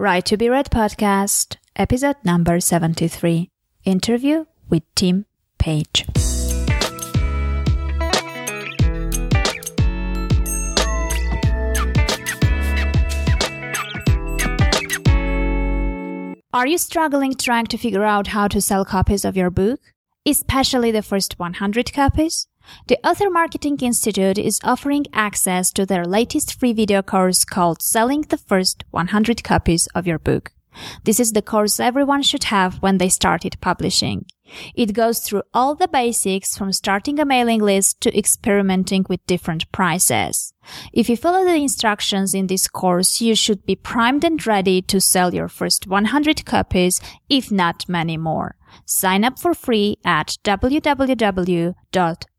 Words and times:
Right 0.00 0.24
to 0.26 0.36
be 0.36 0.48
Read 0.48 0.70
podcast, 0.70 1.56
episode 1.74 2.14
number 2.22 2.60
73. 2.60 3.50
Interview 3.84 4.44
with 4.70 4.84
Tim 4.94 5.26
Paige. 5.58 6.06
Are 16.52 16.68
you 16.68 16.78
struggling 16.78 17.34
trying 17.34 17.66
to 17.66 17.76
figure 17.76 18.04
out 18.04 18.28
how 18.28 18.46
to 18.46 18.60
sell 18.60 18.84
copies 18.84 19.24
of 19.24 19.36
your 19.36 19.50
book? 19.50 19.80
Especially 20.24 20.92
the 20.92 21.02
first 21.02 21.40
100 21.40 21.92
copies? 21.92 22.46
The 22.86 22.98
Author 23.06 23.30
Marketing 23.30 23.78
Institute 23.80 24.38
is 24.38 24.60
offering 24.64 25.06
access 25.12 25.72
to 25.72 25.86
their 25.86 26.04
latest 26.04 26.58
free 26.58 26.72
video 26.72 27.02
course 27.02 27.44
called 27.44 27.82
Selling 27.82 28.22
the 28.22 28.38
First 28.38 28.84
100 28.90 29.44
Copies 29.44 29.86
of 29.94 30.06
Your 30.06 30.18
Book. 30.18 30.52
This 31.04 31.20
is 31.20 31.32
the 31.32 31.42
course 31.42 31.80
everyone 31.80 32.22
should 32.22 32.44
have 32.44 32.76
when 32.82 32.98
they 32.98 33.08
started 33.08 33.60
publishing. 33.60 34.26
It 34.74 34.92
goes 34.94 35.20
through 35.20 35.42
all 35.52 35.74
the 35.74 35.88
basics 35.88 36.56
from 36.56 36.72
starting 36.72 37.18
a 37.18 37.24
mailing 37.24 37.60
list 37.60 38.00
to 38.02 38.16
experimenting 38.16 39.04
with 39.08 39.26
different 39.26 39.70
prices. 39.72 40.54
If 40.92 41.10
you 41.10 41.16
follow 41.16 41.44
the 41.44 41.54
instructions 41.54 42.34
in 42.34 42.46
this 42.46 42.68
course, 42.68 43.20
you 43.20 43.34
should 43.34 43.66
be 43.66 43.76
primed 43.76 44.24
and 44.24 44.46
ready 44.46 44.80
to 44.82 45.00
sell 45.00 45.34
your 45.34 45.48
first 45.48 45.86
100 45.86 46.44
copies, 46.46 47.00
if 47.28 47.50
not 47.50 47.88
many 47.88 48.16
more. 48.16 48.56
Sign 48.86 49.24
up 49.24 49.38
for 49.38 49.54
free 49.54 49.98
at 50.04 50.36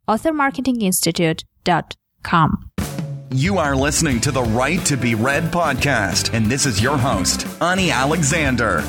www.authormarketinginstitute.com. 0.09 2.65
You 3.31 3.59
are 3.59 3.75
listening 3.75 4.19
to 4.21 4.31
the 4.31 4.41
Right 4.41 4.83
to 4.85 4.97
Be 4.97 5.13
Read 5.13 5.51
podcast, 5.51 6.33
and 6.33 6.47
this 6.47 6.65
is 6.65 6.81
your 6.81 6.97
host, 6.97 7.45
Ani 7.61 7.91
Alexander. 7.91 8.81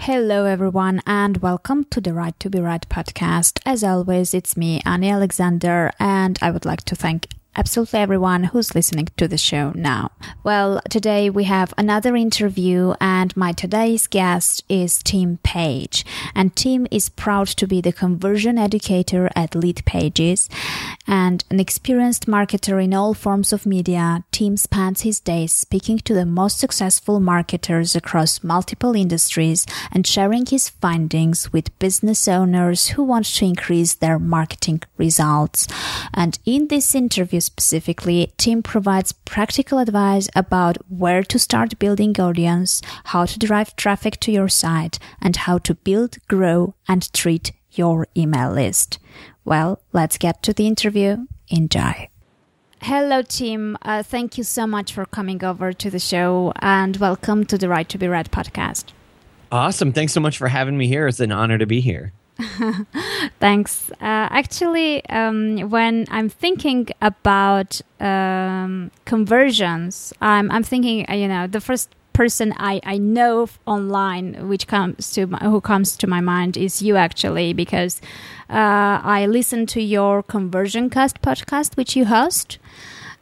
Hello, 0.00 0.44
everyone, 0.44 1.00
and 1.06 1.38
welcome 1.38 1.84
to 1.84 1.98
the 2.00 2.12
Right 2.12 2.38
to 2.40 2.50
Be 2.50 2.60
Read 2.60 2.82
podcast. 2.90 3.60
As 3.64 3.82
always, 3.82 4.34
it's 4.34 4.54
me, 4.56 4.82
Ani 4.84 5.08
Alexander, 5.08 5.92
and 5.98 6.38
I 6.42 6.50
would 6.50 6.66
like 6.66 6.82
to 6.82 6.96
thank 6.96 7.28
absolutely 7.54 8.00
everyone 8.00 8.44
who's 8.44 8.74
listening 8.74 9.08
to 9.16 9.28
the 9.28 9.36
show 9.36 9.72
now. 9.74 10.10
Well, 10.42 10.80
today 10.88 11.28
we 11.28 11.44
have 11.44 11.74
another 11.76 12.16
interview 12.16 12.94
and 13.00 13.36
my 13.36 13.52
today's 13.52 14.06
guest 14.06 14.64
is 14.68 15.02
Tim 15.02 15.38
Paige. 15.42 16.06
And 16.34 16.56
Tim 16.56 16.86
is 16.90 17.10
proud 17.10 17.48
to 17.48 17.66
be 17.66 17.80
the 17.80 17.92
conversion 17.92 18.56
educator 18.56 19.28
at 19.36 19.50
Leadpages 19.50 20.48
and 21.06 21.44
an 21.50 21.60
experienced 21.60 22.26
marketer 22.26 22.82
in 22.82 22.94
all 22.94 23.12
forms 23.12 23.52
of 23.52 23.66
media. 23.66 24.24
Tim 24.32 24.56
spends 24.56 25.02
his 25.02 25.20
days 25.20 25.52
speaking 25.52 25.98
to 25.98 26.14
the 26.14 26.24
most 26.24 26.58
successful 26.58 27.20
marketers 27.20 27.94
across 27.94 28.42
multiple 28.42 28.94
industries 28.94 29.66
and 29.90 30.06
sharing 30.06 30.46
his 30.46 30.70
findings 30.70 31.52
with 31.52 31.78
business 31.78 32.26
owners 32.26 32.88
who 32.88 33.02
want 33.02 33.26
to 33.26 33.44
increase 33.44 33.94
their 33.94 34.18
marketing 34.18 34.82
results. 34.96 35.68
And 36.14 36.38
in 36.46 36.68
this 36.68 36.94
interview 36.94 37.41
specifically, 37.44 38.32
Tim 38.36 38.62
provides 38.62 39.12
practical 39.12 39.78
advice 39.78 40.28
about 40.34 40.78
where 40.88 41.22
to 41.24 41.38
start 41.38 41.78
building 41.78 42.18
audience, 42.18 42.80
how 43.04 43.26
to 43.26 43.38
drive 43.38 43.76
traffic 43.76 44.18
to 44.20 44.32
your 44.32 44.48
site, 44.48 44.98
and 45.20 45.36
how 45.36 45.58
to 45.58 45.74
build, 45.74 46.16
grow, 46.28 46.74
and 46.88 47.12
treat 47.12 47.52
your 47.72 48.06
email 48.16 48.52
list. 48.52 48.98
Well, 49.44 49.82
let's 49.92 50.18
get 50.18 50.42
to 50.44 50.52
the 50.52 50.66
interview. 50.66 51.26
Enjoy. 51.48 52.08
Hello, 52.82 53.22
Tim. 53.22 53.76
Uh, 53.82 54.02
thank 54.02 54.36
you 54.36 54.44
so 54.44 54.66
much 54.66 54.92
for 54.92 55.06
coming 55.06 55.44
over 55.44 55.72
to 55.72 55.90
the 55.90 56.00
show 56.00 56.52
and 56.56 56.96
welcome 56.96 57.44
to 57.46 57.56
the 57.56 57.68
Right 57.68 57.88
to 57.88 57.98
Be 57.98 58.08
Read 58.08 58.32
podcast. 58.32 58.86
Awesome. 59.52 59.92
Thanks 59.92 60.12
so 60.12 60.20
much 60.20 60.38
for 60.38 60.48
having 60.48 60.76
me 60.76 60.88
here. 60.88 61.06
It's 61.06 61.20
an 61.20 61.30
honor 61.30 61.58
to 61.58 61.66
be 61.66 61.80
here. 61.80 62.12
Thanks. 63.40 63.90
Uh, 63.92 64.28
actually, 64.30 65.04
um, 65.08 65.70
when 65.70 66.06
I'm 66.10 66.28
thinking 66.28 66.88
about 67.00 67.80
um, 68.00 68.90
conversions, 69.04 70.12
I'm, 70.20 70.50
I'm 70.50 70.62
thinking, 70.62 71.06
uh, 71.08 71.14
you 71.14 71.28
know, 71.28 71.46
the 71.46 71.60
first 71.60 71.94
person 72.12 72.52
I, 72.58 72.80
I 72.84 72.98
know 72.98 73.48
online 73.66 74.48
which 74.48 74.66
comes 74.66 75.12
to 75.12 75.26
my, 75.26 75.38
who 75.38 75.60
comes 75.60 75.96
to 75.96 76.06
my 76.06 76.20
mind 76.20 76.56
is 76.56 76.82
you 76.82 76.96
actually 76.96 77.54
because 77.54 78.00
uh, 78.50 79.00
I 79.02 79.26
listen 79.26 79.64
to 79.66 79.80
your 79.80 80.22
ConversionCast 80.22 81.20
podcast 81.22 81.76
which 81.76 81.96
you 81.96 82.04
host 82.04 82.58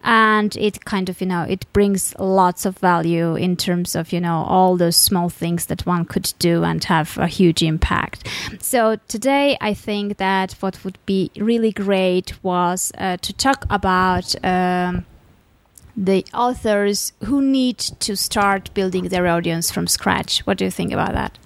and 0.02 0.56
it 0.56 0.84
kind 0.84 1.08
of 1.08 1.20
you 1.20 1.26
know 1.26 1.42
it 1.42 1.70
brings 1.72 2.14
lots 2.18 2.64
of 2.64 2.78
value 2.78 3.34
in 3.34 3.56
terms 3.56 3.94
of 3.94 4.12
you 4.12 4.20
know 4.20 4.44
all 4.46 4.76
those 4.76 4.96
small 4.96 5.28
things 5.28 5.66
that 5.66 5.84
one 5.86 6.04
could 6.04 6.32
do 6.38 6.64
and 6.64 6.84
have 6.84 7.18
a 7.18 7.26
huge 7.26 7.62
impact. 7.62 8.26
So 8.60 8.96
today 9.08 9.58
i 9.60 9.74
think 9.74 10.16
that 10.16 10.52
what 10.60 10.82
would 10.84 10.98
be 11.06 11.30
really 11.36 11.72
great 11.72 12.42
was 12.42 12.92
uh, 12.98 13.18
to 13.18 13.32
talk 13.32 13.66
about 13.68 14.34
um, 14.44 15.04
the 15.96 16.24
authors 16.32 17.12
who 17.24 17.42
need 17.42 17.78
to 17.78 18.16
start 18.16 18.72
building 18.74 19.08
their 19.08 19.26
audience 19.26 19.70
from 19.70 19.86
scratch. 19.86 20.40
What 20.46 20.56
do 20.58 20.64
you 20.64 20.70
think 20.70 20.92
about 20.92 21.12
that? 21.12 21.38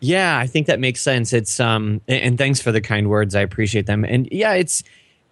Yeah 0.00 0.38
i 0.38 0.46
think 0.46 0.66
that 0.66 0.80
makes 0.80 1.00
sense. 1.00 1.32
It's 1.32 1.60
um 1.60 2.00
and 2.08 2.36
thanks 2.36 2.60
for 2.60 2.72
the 2.72 2.80
kind 2.80 3.08
words. 3.08 3.36
I 3.36 3.42
appreciate 3.42 3.86
them. 3.86 4.04
And 4.04 4.28
yeah 4.32 4.54
it's 4.54 4.82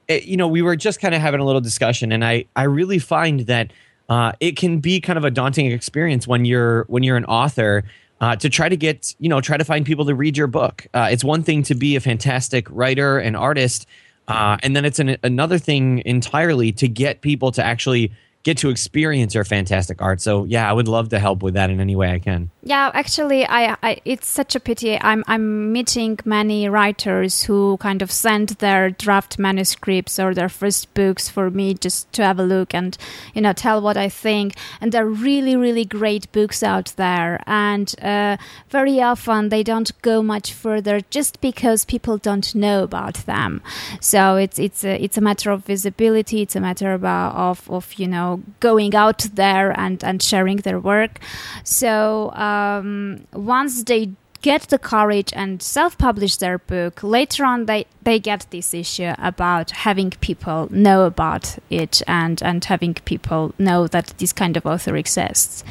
you 0.09 0.37
know, 0.37 0.49
we 0.49 0.63
were 0.63 0.77
just 0.77 1.01
kind 1.01 1.15
of 1.15 1.21
having 1.21 1.41
a 1.41 1.45
little 1.45 1.61
discussion, 1.61 2.13
and 2.13 2.25
I 2.25 2.47
I 2.57 2.65
really 2.65 2.99
find 2.99 3.41
that 3.41 3.73
uh, 4.09 4.33
it 4.41 4.57
can 4.57 4.81
be 4.81 5.01
kind 5.01 5.19
of 5.19 5.25
a 5.25 5.31
daunting 5.31 5.71
experience 5.71 6.27
when 6.27 6.45
you're 6.45 6.85
when 6.85 7.03
you're 7.03 7.17
an 7.17 7.27
author. 7.27 7.85
Uh, 8.21 8.35
to 8.35 8.51
try 8.51 8.69
to 8.69 8.77
get 8.77 9.15
you 9.21 9.29
know 9.29 9.41
try 9.41 9.57
to 9.57 9.65
find 9.65 9.87
people 9.87 10.05
to 10.05 10.13
read 10.13 10.37
your 10.37 10.49
book 10.49 10.89
uh, 10.93 11.07
it's 11.09 11.23
one 11.23 11.45
thing 11.45 11.63
to 11.63 11.77
be 11.77 11.95
a 11.95 12.01
fantastic 12.01 12.67
writer 12.69 13.17
and 13.17 13.37
artist 13.37 13.87
uh, 14.27 14.57
and 14.61 14.75
then 14.75 14.85
it's 14.85 14.99
an, 14.99 15.17
another 15.23 15.57
thing 15.57 16.03
entirely 16.05 16.73
to 16.73 16.89
get 16.89 17.21
people 17.21 17.53
to 17.53 17.65
actually 17.65 18.11
get 18.49 18.57
to 18.57 18.71
experience 18.71 19.35
your 19.35 19.45
fantastic 19.45 20.01
art. 20.01 20.23
So 20.23 20.45
yeah, 20.45 20.71
I 20.71 20.73
would 20.73 20.89
love 20.89 21.11
to 21.11 21.19
help 21.19 21.43
with 21.43 21.53
that 21.53 21.69
in 21.69 21.81
any 21.81 21.95
way 21.95 22.13
I 22.13 22.19
can. 22.19 22.51
Yeah, 22.63 22.91
actually, 22.95 23.47
I, 23.47 23.77
I 23.83 24.01
it's 24.07 24.27
such 24.27 24.57
a 24.57 24.61
pity. 24.61 24.99
I'm 24.99 25.23
I'm 25.27 25.71
meeting 25.71 26.19
many 26.25 26.67
writers 26.67 27.45
who 27.45 27.77
kind 27.77 28.01
of 28.01 28.11
send 28.11 28.49
their 28.65 28.89
draft 28.89 29.39
manuscripts 29.39 30.19
or 30.19 30.33
their 30.33 30.49
first 30.49 30.95
books 30.95 31.29
for 31.29 31.51
me 31.51 31.75
just 31.75 32.11
to 32.15 32.25
have 32.25 32.39
a 32.39 32.43
look 32.43 32.75
and 32.75 32.97
you 33.35 33.43
know 33.43 33.53
tell 33.53 33.83
what 33.83 33.99
I 33.99 34.09
think. 34.09 34.55
And 34.81 34.93
there 34.93 35.05
are 35.05 35.11
really 35.31 35.55
really 35.55 35.85
great 35.85 36.33
books 36.33 36.63
out 36.63 36.95
there, 36.97 37.43
and 37.47 37.95
uh, 38.01 38.39
very 38.71 39.03
often 39.03 39.51
they 39.51 39.63
don't 39.63 39.91
go 40.01 40.23
much 40.23 40.55
further 40.55 41.03
just 41.11 41.43
because 41.43 41.85
people 41.85 42.17
don't 42.17 42.55
know 42.55 42.83
about 42.83 43.17
them. 43.27 43.61
So 44.01 44.37
it's 44.37 44.59
it's 44.59 44.85
a, 44.85 44.95
it's 45.05 45.19
a 45.19 45.27
matter 45.29 45.51
of 45.51 45.67
visibility. 45.67 46.41
It's 46.41 46.57
a 46.57 46.61
matter 46.61 46.95
about 46.95 47.35
of 47.35 47.71
of 47.71 47.93
you 47.99 48.09
know 48.09 48.38
going 48.61 48.95
out 48.95 49.27
there 49.35 49.79
and, 49.79 50.03
and 50.05 50.23
sharing 50.23 50.59
their 50.59 50.81
work. 50.81 51.19
So 51.65 52.33
um, 52.33 53.27
once 53.33 53.85
they 53.85 54.11
get 54.43 54.63
the 54.69 54.79
courage 54.79 55.33
and 55.35 55.61
self-publish 55.61 56.37
their 56.37 56.59
book 56.59 57.03
later 57.03 57.45
on 57.45 57.67
they 57.67 57.85
they 58.03 58.19
get 58.19 58.47
this 58.51 58.73
issue 58.73 59.13
about 59.19 59.71
having 59.73 60.11
people 60.21 60.69
know 60.71 61.05
about 61.05 61.59
it 61.71 62.01
and 62.07 62.41
and 62.43 62.65
having 62.65 62.95
people 62.95 63.53
know 63.59 63.87
that 63.89 64.15
this 64.19 64.33
kind 64.33 64.57
of 64.57 64.65
author 64.65 64.97
exists 64.97 65.65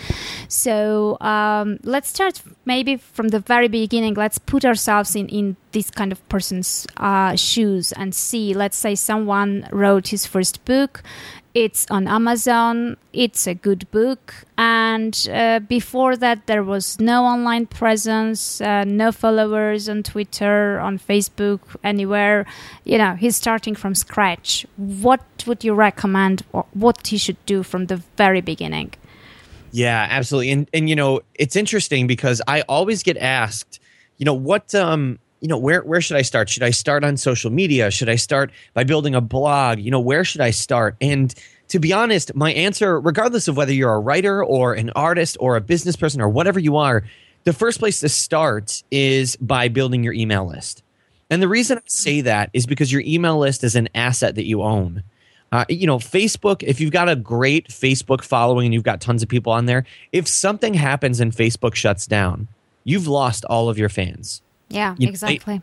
so 0.50 1.18
um, 1.22 1.80
let's 1.84 2.10
start 2.10 2.42
maybe 2.66 2.98
from 2.98 3.30
the 3.30 3.40
very 3.40 3.70
beginning 3.70 4.14
let's 4.14 4.38
put 4.38 4.66
ourselves 4.66 5.16
in 5.16 5.30
in 5.30 5.56
this 5.78 5.90
kind 5.92 6.12
of 6.12 6.20
person's 6.28 6.88
uh, 6.98 7.36
shoes 7.36 7.92
and 8.00 8.10
see 8.16 8.46
let's 8.64 8.80
say 8.86 8.96
someone 8.96 9.68
wrote 9.72 10.08
his 10.08 10.26
first 10.26 10.56
book 10.66 11.04
it's 11.58 11.88
on 11.90 12.08
Amazon. 12.08 12.98
It's 13.14 13.48
a 13.48 13.56
good 13.56 13.90
book. 13.90 14.46
And 14.60 15.28
uh, 15.34 15.60
before 15.62 16.16
that, 16.18 16.46
there 16.46 16.64
was 16.64 17.00
no 17.00 17.26
online 17.26 17.66
presence, 17.66 18.62
uh, 18.62 18.84
no 18.84 19.12
followers 19.12 19.90
on 19.90 20.04
Twitter, 20.04 20.80
on 20.80 21.00
Facebook, 21.00 21.62
anywhere. 21.84 22.46
You 22.84 23.00
know, 23.00 23.16
he's 23.16 23.36
starting 23.36 23.74
from 23.74 23.96
scratch. 23.96 24.68
What 24.76 25.24
would 25.48 25.64
you 25.64 25.74
recommend 25.74 26.44
what 26.74 27.08
he 27.08 27.18
should 27.18 27.44
do 27.48 27.64
from 27.64 27.88
the 27.88 28.04
very 28.18 28.42
beginning? 28.42 28.94
Yeah, 29.72 30.06
absolutely. 30.12 30.52
And, 30.52 30.70
and 30.76 30.88
you 30.88 30.96
know, 30.96 31.22
it's 31.34 31.56
interesting 31.56 32.06
because 32.06 32.40
I 32.48 32.62
always 32.70 33.02
get 33.02 33.18
asked, 33.18 33.80
you 34.18 34.26
know, 34.26 34.36
what, 34.36 34.76
um, 34.76 35.18
you 35.40 35.48
know 35.48 35.58
where 35.58 35.82
where 35.82 36.02
should 36.02 36.18
i 36.18 36.22
start? 36.22 36.50
Should 36.50 36.64
i 36.64 36.72
start 36.72 37.04
on 37.04 37.18
social 37.18 37.52
media? 37.52 37.92
Should 37.92 38.10
i 38.10 38.16
start 38.16 38.52
by 38.74 38.84
building 38.84 39.16
a 39.16 39.22
blog? 39.22 39.80
You 39.80 39.92
know 39.92 40.00
where 40.00 40.24
should 40.24 40.42
i 40.42 40.52
start? 40.52 40.96
And 41.02 41.34
to 41.70 41.80
be 41.80 41.94
honest 41.94 42.34
my 42.36 42.54
answer 42.54 43.00
regardless 43.00 43.48
of 43.48 43.58
whether 43.58 43.74
you're 43.74 43.94
a 43.94 44.00
writer 44.00 44.44
or 44.44 44.74
an 44.74 44.90
artist 44.92 45.38
or 45.40 45.56
a 45.56 45.62
business 45.62 45.96
person 45.96 46.22
or 46.22 46.30
whatever 46.30 46.60
you 46.60 46.78
are 46.78 47.04
the 47.48 47.54
first 47.54 47.80
place 47.80 48.02
to 48.02 48.10
start 48.10 48.84
is 48.92 49.38
by 49.38 49.70
building 49.70 50.04
your 50.04 50.12
email 50.12 50.46
list. 50.46 50.84
And 51.30 51.42
the 51.42 51.48
reason 51.48 51.78
i 51.78 51.82
say 51.86 52.20
that 52.20 52.50
is 52.52 52.66
because 52.66 52.92
your 52.92 53.04
email 53.06 53.38
list 53.38 53.64
is 53.64 53.74
an 53.78 53.88
asset 53.96 54.36
that 54.36 54.46
you 54.46 54.62
own. 54.62 55.04
Uh, 55.54 55.64
you 55.70 55.88
know, 55.88 55.98
Facebook, 55.98 56.62
if 56.62 56.82
you've 56.82 56.92
got 56.92 57.08
a 57.08 57.16
great 57.16 57.70
Facebook 57.70 58.22
following 58.22 58.66
and 58.66 58.74
you've 58.74 58.84
got 58.84 59.00
tons 59.00 59.24
of 59.24 59.30
people 59.30 59.54
on 59.54 59.66
there, 59.66 59.86
if 60.12 60.28
something 60.28 60.74
happens 60.74 61.22
and 61.22 61.32
Facebook 61.32 61.74
shuts 61.74 62.06
down, 62.06 62.50
you've 62.84 63.08
lost 63.08 63.46
all 63.46 63.70
of 63.70 63.78
your 63.78 63.88
fans. 63.88 64.42
Yeah, 64.70 64.96
You- 64.98 65.08
exactly. 65.10 65.62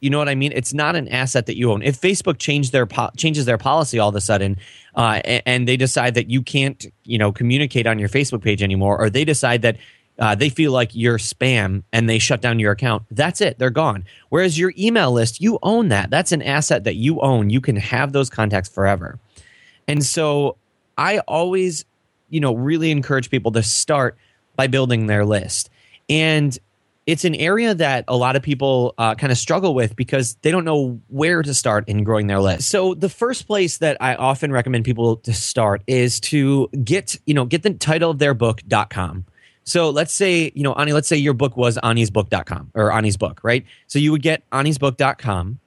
You 0.00 0.10
know 0.10 0.18
what 0.18 0.28
I 0.28 0.34
mean? 0.34 0.52
It's 0.54 0.74
not 0.74 0.94
an 0.94 1.08
asset 1.08 1.46
that 1.46 1.56
you 1.56 1.72
own. 1.72 1.82
If 1.82 1.98
Facebook 2.00 2.38
change 2.38 2.70
their 2.70 2.84
po- 2.84 3.10
changes 3.16 3.46
their 3.46 3.56
policy 3.56 3.98
all 3.98 4.10
of 4.10 4.14
a 4.14 4.20
sudden, 4.20 4.58
uh, 4.94 5.20
a- 5.24 5.48
and 5.48 5.66
they 5.66 5.78
decide 5.78 6.14
that 6.14 6.28
you 6.30 6.42
can't, 6.42 6.84
you 7.04 7.16
know, 7.16 7.32
communicate 7.32 7.86
on 7.86 7.98
your 7.98 8.10
Facebook 8.10 8.42
page 8.42 8.62
anymore, 8.62 8.98
or 9.00 9.08
they 9.08 9.24
decide 9.24 9.62
that 9.62 9.78
uh, 10.18 10.34
they 10.34 10.48
feel 10.48 10.70
like 10.72 10.90
you're 10.94 11.18
spam 11.18 11.82
and 11.92 12.08
they 12.08 12.18
shut 12.18 12.40
down 12.40 12.58
your 12.58 12.72
account, 12.72 13.02
that's 13.10 13.40
it. 13.42 13.58
They're 13.58 13.68
gone. 13.70 14.04
Whereas 14.30 14.58
your 14.58 14.72
email 14.78 15.12
list, 15.12 15.40
you 15.42 15.58
own 15.62 15.88
that. 15.88 16.08
That's 16.10 16.32
an 16.32 16.40
asset 16.42 16.84
that 16.84 16.94
you 16.96 17.20
own. 17.20 17.50
You 17.50 17.60
can 17.60 17.76
have 17.76 18.12
those 18.12 18.30
contacts 18.30 18.68
forever. 18.68 19.18
And 19.88 20.04
so 20.04 20.56
I 20.96 21.18
always, 21.20 21.84
you 22.30 22.40
know, 22.40 22.54
really 22.54 22.90
encourage 22.90 23.28
people 23.30 23.52
to 23.52 23.62
start 23.62 24.16
by 24.56 24.66
building 24.68 25.06
their 25.06 25.24
list. 25.26 25.68
And 26.08 26.58
it's 27.06 27.24
an 27.24 27.36
area 27.36 27.72
that 27.72 28.04
a 28.08 28.16
lot 28.16 28.34
of 28.34 28.42
people 28.42 28.94
uh, 28.98 29.14
kind 29.14 29.30
of 29.30 29.38
struggle 29.38 29.74
with 29.74 29.94
because 29.94 30.34
they 30.42 30.50
don't 30.50 30.64
know 30.64 31.00
where 31.06 31.40
to 31.40 31.54
start 31.54 31.88
in 31.88 32.02
growing 32.02 32.26
their 32.26 32.40
list. 32.40 32.68
So 32.68 32.94
the 32.94 33.08
first 33.08 33.46
place 33.46 33.78
that 33.78 33.96
I 34.00 34.16
often 34.16 34.50
recommend 34.50 34.84
people 34.84 35.16
to 35.18 35.32
start 35.32 35.82
is 35.86 36.18
to 36.20 36.68
get, 36.82 37.16
you 37.24 37.34
know, 37.34 37.44
get 37.44 37.62
the 37.62 37.74
title 37.74 38.10
of 38.10 38.18
their 38.18 38.34
book.com. 38.34 39.24
So 39.62 39.90
let's 39.90 40.12
say, 40.12 40.50
you 40.54 40.64
know, 40.64 40.74
Ani, 40.74 40.92
let's 40.92 41.08
say 41.08 41.16
your 41.16 41.34
book 41.34 41.56
was 41.56 41.78
anisbook.com 41.78 42.72
or 42.74 42.92
Ani's 42.92 43.16
book, 43.16 43.40
right? 43.42 43.64
So 43.86 43.98
you 43.98 44.10
would 44.12 44.22
get 44.22 44.48
anisbook.com 44.50 45.58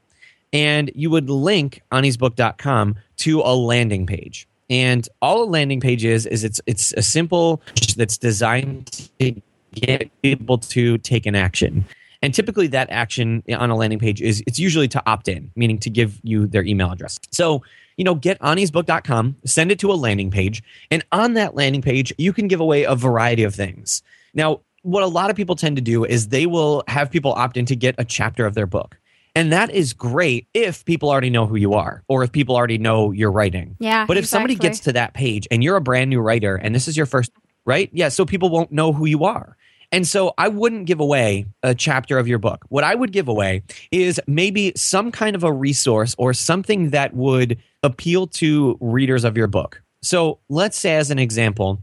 and 0.51 0.92
you 0.94 1.09
would 1.09 1.30
link 1.30 1.81
anisbook.com 1.92 2.95
to 3.18 3.42
a 3.42 3.56
landing 3.56 4.06
page. 4.06 4.47
And 4.69 5.07
all 5.21 5.44
a 5.44 5.50
landing 5.50 5.80
page 5.80 6.06
is 6.06 6.25
is 6.27 6.44
it's 6.44 6.62
it's 6.68 6.94
a 6.94 7.01
simple 7.01 7.62
that's 7.97 8.18
designed 8.18 9.09
to 9.19 9.42
get 9.74 10.10
people 10.21 10.57
to 10.57 10.98
take 11.00 11.25
an 11.25 11.36
action. 11.36 11.86
And 12.21 12.33
typically 12.33 12.68
that 12.68 12.89
action 12.89 13.44
on 13.57 13.69
a 13.69 13.75
landing 13.75 14.00
page 14.00 14.21
is 14.21 14.44
it's 14.45 14.60
usually 14.60 14.88
to 14.89 15.01
opt 15.06 15.27
in, 15.27 15.51
meaning 15.56 15.77
to 15.80 15.89
give 15.89 16.19
you 16.24 16.48
their 16.48 16.63
email 16.63 16.92
address. 16.92 17.19
So, 17.31 17.63
you 17.95 18.04
know, 18.04 18.16
get 18.16 18.39
anisbook.com, 18.39 19.38
send 19.45 19.71
it 19.71 19.80
to 19.80 19.92
a 19.92 19.95
landing 19.95 20.31
page, 20.31 20.62
and 20.92 21.04
on 21.12 21.33
that 21.36 21.56
landing 21.56 21.81
page, 21.81 22.13
you 22.18 22.33
can 22.33 22.48
give 22.48 22.60
away 22.60 22.83
a 22.83 22.95
variety 22.95 23.44
of 23.44 23.56
things. 23.56 24.04
Now, 24.33 24.62
what 24.83 25.04
a 25.04 25.07
lot 25.07 25.30
of 25.30 25.36
people 25.36 25.56
tend 25.56 25.75
to 25.77 25.81
do 25.81 26.06
is 26.06 26.30
they 26.30 26.45
will 26.45 26.83
have 26.88 27.12
people 27.12 27.33
opt 27.33 27.57
in 27.57 27.66
to 27.66 27.75
get 27.75 27.95
a 27.98 28.06
chapter 28.06 28.45
of 28.45 28.54
their 28.54 28.68
book. 28.68 28.98
And 29.36 29.51
that 29.54 29.69
is 29.71 29.94
great 29.94 30.48
if 30.54 30.83
people 30.86 31.10
already 31.10 31.30
know 31.30 31.45
who 31.45 31.56
you 31.56 31.74
are 31.74 32.04
or 32.07 32.24
if 32.24 32.31
people 32.31 32.56
already 32.56 32.77
know 32.77 33.12
you're 33.12 33.31
writing. 33.31 33.75
Yeah, 33.80 34.06
But 34.06 34.18
if 34.18 34.25
somebody 34.25 34.56
gets 34.56 34.80
to 34.81 34.94
that 34.94 35.13
page 35.13 35.48
and 35.51 35.63
you're 35.63 35.75
a 35.75 35.81
brand 35.81 36.10
new 36.10 36.19
writer 36.19 36.56
and 36.56 36.74
this 36.74 36.88
is 36.88 36.98
your 36.98 37.06
first, 37.06 37.31
right? 37.63 37.89
Yeah. 37.94 38.10
So 38.10 38.25
people 38.25 38.50
won't 38.50 38.71
know 38.71 38.92
who 38.92 39.06
you 39.06 39.24
are. 39.25 39.56
And 39.91 40.07
so 40.07 40.33
I 40.38 40.47
wouldn't 40.50 40.86
give 40.86 41.00
away 41.00 41.47
a 41.63 41.74
chapter 41.74 42.19
of 42.19 42.27
your 42.27 42.38
book. 42.38 42.65
What 42.69 42.83
I 42.83 42.94
would 42.94 43.12
give 43.12 43.27
away 43.27 43.63
is 43.91 44.21
maybe 44.27 44.71
some 44.75 45.12
kind 45.12 45.36
of 45.36 45.44
a 45.44 45.51
resource 45.51 46.15
or 46.18 46.33
something 46.33 46.91
that 46.91 47.15
would 47.15 47.57
appeal 47.81 48.27
to 48.27 48.77
readers 48.80 49.24
of 49.24 49.36
your 49.36 49.47
book. 49.47 49.81
So 50.01 50.39
let's 50.47 50.77
say, 50.77 50.95
as 50.95 51.12
an 51.12 51.19
example, 51.19 51.81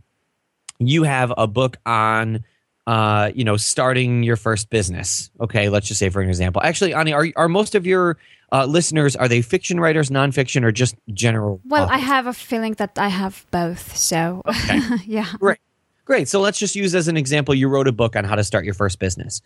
you 0.78 1.02
have 1.02 1.32
a 1.36 1.46
book 1.46 1.78
on 1.84 2.44
uh, 2.86 3.32
you 3.34 3.42
know, 3.42 3.56
starting 3.56 4.22
your 4.22 4.36
first 4.36 4.70
business. 4.70 5.30
Okay, 5.40 5.68
let's 5.68 5.88
just 5.88 5.98
say 5.98 6.08
for 6.08 6.22
an 6.22 6.28
example. 6.28 6.62
Actually, 6.62 6.94
Ani, 6.94 7.12
are 7.12 7.26
are 7.34 7.48
most 7.48 7.74
of 7.74 7.84
your 7.84 8.16
uh, 8.52 8.64
listeners 8.64 9.16
are 9.16 9.26
they 9.26 9.42
fiction 9.42 9.80
writers, 9.80 10.08
nonfiction, 10.08 10.62
or 10.62 10.70
just 10.70 10.94
general? 11.12 11.60
Well, 11.64 11.88
I 11.90 11.98
have 11.98 12.26
a 12.26 12.32
feeling 12.32 12.74
that 12.74 12.96
I 12.96 13.08
have 13.08 13.44
both. 13.50 13.96
So, 13.96 14.42
yeah. 15.04 15.26
Great. 15.40 15.58
Great. 16.06 16.28
So 16.28 16.40
let's 16.40 16.58
just 16.58 16.76
use 16.76 16.94
as 16.94 17.08
an 17.08 17.16
example 17.16 17.52
you 17.54 17.68
wrote 17.68 17.88
a 17.88 17.92
book 17.92 18.14
on 18.14 18.24
how 18.24 18.36
to 18.36 18.44
start 18.44 18.64
your 18.64 18.74
first 18.74 19.00
business. 19.00 19.42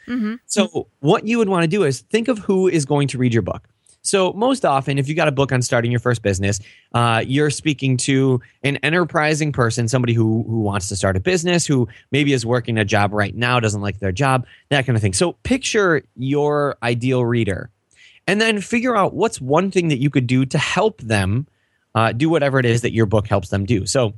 So, 0.46 0.88
what 1.00 1.26
you 1.26 1.38
would 1.38 1.48
want 1.48 1.64
to 1.64 1.68
do 1.68 1.84
is 1.84 2.02
think 2.02 2.28
of 2.28 2.38
who 2.38 2.68
is 2.68 2.84
going 2.84 3.08
to 3.08 3.18
read 3.18 3.32
your 3.32 3.42
book. 3.42 3.66
So, 4.02 4.34
most 4.34 4.66
often, 4.66 4.98
if 4.98 5.08
you 5.08 5.14
got 5.14 5.26
a 5.26 5.32
book 5.32 5.52
on 5.52 5.62
starting 5.62 5.90
your 5.90 6.00
first 6.00 6.22
business, 6.22 6.60
uh, 6.92 7.24
you're 7.26 7.48
speaking 7.48 7.96
to 7.98 8.42
an 8.62 8.76
enterprising 8.78 9.52
person, 9.52 9.88
somebody 9.88 10.12
who, 10.12 10.42
who 10.42 10.60
wants 10.60 10.88
to 10.88 10.96
start 10.96 11.16
a 11.16 11.20
business, 11.20 11.66
who 11.66 11.88
maybe 12.10 12.34
is 12.34 12.44
working 12.44 12.76
a 12.76 12.84
job 12.84 13.14
right 13.14 13.34
now, 13.34 13.58
doesn't 13.58 13.80
like 13.80 13.98
their 13.98 14.12
job, 14.12 14.46
that 14.68 14.84
kind 14.84 14.96
of 14.96 15.02
thing. 15.02 15.14
So, 15.14 15.32
picture 15.42 16.02
your 16.14 16.76
ideal 16.82 17.24
reader 17.24 17.70
and 18.26 18.38
then 18.38 18.60
figure 18.60 18.94
out 18.94 19.14
what's 19.14 19.40
one 19.40 19.70
thing 19.70 19.88
that 19.88 19.98
you 19.98 20.10
could 20.10 20.26
do 20.26 20.44
to 20.44 20.58
help 20.58 21.00
them 21.00 21.46
uh, 21.94 22.12
do 22.12 22.28
whatever 22.28 22.58
it 22.58 22.66
is 22.66 22.82
that 22.82 22.92
your 22.92 23.06
book 23.06 23.26
helps 23.26 23.48
them 23.48 23.64
do. 23.64 23.86
So, 23.86 24.12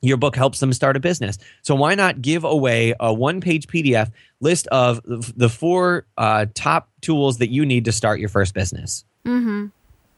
your 0.00 0.16
book 0.16 0.36
helps 0.36 0.60
them 0.60 0.72
start 0.72 0.96
a 0.96 1.00
business. 1.00 1.38
So 1.62 1.74
why 1.74 1.94
not 1.94 2.22
give 2.22 2.44
away 2.44 2.94
a 3.00 3.12
one-page 3.12 3.66
PDF 3.66 4.12
list 4.40 4.66
of 4.68 5.00
the- 5.04 5.48
four 5.48 6.06
uh, 6.16 6.46
top 6.54 6.88
tools 7.00 7.38
that 7.38 7.50
you 7.50 7.66
need 7.66 7.84
to 7.86 7.92
start 7.92 8.20
your 8.20 8.28
first 8.28 8.54
business? 8.54 9.04
Mm-hmm. 9.24 9.66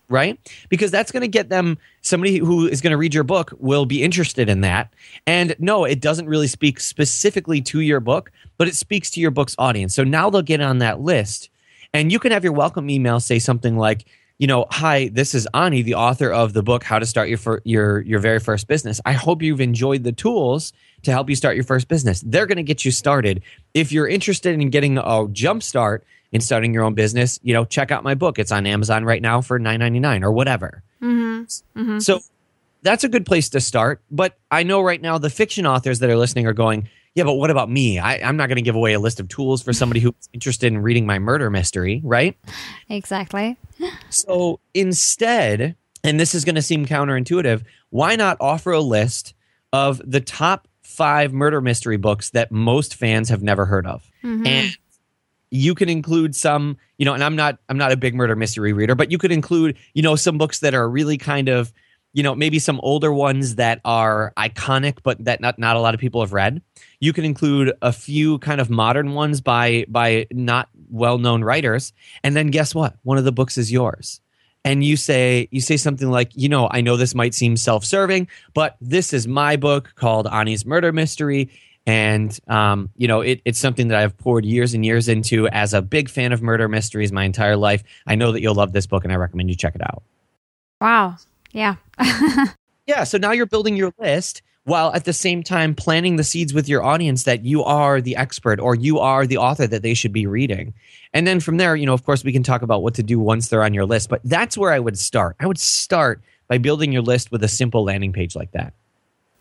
Right? 0.08 0.38
Because 0.68 0.90
that's 0.90 1.12
going 1.12 1.20
to 1.20 1.28
get 1.28 1.50
them 1.50 1.78
somebody 2.02 2.38
who 2.38 2.66
is 2.66 2.80
going 2.80 2.90
to 2.90 2.96
read 2.96 3.14
your 3.14 3.22
book 3.22 3.52
will 3.58 3.86
be 3.86 4.02
interested 4.02 4.48
in 4.48 4.62
that. 4.62 4.92
And 5.24 5.54
no, 5.60 5.84
it 5.84 6.00
doesn't 6.00 6.26
really 6.26 6.48
speak 6.48 6.80
specifically 6.80 7.60
to 7.62 7.80
your 7.80 8.00
book, 8.00 8.32
but 8.58 8.66
it 8.66 8.74
speaks 8.74 9.08
to 9.10 9.20
your 9.20 9.30
book's 9.30 9.54
audience. 9.56 9.94
So 9.94 10.02
now 10.02 10.28
they'll 10.28 10.42
get 10.42 10.60
on 10.60 10.78
that 10.78 11.00
list. 11.00 11.48
And 11.94 12.10
you 12.10 12.18
can 12.18 12.32
have 12.32 12.42
your 12.42 12.52
welcome 12.52 12.90
email 12.90 13.20
say 13.20 13.38
something 13.38 13.76
like, 13.76 14.04
you 14.40 14.46
know, 14.46 14.64
hi, 14.70 15.10
this 15.12 15.34
is 15.34 15.46
Ani, 15.52 15.82
the 15.82 15.96
author 15.96 16.32
of 16.32 16.54
the 16.54 16.62
book 16.62 16.82
How 16.82 16.98
to 16.98 17.04
Start 17.04 17.28
Your 17.28 17.36
fir- 17.36 17.60
your 17.64 18.00
your 18.00 18.20
very 18.20 18.40
first 18.40 18.68
business. 18.68 18.98
I 19.04 19.12
hope 19.12 19.42
you've 19.42 19.60
enjoyed 19.60 20.02
the 20.02 20.12
tools 20.12 20.72
to 21.02 21.10
help 21.10 21.28
you 21.28 21.36
start 21.36 21.56
your 21.56 21.64
first 21.64 21.88
business. 21.88 22.22
They're 22.24 22.46
going 22.46 22.56
to 22.56 22.62
get 22.62 22.82
you 22.82 22.90
started. 22.90 23.42
If 23.74 23.92
you're 23.92 24.08
interested 24.08 24.58
in 24.58 24.70
getting 24.70 24.96
a 24.96 25.28
jump 25.30 25.62
start 25.62 26.06
in 26.32 26.40
starting 26.40 26.72
your 26.72 26.84
own 26.84 26.94
business, 26.94 27.38
you 27.42 27.52
know, 27.52 27.66
check 27.66 27.90
out 27.90 28.02
my 28.02 28.14
book. 28.14 28.38
It's 28.38 28.50
on 28.50 28.66
Amazon 28.66 29.04
right 29.04 29.20
now 29.20 29.42
for 29.42 29.58
nine 29.58 29.80
ninety 29.80 30.00
nine 30.00 30.24
or 30.24 30.32
whatever. 30.32 30.82
Mm-hmm. 31.02 31.78
Mm-hmm. 31.78 31.98
So 31.98 32.20
that's 32.82 33.04
a 33.04 33.08
good 33.08 33.26
place 33.26 33.48
to 33.50 33.60
start. 33.60 34.02
But 34.10 34.38
I 34.50 34.62
know 34.62 34.80
right 34.80 35.00
now 35.00 35.18
the 35.18 35.30
fiction 35.30 35.66
authors 35.66 35.98
that 36.00 36.10
are 36.10 36.16
listening 36.16 36.46
are 36.46 36.52
going, 36.52 36.88
yeah, 37.14 37.24
but 37.24 37.34
what 37.34 37.50
about 37.50 37.68
me? 37.68 37.98
I, 37.98 38.18
I'm 38.18 38.36
not 38.36 38.48
going 38.48 38.56
to 38.56 38.62
give 38.62 38.76
away 38.76 38.92
a 38.92 39.00
list 39.00 39.18
of 39.18 39.28
tools 39.28 39.62
for 39.62 39.72
somebody 39.72 40.00
who's 40.00 40.14
interested 40.32 40.68
in 40.68 40.78
reading 40.78 41.06
my 41.06 41.18
murder 41.18 41.50
mystery, 41.50 42.00
right? 42.04 42.36
Exactly. 42.88 43.56
So 44.10 44.60
instead, 44.74 45.74
and 46.04 46.20
this 46.20 46.34
is 46.34 46.44
going 46.44 46.56
to 46.56 46.62
seem 46.62 46.84
counterintuitive, 46.84 47.62
why 47.88 48.14
not 48.14 48.36
offer 48.38 48.72
a 48.72 48.80
list 48.80 49.32
of 49.72 50.02
the 50.04 50.20
top 50.20 50.68
five 50.82 51.32
murder 51.32 51.62
mystery 51.62 51.96
books 51.96 52.28
that 52.30 52.52
most 52.52 52.94
fans 52.94 53.30
have 53.30 53.42
never 53.42 53.64
heard 53.64 53.86
of? 53.86 54.10
Mm-hmm. 54.22 54.46
And 54.46 54.76
you 55.50 55.74
can 55.74 55.88
include 55.88 56.36
some, 56.36 56.76
you 56.98 57.04
know, 57.06 57.14
and 57.14 57.24
I'm 57.24 57.36
not 57.36 57.58
I'm 57.70 57.78
not 57.78 57.90
a 57.92 57.96
big 57.96 58.14
murder 58.14 58.36
mystery 58.36 58.74
reader, 58.74 58.94
but 58.94 59.10
you 59.10 59.16
could 59.18 59.32
include, 59.32 59.78
you 59.94 60.02
know, 60.02 60.16
some 60.16 60.36
books 60.36 60.60
that 60.60 60.74
are 60.74 60.88
really 60.88 61.16
kind 61.16 61.48
of, 61.48 61.72
you 62.12 62.22
know, 62.22 62.34
maybe 62.34 62.58
some 62.58 62.80
older 62.82 63.12
ones 63.12 63.56
that 63.56 63.80
are 63.84 64.32
iconic 64.36 64.98
but 65.02 65.24
that 65.24 65.40
not 65.40 65.58
not 65.58 65.76
a 65.76 65.80
lot 65.80 65.94
of 65.94 66.00
people 66.00 66.20
have 66.20 66.32
read. 66.32 66.62
You 67.00 67.12
can 67.12 67.24
include 67.24 67.72
a 67.82 67.92
few 67.92 68.38
kind 68.38 68.60
of 68.60 68.70
modern 68.70 69.14
ones 69.14 69.40
by 69.40 69.84
by 69.88 70.26
not 70.30 70.68
well-known 70.90 71.44
writers, 71.44 71.92
and 72.24 72.36
then 72.36 72.48
guess 72.48 72.74
what? 72.74 72.96
One 73.02 73.18
of 73.18 73.24
the 73.24 73.32
books 73.32 73.58
is 73.58 73.70
yours. 73.70 74.20
And 74.64 74.84
you 74.84 74.96
say 74.96 75.48
you 75.50 75.60
say 75.60 75.76
something 75.76 76.10
like, 76.10 76.32
you 76.34 76.48
know, 76.48 76.68
I 76.70 76.80
know 76.80 76.96
this 76.96 77.14
might 77.14 77.34
seem 77.34 77.56
self-serving, 77.56 78.28
but 78.54 78.76
this 78.80 79.12
is 79.12 79.26
my 79.26 79.56
book 79.56 79.92
called 79.94 80.26
Ani's 80.26 80.66
Murder 80.66 80.92
Mystery 80.92 81.50
and 81.86 82.38
um, 82.46 82.90
you 82.98 83.08
know 83.08 83.22
it, 83.22 83.40
it's 83.46 83.58
something 83.58 83.88
that 83.88 83.98
i've 83.98 84.14
poured 84.18 84.44
years 84.44 84.74
and 84.74 84.84
years 84.84 85.08
into 85.08 85.48
as 85.48 85.72
a 85.72 85.80
big 85.80 86.10
fan 86.10 86.30
of 86.30 86.42
murder 86.42 86.68
mysteries 86.68 87.10
my 87.10 87.24
entire 87.24 87.56
life 87.56 87.82
i 88.06 88.14
know 88.14 88.32
that 88.32 88.42
you'll 88.42 88.54
love 88.54 88.74
this 88.74 88.86
book 88.86 89.02
and 89.02 89.10
i 89.14 89.16
recommend 89.16 89.48
you 89.48 89.56
check 89.56 89.74
it 89.74 89.80
out 89.80 90.02
Wow. 90.80 91.16
Yeah. 91.52 91.76
yeah 92.86 93.04
so 93.04 93.18
now 93.18 93.32
you're 93.32 93.46
building 93.46 93.76
your 93.76 93.92
list 93.98 94.42
while 94.64 94.92
at 94.92 95.04
the 95.04 95.12
same 95.12 95.42
time 95.42 95.74
planting 95.74 96.16
the 96.16 96.24
seeds 96.24 96.52
with 96.52 96.68
your 96.68 96.82
audience 96.82 97.24
that 97.24 97.44
you 97.44 97.64
are 97.64 98.00
the 98.00 98.16
expert 98.16 98.60
or 98.60 98.74
you 98.74 98.98
are 98.98 99.26
the 99.26 99.38
author 99.38 99.66
that 99.66 99.82
they 99.82 99.94
should 99.94 100.12
be 100.12 100.26
reading. 100.26 100.74
And 101.12 101.26
then 101.26 101.40
from 101.40 101.56
there 101.56 101.76
you 101.76 101.86
know 101.86 101.94
of 101.94 102.04
course 102.04 102.24
we 102.24 102.32
can 102.32 102.42
talk 102.42 102.62
about 102.62 102.82
what 102.82 102.94
to 102.94 103.02
do 103.02 103.18
once 103.18 103.48
they're 103.48 103.64
on 103.64 103.74
your 103.74 103.86
list 103.86 104.08
but 104.08 104.20
that's 104.24 104.56
where 104.56 104.72
i 104.72 104.78
would 104.78 104.98
start. 104.98 105.36
I 105.40 105.46
would 105.46 105.58
start 105.58 106.22
by 106.48 106.58
building 106.58 106.92
your 106.92 107.02
list 107.02 107.30
with 107.30 107.44
a 107.44 107.48
simple 107.48 107.84
landing 107.84 108.12
page 108.12 108.34
like 108.34 108.52
that 108.52 108.74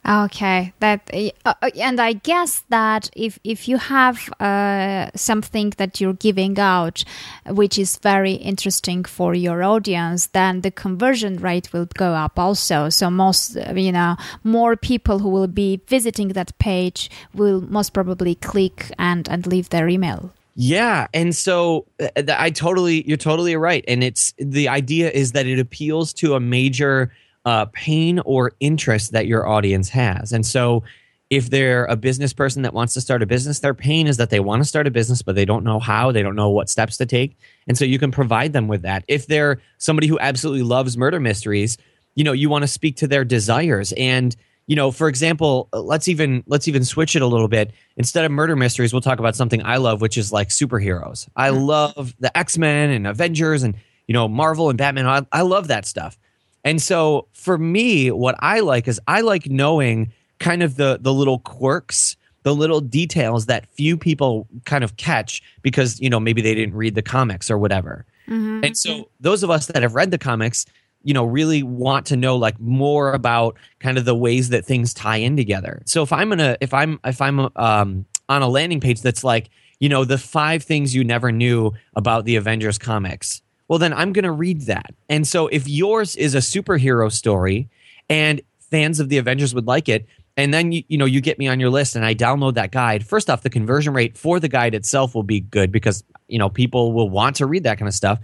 Okay, 0.08 0.74
that 0.80 1.10
uh, 1.14 1.30
uh, 1.46 1.70
and 1.78 2.00
I 2.00 2.14
guess 2.14 2.64
that 2.70 3.10
if 3.16 3.38
if 3.44 3.68
you 3.68 3.78
have 3.78 4.32
uh, 4.40 5.12
something 5.14 5.74
that 5.78 6.00
you're 6.00 6.14
giving 6.14 6.58
out, 6.58 7.04
which 7.46 7.78
is 7.78 7.98
very 7.98 8.34
interesting 8.34 9.04
for 9.04 9.36
your 9.36 9.62
audience, 9.62 10.28
then 10.28 10.62
the 10.62 10.72
conversion 10.72 11.38
rate 11.38 11.74
will 11.74 11.86
go 11.86 12.14
up 12.14 12.40
also. 12.40 12.90
So 12.90 13.10
most 13.10 13.58
you 13.76 13.92
know 13.92 14.16
more 14.44 14.78
people 14.78 15.20
who 15.20 15.30
will 15.30 15.48
be 15.48 15.82
visiting 15.88 16.30
that 16.30 16.58
page 16.60 17.12
will 17.34 17.62
most 17.62 17.94
probably 17.94 18.36
click 18.36 18.92
and 18.98 19.28
and 19.28 19.46
leave 19.46 19.70
their 19.70 19.90
email. 19.90 20.32
Yeah, 20.56 21.08
and 21.14 21.36
so 21.36 21.86
uh, 22.02 22.24
I 22.38 22.50
totally, 22.50 23.08
you're 23.08 23.16
totally 23.18 23.56
right, 23.56 23.84
and 23.88 24.04
it's 24.04 24.34
the 24.38 24.68
idea 24.68 25.10
is 25.10 25.34
that 25.34 25.46
it 25.46 25.60
appeals 25.60 26.14
to 26.16 26.36
a 26.36 26.40
major 26.40 27.12
uh, 27.46 27.66
pain 27.74 28.20
or 28.20 28.54
interest 28.60 29.12
that 29.14 29.28
your 29.28 29.48
audience 29.48 29.90
has. 29.90 30.32
And 30.32 30.46
so, 30.46 30.84
if 31.30 31.52
they're 31.52 31.86
a 31.86 31.96
business 31.96 32.34
person 32.34 32.64
that 32.64 32.74
wants 32.74 32.94
to 32.96 33.02
start 33.02 33.22
a 33.22 33.26
business, 33.28 33.60
their 33.60 33.76
pain 33.76 34.08
is 34.08 34.18
that 34.18 34.32
they 34.32 34.40
want 34.40 34.62
to 34.62 34.68
start 34.68 34.88
a 34.88 34.92
business, 34.92 35.22
but 35.22 35.36
they 35.36 35.46
don't 35.46 35.64
know 35.64 35.80
how, 35.80 36.12
they 36.12 36.24
don't 36.24 36.36
know 36.36 36.50
what 36.50 36.70
steps 36.70 36.98
to 36.98 37.06
take. 37.06 37.38
And 37.68 37.78
so 37.78 37.86
you 37.86 38.00
can 38.00 38.12
provide 38.12 38.52
them 38.52 38.68
with 38.68 38.82
that. 38.82 39.04
If 39.08 39.28
they're 39.28 39.62
somebody 39.78 40.08
who 40.08 40.18
absolutely 40.18 40.64
loves 40.64 40.98
murder 40.98 41.20
mysteries, 41.20 41.78
you 42.16 42.24
know, 42.24 42.32
you 42.32 42.50
want 42.50 42.64
to 42.64 42.68
speak 42.68 42.98
to 42.98 43.08
their 43.08 43.24
desires. 43.24 43.94
And, 43.96 44.36
you 44.66 44.76
know, 44.76 44.90
for 44.92 45.08
example, 45.08 45.70
let's 45.72 46.08
even 46.08 46.44
let's 46.48 46.68
even 46.68 46.84
switch 46.84 47.16
it 47.16 47.22
a 47.22 47.28
little 47.28 47.48
bit. 47.48 47.74
Instead 47.96 48.26
of 48.26 48.32
murder 48.32 48.56
mysteries, 48.56 48.92
we'll 48.92 49.02
talk 49.02 49.20
about 49.20 49.36
something 49.36 49.64
I 49.64 49.78
love, 49.78 50.02
which 50.02 50.18
is 50.18 50.32
like 50.34 50.50
superheroes. 50.50 51.28
I 51.36 51.50
love 51.50 52.16
the 52.20 52.36
X-Men 52.36 52.90
and 52.90 53.06
Avengers 53.06 53.62
and, 53.62 53.76
you 54.08 54.14
know, 54.14 54.28
Marvel 54.28 54.70
and 54.70 54.78
Batman. 54.80 55.06
I, 55.06 55.26
I 55.32 55.42
love 55.42 55.68
that 55.68 55.86
stuff. 55.86 56.18
And 56.64 56.82
so 56.82 57.28
for 57.34 57.58
me, 57.58 58.12
what 58.12 58.36
I 58.40 58.60
like 58.60 58.88
is 58.88 59.00
I 59.08 59.22
like 59.22 59.50
knowing 59.50 60.12
kind 60.40 60.64
of 60.64 60.76
the 60.76 60.98
the 61.02 61.14
little 61.14 61.40
quirks 61.40 62.16
the 62.44 62.56
little 62.56 62.82
details 62.82 63.46
that 63.48 63.68
few 63.68 63.98
people 63.98 64.48
kind 64.66 64.84
of 64.84 64.98
catch 64.98 65.44
because 65.62 66.00
you 66.00 66.10
know 66.10 66.20
maybe 66.20 66.42
they 66.42 66.56
didn't 66.56 66.76
read 66.76 66.96
the 66.96 67.02
comics 67.02 67.52
or 67.52 67.58
whatever 67.58 68.06
mm-hmm. 68.28 68.64
and 68.64 68.78
so 68.78 69.10
those 69.20 69.44
of 69.44 69.50
us 69.50 69.68
that 69.68 69.84
have 69.84 69.96
read 69.96 70.12
the 70.12 70.18
comics 70.18 70.66
you 71.04 71.14
know 71.14 71.26
really 71.26 71.64
want 71.64 72.06
to 72.06 72.16
know 72.16 72.36
like 72.36 72.60
more 72.60 73.14
about 73.14 73.58
kind 73.80 73.98
of 73.98 74.06
the 74.06 74.16
ways 74.16 74.50
that 74.50 74.66
things 74.66 74.94
tie 74.94 75.18
in 75.18 75.36
together 75.36 75.82
so 75.86 76.02
if 76.02 76.12
i'm 76.12 76.30
gonna 76.30 76.58
if 76.62 76.74
i'm 76.74 77.00
if 77.04 77.22
i'm 77.22 77.40
um, 77.56 78.06
on 78.28 78.42
a 78.42 78.48
landing 78.48 78.80
page 78.80 79.02
that's 79.02 79.24
like 79.24 79.50
you 79.80 79.90
know 79.90 80.06
the 80.06 80.18
five 80.18 80.64
things 80.64 80.96
you 80.96 81.04
never 81.04 81.32
knew 81.32 81.72
about 81.96 82.26
the 82.26 82.36
avengers 82.36 82.78
comics 82.78 83.42
well 83.70 83.80
then 83.80 83.94
i'm 83.94 84.12
gonna 84.12 84.32
read 84.32 84.62
that. 84.64 84.94
And 85.08 85.26
so 85.26 85.48
if 85.48 85.68
yours 85.68 86.16
is 86.18 86.36
a 86.36 86.40
superhero 86.40 87.10
story 87.12 87.70
and 88.10 88.42
fans 88.60 89.00
of 89.00 89.08
the 89.10 89.18
avengers 89.18 89.56
would 89.56 89.66
like 89.66 89.88
it 89.88 90.06
and 90.36 90.54
then 90.54 90.72
you, 90.72 90.84
you 90.90 90.98
know 90.98 91.06
you 91.06 91.22
get 91.22 91.40
me 91.40 91.48
on 91.48 91.60
your 91.60 91.70
list 91.70 91.96
and 91.96 92.06
i 92.06 92.14
download 92.14 92.54
that 92.54 92.72
guide 92.72 93.06
first 93.06 93.30
off 93.30 93.42
the 93.42 93.50
conversion 93.50 93.94
rate 93.94 94.18
for 94.18 94.40
the 94.40 94.48
guide 94.48 94.76
itself 94.76 95.16
will 95.16 95.24
be 95.24 95.40
good 95.40 95.72
because 95.72 96.04
you 96.30 96.38
know 96.38 96.50
people 96.50 96.94
will 96.94 97.10
want 97.10 97.36
to 97.38 97.46
read 97.46 97.64
that 97.64 97.78
kind 97.78 97.88
of 97.88 97.96
stuff. 97.96 98.20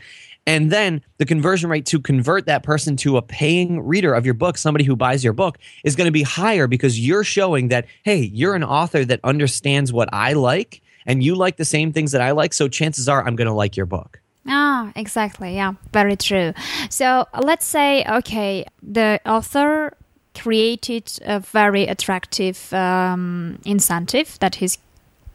And 0.48 0.72
then 0.72 1.02
the 1.18 1.26
conversion 1.26 1.72
rate 1.72 1.88
to 1.88 2.00
convert 2.00 2.46
that 2.46 2.62
person 2.62 2.96
to 2.98 3.18
a 3.18 3.22
paying 3.24 3.82
reader 3.82 4.14
of 4.14 4.26
your 4.26 4.36
book 4.36 4.58
somebody 4.60 4.86
who 4.86 4.96
buys 4.96 5.24
your 5.24 5.34
book 5.34 5.58
is 5.84 5.96
going 5.96 6.06
to 6.06 6.12
be 6.12 6.22
higher 6.22 6.68
because 6.68 7.00
you're 7.00 7.24
showing 7.24 7.70
that 7.70 7.88
hey 8.04 8.18
you're 8.18 8.54
an 8.54 8.64
author 8.64 9.04
that 9.04 9.20
understands 9.24 9.92
what 9.92 10.08
i 10.14 10.34
like 10.34 10.84
and 11.08 11.24
you 11.24 11.36
like 11.36 11.58
the 11.58 11.66
same 11.66 11.92
things 11.92 12.12
that 12.12 12.22
i 12.22 12.30
like 12.30 12.54
so 12.54 12.68
chances 12.68 13.10
are 13.10 13.26
i'm 13.26 13.36
going 13.36 13.48
to 13.48 13.54
like 13.54 13.76
your 13.76 13.88
book 13.88 14.22
Ah, 14.48 14.92
exactly. 14.96 15.56
Yeah, 15.56 15.74
very 15.92 16.16
true. 16.16 16.54
So 16.90 17.28
let's 17.42 17.66
say, 17.66 18.06
okay, 18.06 18.66
the 18.84 19.20
author 19.26 19.98
created 20.36 21.12
a 21.24 21.40
very 21.40 21.88
attractive 21.88 22.72
um, 22.74 23.60
incentive 23.66 24.38
that 24.40 24.56
he's 24.56 24.78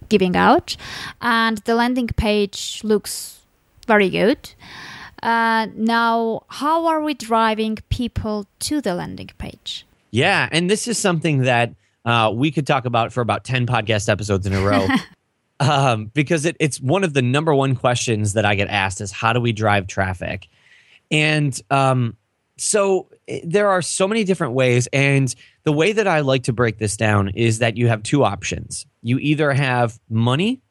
giving 0.09 0.37
out, 0.37 0.77
and 1.21 1.59
the 1.59 1.75
landing 1.75 2.09
page 2.09 2.81
looks 2.85 3.41
very 3.87 4.11
good. 4.11 4.53
Uh, 5.23 5.67
now, 5.75 6.45
how 6.49 6.87
are 6.87 7.03
we 7.03 7.15
driving 7.15 7.79
people 7.89 8.47
to 8.61 8.81
the 8.81 8.95
landing 8.95 9.31
page? 9.39 9.87
Yeah, 10.11 10.49
and 10.51 10.71
this 10.71 10.89
is 10.89 10.99
something 10.99 11.41
that 11.43 11.75
uh, 12.05 12.33
we 12.35 12.51
could 12.51 12.67
talk 12.67 12.85
about 12.85 13.13
for 13.13 13.21
about 13.21 13.45
10 13.45 13.67
podcast 13.67 14.09
episodes 14.09 14.47
in 14.47 14.53
a 14.53 14.61
row. 14.61 14.89
um, 15.61 16.07
because 16.07 16.47
it, 16.47 16.57
it's 16.59 16.81
one 16.81 17.05
of 17.05 17.13
the 17.13 17.23
number 17.23 17.55
one 17.55 17.77
questions 17.77 18.33
that 18.33 18.45
I 18.45 18.55
get 18.55 18.69
asked 18.69 19.01
is 19.01 19.13
how 19.13 19.33
do 19.33 19.41
we 19.41 19.53
drive 19.53 19.87
traffic? 19.87 20.49
And 21.11 21.59
um, 21.71 22.17
so 22.57 23.09
eh, 23.29 23.41
there 23.45 23.69
are 23.69 23.83
so 23.83 24.09
many 24.09 24.25
different 24.25 24.55
ways. 24.55 24.89
And 24.93 25.33
the 25.65 25.73
way 25.73 25.93
that 25.93 26.09
i 26.09 26.21
like 26.21 26.45
to 26.45 26.53
break 26.53 26.79
this 26.79 26.97
down 26.97 27.29
is 27.29 27.59
that 27.59 27.77
you 27.77 27.89
have 27.89 28.03
two 28.03 28.25
options. 28.25 28.87
You 29.03 29.19
either 29.19 29.53
have 29.53 30.01
money 30.09 30.63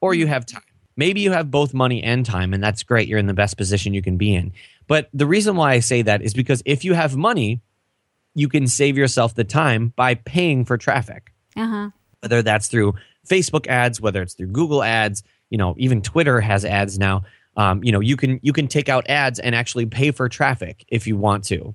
or 0.00 0.14
you 0.14 0.26
have 0.26 0.46
time. 0.46 0.62
Maybe 0.96 1.20
you 1.20 1.32
have 1.32 1.50
both 1.50 1.72
money 1.72 2.02
and 2.02 2.26
time 2.26 2.52
and 2.52 2.62
that's 2.62 2.82
great. 2.82 3.08
You're 3.08 3.18
in 3.18 3.26
the 3.26 3.34
best 3.34 3.56
position 3.56 3.94
you 3.94 4.02
can 4.02 4.18
be 4.18 4.34
in. 4.34 4.52
But 4.86 5.08
the 5.12 5.26
reason 5.26 5.56
why 5.56 5.72
i 5.72 5.80
say 5.80 6.02
that 6.02 6.22
is 6.22 6.34
because 6.34 6.62
if 6.66 6.84
you 6.84 6.94
have 6.94 7.16
money 7.16 7.62
you 8.34 8.48
can 8.48 8.66
save 8.68 8.96
yourself 8.96 9.34
the 9.34 9.42
time 9.44 9.92
by 9.96 10.14
paying 10.14 10.64
for 10.64 10.76
traffic. 10.76 11.32
Uh-huh. 11.56 11.90
whether 12.20 12.40
that's 12.40 12.68
through 12.68 12.94
facebook 13.28 13.66
ads 13.66 14.00
whether 14.00 14.22
it's 14.22 14.34
through 14.34 14.48
google 14.48 14.82
ads 14.82 15.22
you 15.50 15.58
know 15.58 15.74
even 15.78 16.02
twitter 16.02 16.40
has 16.40 16.64
ads 16.64 16.98
now 16.98 17.22
um, 17.58 17.82
you 17.82 17.90
know, 17.90 17.98
you 17.98 18.16
can 18.16 18.38
you 18.40 18.52
can 18.52 18.68
take 18.68 18.88
out 18.88 19.10
ads 19.10 19.40
and 19.40 19.54
actually 19.54 19.84
pay 19.84 20.12
for 20.12 20.28
traffic 20.28 20.84
if 20.88 21.08
you 21.08 21.16
want 21.16 21.44
to. 21.46 21.74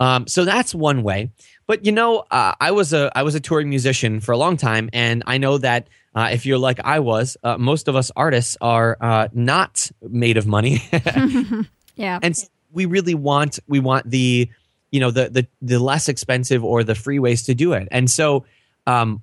Um, 0.00 0.28
so 0.28 0.44
that's 0.44 0.74
one 0.74 1.02
way. 1.02 1.32
But 1.66 1.86
you 1.86 1.92
know, 1.92 2.24
uh, 2.30 2.52
I 2.60 2.70
was 2.72 2.92
a 2.92 3.10
I 3.16 3.22
was 3.22 3.34
a 3.34 3.40
touring 3.40 3.70
musician 3.70 4.20
for 4.20 4.32
a 4.32 4.36
long 4.36 4.58
time, 4.58 4.90
and 4.92 5.24
I 5.26 5.38
know 5.38 5.56
that 5.58 5.88
uh, 6.14 6.28
if 6.30 6.44
you're 6.44 6.58
like 6.58 6.78
I 6.84 7.00
was, 7.00 7.38
uh, 7.42 7.56
most 7.56 7.88
of 7.88 7.96
us 7.96 8.12
artists 8.16 8.58
are 8.60 8.98
uh, 9.00 9.28
not 9.32 9.90
made 10.02 10.36
of 10.36 10.46
money. 10.46 10.82
yeah, 11.96 12.20
and 12.22 12.36
so 12.36 12.46
we 12.70 12.84
really 12.84 13.14
want 13.14 13.58
we 13.66 13.80
want 13.80 14.10
the 14.10 14.50
you 14.90 15.00
know 15.00 15.10
the 15.10 15.30
the 15.30 15.46
the 15.62 15.78
less 15.78 16.10
expensive 16.10 16.62
or 16.62 16.84
the 16.84 16.94
free 16.94 17.18
ways 17.18 17.44
to 17.44 17.54
do 17.54 17.72
it. 17.72 17.88
And 17.90 18.10
so 18.10 18.44
um, 18.86 19.22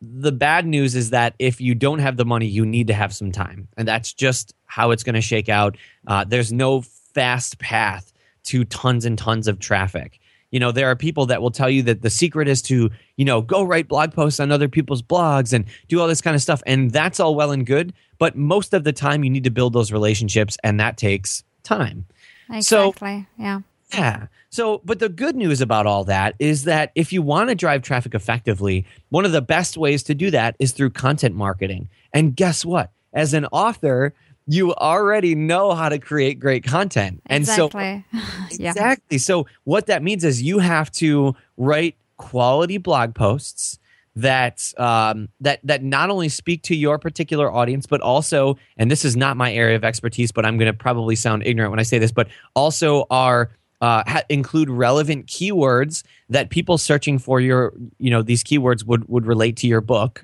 the 0.00 0.32
bad 0.32 0.66
news 0.66 0.94
is 0.94 1.10
that 1.10 1.34
if 1.38 1.60
you 1.60 1.74
don't 1.74 1.98
have 1.98 2.16
the 2.16 2.24
money, 2.24 2.46
you 2.46 2.64
need 2.64 2.86
to 2.86 2.94
have 2.94 3.14
some 3.14 3.32
time, 3.32 3.68
and 3.76 3.86
that's 3.86 4.12
just 4.12 4.54
how 4.66 4.90
it's 4.90 5.02
going 5.02 5.14
to 5.14 5.20
shake 5.20 5.48
out. 5.48 5.76
Uh, 6.06 6.24
there's 6.24 6.52
no 6.52 6.82
fast 7.14 7.58
path 7.58 8.12
to 8.44 8.64
tons 8.64 9.04
and 9.04 9.18
tons 9.18 9.48
of 9.48 9.58
traffic. 9.58 10.20
You 10.50 10.60
know, 10.60 10.72
there 10.72 10.86
are 10.86 10.96
people 10.96 11.26
that 11.26 11.42
will 11.42 11.50
tell 11.50 11.68
you 11.68 11.82
that 11.82 12.00
the 12.00 12.08
secret 12.08 12.48
is 12.48 12.62
to, 12.62 12.90
you 13.16 13.24
know, 13.24 13.42
go 13.42 13.62
write 13.62 13.88
blog 13.88 14.12
posts 14.14 14.40
on 14.40 14.50
other 14.50 14.68
people's 14.68 15.02
blogs 15.02 15.52
and 15.52 15.66
do 15.88 16.00
all 16.00 16.08
this 16.08 16.22
kind 16.22 16.34
of 16.34 16.40
stuff. 16.40 16.62
And 16.64 16.90
that's 16.90 17.20
all 17.20 17.34
well 17.34 17.50
and 17.50 17.66
good. 17.66 17.92
But 18.18 18.34
most 18.34 18.72
of 18.72 18.84
the 18.84 18.92
time, 18.92 19.24
you 19.24 19.30
need 19.30 19.44
to 19.44 19.50
build 19.50 19.74
those 19.74 19.92
relationships, 19.92 20.56
and 20.64 20.80
that 20.80 20.96
takes 20.96 21.44
time. 21.64 22.06
Exactly. 22.50 23.26
So, 23.36 23.42
yeah. 23.42 23.60
Yeah. 23.92 24.26
So, 24.50 24.80
but 24.84 24.98
the 24.98 25.08
good 25.08 25.36
news 25.36 25.60
about 25.60 25.86
all 25.86 26.04
that 26.04 26.34
is 26.38 26.64
that 26.64 26.92
if 26.94 27.12
you 27.12 27.22
want 27.22 27.48
to 27.48 27.54
drive 27.54 27.82
traffic 27.82 28.14
effectively, 28.14 28.86
one 29.08 29.24
of 29.24 29.32
the 29.32 29.42
best 29.42 29.76
ways 29.76 30.02
to 30.04 30.14
do 30.14 30.30
that 30.30 30.56
is 30.58 30.72
through 30.72 30.90
content 30.90 31.34
marketing. 31.34 31.88
And 32.12 32.36
guess 32.36 32.64
what? 32.64 32.90
As 33.12 33.34
an 33.34 33.46
author, 33.46 34.14
you 34.46 34.74
already 34.74 35.34
know 35.34 35.74
how 35.74 35.88
to 35.88 35.98
create 35.98 36.40
great 36.40 36.64
content. 36.64 37.22
And 37.26 37.42
exactly. 37.42 38.04
so 38.12 38.18
yeah. 38.52 38.70
Exactly. 38.70 39.18
So 39.18 39.46
what 39.64 39.86
that 39.86 40.02
means 40.02 40.24
is 40.24 40.42
you 40.42 40.58
have 40.58 40.90
to 40.92 41.34
write 41.56 41.96
quality 42.16 42.78
blog 42.78 43.14
posts 43.14 43.78
that 44.16 44.72
um, 44.78 45.28
that 45.40 45.60
that 45.62 45.82
not 45.84 46.10
only 46.10 46.28
speak 46.28 46.62
to 46.64 46.74
your 46.74 46.98
particular 46.98 47.52
audience, 47.52 47.86
but 47.86 48.00
also, 48.00 48.58
and 48.76 48.90
this 48.90 49.04
is 49.04 49.16
not 49.16 49.36
my 49.36 49.52
area 49.52 49.76
of 49.76 49.84
expertise, 49.84 50.32
but 50.32 50.44
I'm 50.44 50.58
going 50.58 50.66
to 50.66 50.76
probably 50.76 51.14
sound 51.14 51.46
ignorant 51.46 51.70
when 51.70 51.78
I 51.78 51.84
say 51.84 51.98
this, 51.98 52.10
but 52.10 52.26
also 52.56 53.06
are 53.10 53.50
uh, 53.80 54.02
ha- 54.06 54.22
include 54.28 54.70
relevant 54.70 55.26
keywords 55.26 56.02
that 56.28 56.50
people 56.50 56.78
searching 56.78 57.18
for 57.18 57.40
your, 57.40 57.72
you 57.98 58.10
know, 58.10 58.22
these 58.22 58.42
keywords 58.42 58.84
would 58.84 59.08
would 59.08 59.26
relate 59.26 59.56
to 59.58 59.66
your 59.66 59.80
book. 59.80 60.22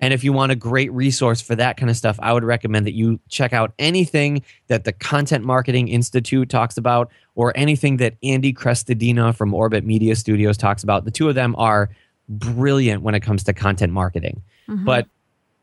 And 0.00 0.12
if 0.12 0.24
you 0.24 0.32
want 0.32 0.52
a 0.52 0.56
great 0.56 0.92
resource 0.92 1.40
for 1.40 1.54
that 1.54 1.76
kind 1.76 1.88
of 1.88 1.96
stuff, 1.96 2.18
I 2.20 2.32
would 2.32 2.44
recommend 2.44 2.86
that 2.86 2.94
you 2.94 3.20
check 3.28 3.52
out 3.52 3.72
anything 3.78 4.42
that 4.66 4.84
the 4.84 4.92
Content 4.92 5.44
Marketing 5.44 5.88
Institute 5.88 6.48
talks 6.48 6.76
about 6.76 7.10
or 7.36 7.52
anything 7.56 7.98
that 7.98 8.16
Andy 8.22 8.52
Crestodina 8.52 9.34
from 9.34 9.54
Orbit 9.54 9.84
Media 9.84 10.16
Studios 10.16 10.56
talks 10.56 10.82
about. 10.82 11.04
The 11.04 11.10
two 11.10 11.28
of 11.28 11.34
them 11.34 11.54
are 11.56 11.90
brilliant 12.28 13.02
when 13.02 13.14
it 13.14 13.20
comes 13.20 13.44
to 13.44 13.52
content 13.52 13.92
marketing. 13.92 14.42
Mm-hmm. 14.68 14.84
But 14.84 15.06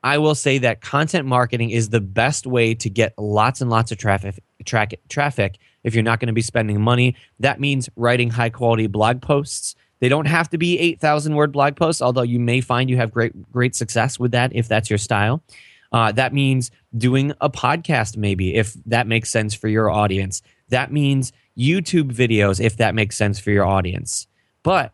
I 0.03 0.17
will 0.17 0.35
say 0.35 0.57
that 0.59 0.81
content 0.81 1.27
marketing 1.27 1.69
is 1.69 1.89
the 1.89 2.01
best 2.01 2.47
way 2.47 2.73
to 2.75 2.89
get 2.89 3.13
lots 3.17 3.61
and 3.61 3.69
lots 3.69 3.91
of 3.91 3.97
traffic 3.97 4.41
track, 4.65 4.93
traffic 5.09 5.57
if 5.83 5.93
you're 5.93 6.03
not 6.03 6.19
going 6.19 6.27
to 6.27 6.33
be 6.33 6.41
spending 6.41 6.81
money. 6.81 7.15
That 7.39 7.59
means 7.59 7.89
writing 7.95 8.29
high 8.29 8.49
quality 8.49 8.87
blog 8.87 9.21
posts. 9.21 9.75
They 9.99 10.09
don't 10.09 10.25
have 10.25 10.49
to 10.49 10.57
be 10.57 10.79
8,000 10.79 11.35
word 11.35 11.51
blog 11.51 11.75
posts, 11.75 12.01
although 12.01 12.23
you 12.23 12.39
may 12.39 12.61
find 12.61 12.89
you 12.89 12.97
have 12.97 13.11
great 13.11 13.51
great 13.51 13.75
success 13.75 14.19
with 14.19 14.31
that 14.31 14.55
if 14.55 14.67
that's 14.67 14.89
your 14.89 14.97
style. 14.99 15.43
Uh, 15.91 16.11
that 16.13 16.33
means 16.33 16.71
doing 16.97 17.33
a 17.41 17.49
podcast, 17.49 18.17
maybe, 18.17 18.55
if 18.55 18.73
that 18.85 19.07
makes 19.07 19.29
sense 19.29 19.53
for 19.53 19.67
your 19.67 19.89
audience. 19.89 20.41
That 20.69 20.91
means 20.91 21.33
YouTube 21.57 22.13
videos, 22.13 22.63
if 22.63 22.77
that 22.77 22.95
makes 22.95 23.17
sense 23.17 23.39
for 23.39 23.51
your 23.51 23.65
audience. 23.65 24.27
But 24.63 24.93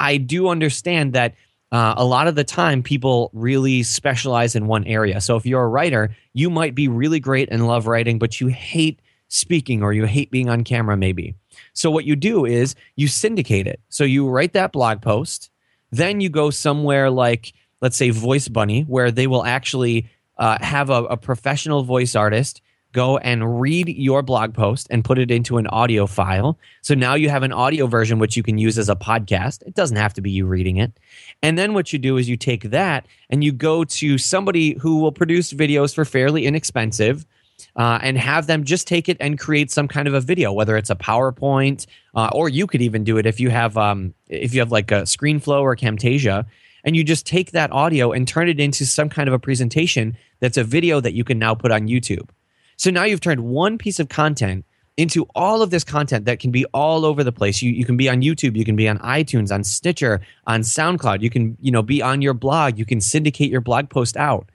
I 0.00 0.16
do 0.16 0.48
understand 0.48 1.12
that 1.12 1.34
uh, 1.72 1.94
a 1.96 2.04
lot 2.04 2.28
of 2.28 2.34
the 2.34 2.44
time 2.44 2.82
people 2.82 3.30
really 3.32 3.82
specialize 3.82 4.54
in 4.54 4.66
one 4.66 4.84
area. 4.84 5.20
So 5.20 5.36
if 5.36 5.44
you're 5.44 5.64
a 5.64 5.68
writer, 5.68 6.14
you 6.32 6.48
might 6.48 6.74
be 6.74 6.88
really 6.88 7.20
great 7.20 7.48
and 7.50 7.66
love 7.66 7.86
writing, 7.86 8.18
but 8.18 8.40
you 8.40 8.48
hate 8.48 9.00
speaking 9.28 9.82
or 9.82 9.92
you 9.92 10.04
hate 10.04 10.30
being 10.30 10.48
on 10.48 10.62
camera, 10.62 10.96
maybe. 10.96 11.34
So 11.72 11.90
what 11.90 12.04
you 12.04 12.14
do 12.14 12.44
is 12.44 12.74
you 12.94 13.08
syndicate 13.08 13.66
it. 13.66 13.80
So 13.88 14.04
you 14.04 14.28
write 14.28 14.52
that 14.52 14.72
blog 14.72 15.02
post, 15.02 15.50
then 15.90 16.20
you 16.20 16.28
go 16.28 16.50
somewhere 16.50 17.10
like, 17.10 17.52
let's 17.80 17.96
say, 17.96 18.10
Voice 18.10 18.48
Bunny, 18.48 18.82
where 18.82 19.10
they 19.10 19.26
will 19.26 19.44
actually 19.44 20.08
uh, 20.38 20.58
have 20.60 20.90
a, 20.90 21.04
a 21.04 21.16
professional 21.16 21.82
voice 21.82 22.14
artist 22.14 22.62
go 22.96 23.18
and 23.18 23.60
read 23.60 23.88
your 23.88 24.22
blog 24.22 24.54
post 24.54 24.86
and 24.90 25.04
put 25.04 25.18
it 25.18 25.30
into 25.30 25.58
an 25.58 25.66
audio 25.66 26.06
file. 26.06 26.58
So 26.80 26.94
now 26.94 27.14
you 27.14 27.28
have 27.28 27.42
an 27.42 27.52
audio 27.52 27.86
version 27.86 28.18
which 28.18 28.38
you 28.38 28.42
can 28.42 28.56
use 28.56 28.78
as 28.78 28.88
a 28.88 28.96
podcast. 28.96 29.62
It 29.66 29.74
doesn't 29.74 29.98
have 29.98 30.14
to 30.14 30.22
be 30.22 30.30
you 30.30 30.46
reading 30.46 30.78
it. 30.78 30.98
And 31.42 31.58
then 31.58 31.74
what 31.74 31.92
you 31.92 31.98
do 31.98 32.16
is 32.16 32.26
you 32.26 32.38
take 32.38 32.70
that 32.70 33.06
and 33.28 33.44
you 33.44 33.52
go 33.52 33.84
to 33.84 34.16
somebody 34.16 34.78
who 34.78 35.00
will 35.00 35.12
produce 35.12 35.52
videos 35.52 35.94
for 35.94 36.06
fairly 36.06 36.46
inexpensive. 36.46 37.26
Uh, 37.74 37.98
and 38.02 38.18
have 38.18 38.46
them 38.46 38.64
just 38.64 38.86
take 38.86 39.08
it 39.08 39.16
and 39.18 39.38
create 39.38 39.70
some 39.70 39.88
kind 39.88 40.06
of 40.06 40.12
a 40.12 40.20
video, 40.20 40.52
whether 40.52 40.76
it's 40.76 40.90
a 40.90 40.94
PowerPoint, 40.94 41.86
uh, 42.14 42.28
or 42.32 42.50
you 42.50 42.66
could 42.66 42.82
even 42.82 43.02
do 43.02 43.16
it 43.16 43.24
if 43.24 43.40
you 43.40 43.48
have 43.48 43.78
um, 43.78 44.12
if 44.28 44.52
you 44.52 44.60
have 44.60 44.70
like 44.70 44.90
a 44.90 45.02
ScreenFlow 45.02 45.62
or 45.62 45.74
Camtasia, 45.74 46.44
and 46.84 46.94
you 46.94 47.02
just 47.02 47.26
take 47.26 47.52
that 47.52 47.72
audio 47.72 48.12
and 48.12 48.28
turn 48.28 48.50
it 48.50 48.60
into 48.60 48.84
some 48.84 49.08
kind 49.08 49.26
of 49.26 49.32
a 49.32 49.38
presentation 49.38 50.16
that's 50.40 50.58
a 50.58 50.64
video 50.64 51.00
that 51.00 51.14
you 51.14 51.24
can 51.24 51.38
now 51.38 51.54
put 51.54 51.72
on 51.72 51.88
YouTube. 51.88 52.28
So 52.76 52.90
now 52.90 53.04
you've 53.04 53.20
turned 53.20 53.44
one 53.44 53.78
piece 53.78 53.98
of 53.98 54.08
content 54.08 54.64
into 54.96 55.26
all 55.34 55.62
of 55.62 55.70
this 55.70 55.84
content 55.84 56.24
that 56.24 56.38
can 56.38 56.50
be 56.50 56.64
all 56.66 57.04
over 57.04 57.22
the 57.22 57.32
place. 57.32 57.60
You, 57.60 57.70
you 57.70 57.84
can 57.84 57.96
be 57.96 58.08
on 58.08 58.22
YouTube, 58.22 58.56
you 58.56 58.64
can 58.64 58.76
be 58.76 58.88
on 58.88 58.98
iTunes, 58.98 59.52
on 59.52 59.62
Stitcher, 59.62 60.20
on 60.46 60.62
SoundCloud. 60.62 61.20
You 61.20 61.30
can, 61.30 61.56
you 61.60 61.70
know, 61.70 61.82
be 61.82 62.00
on 62.00 62.22
your 62.22 62.34
blog. 62.34 62.78
You 62.78 62.86
can 62.86 63.00
syndicate 63.00 63.50
your 63.50 63.60
blog 63.60 63.90
post 63.90 64.16
out. 64.16 64.48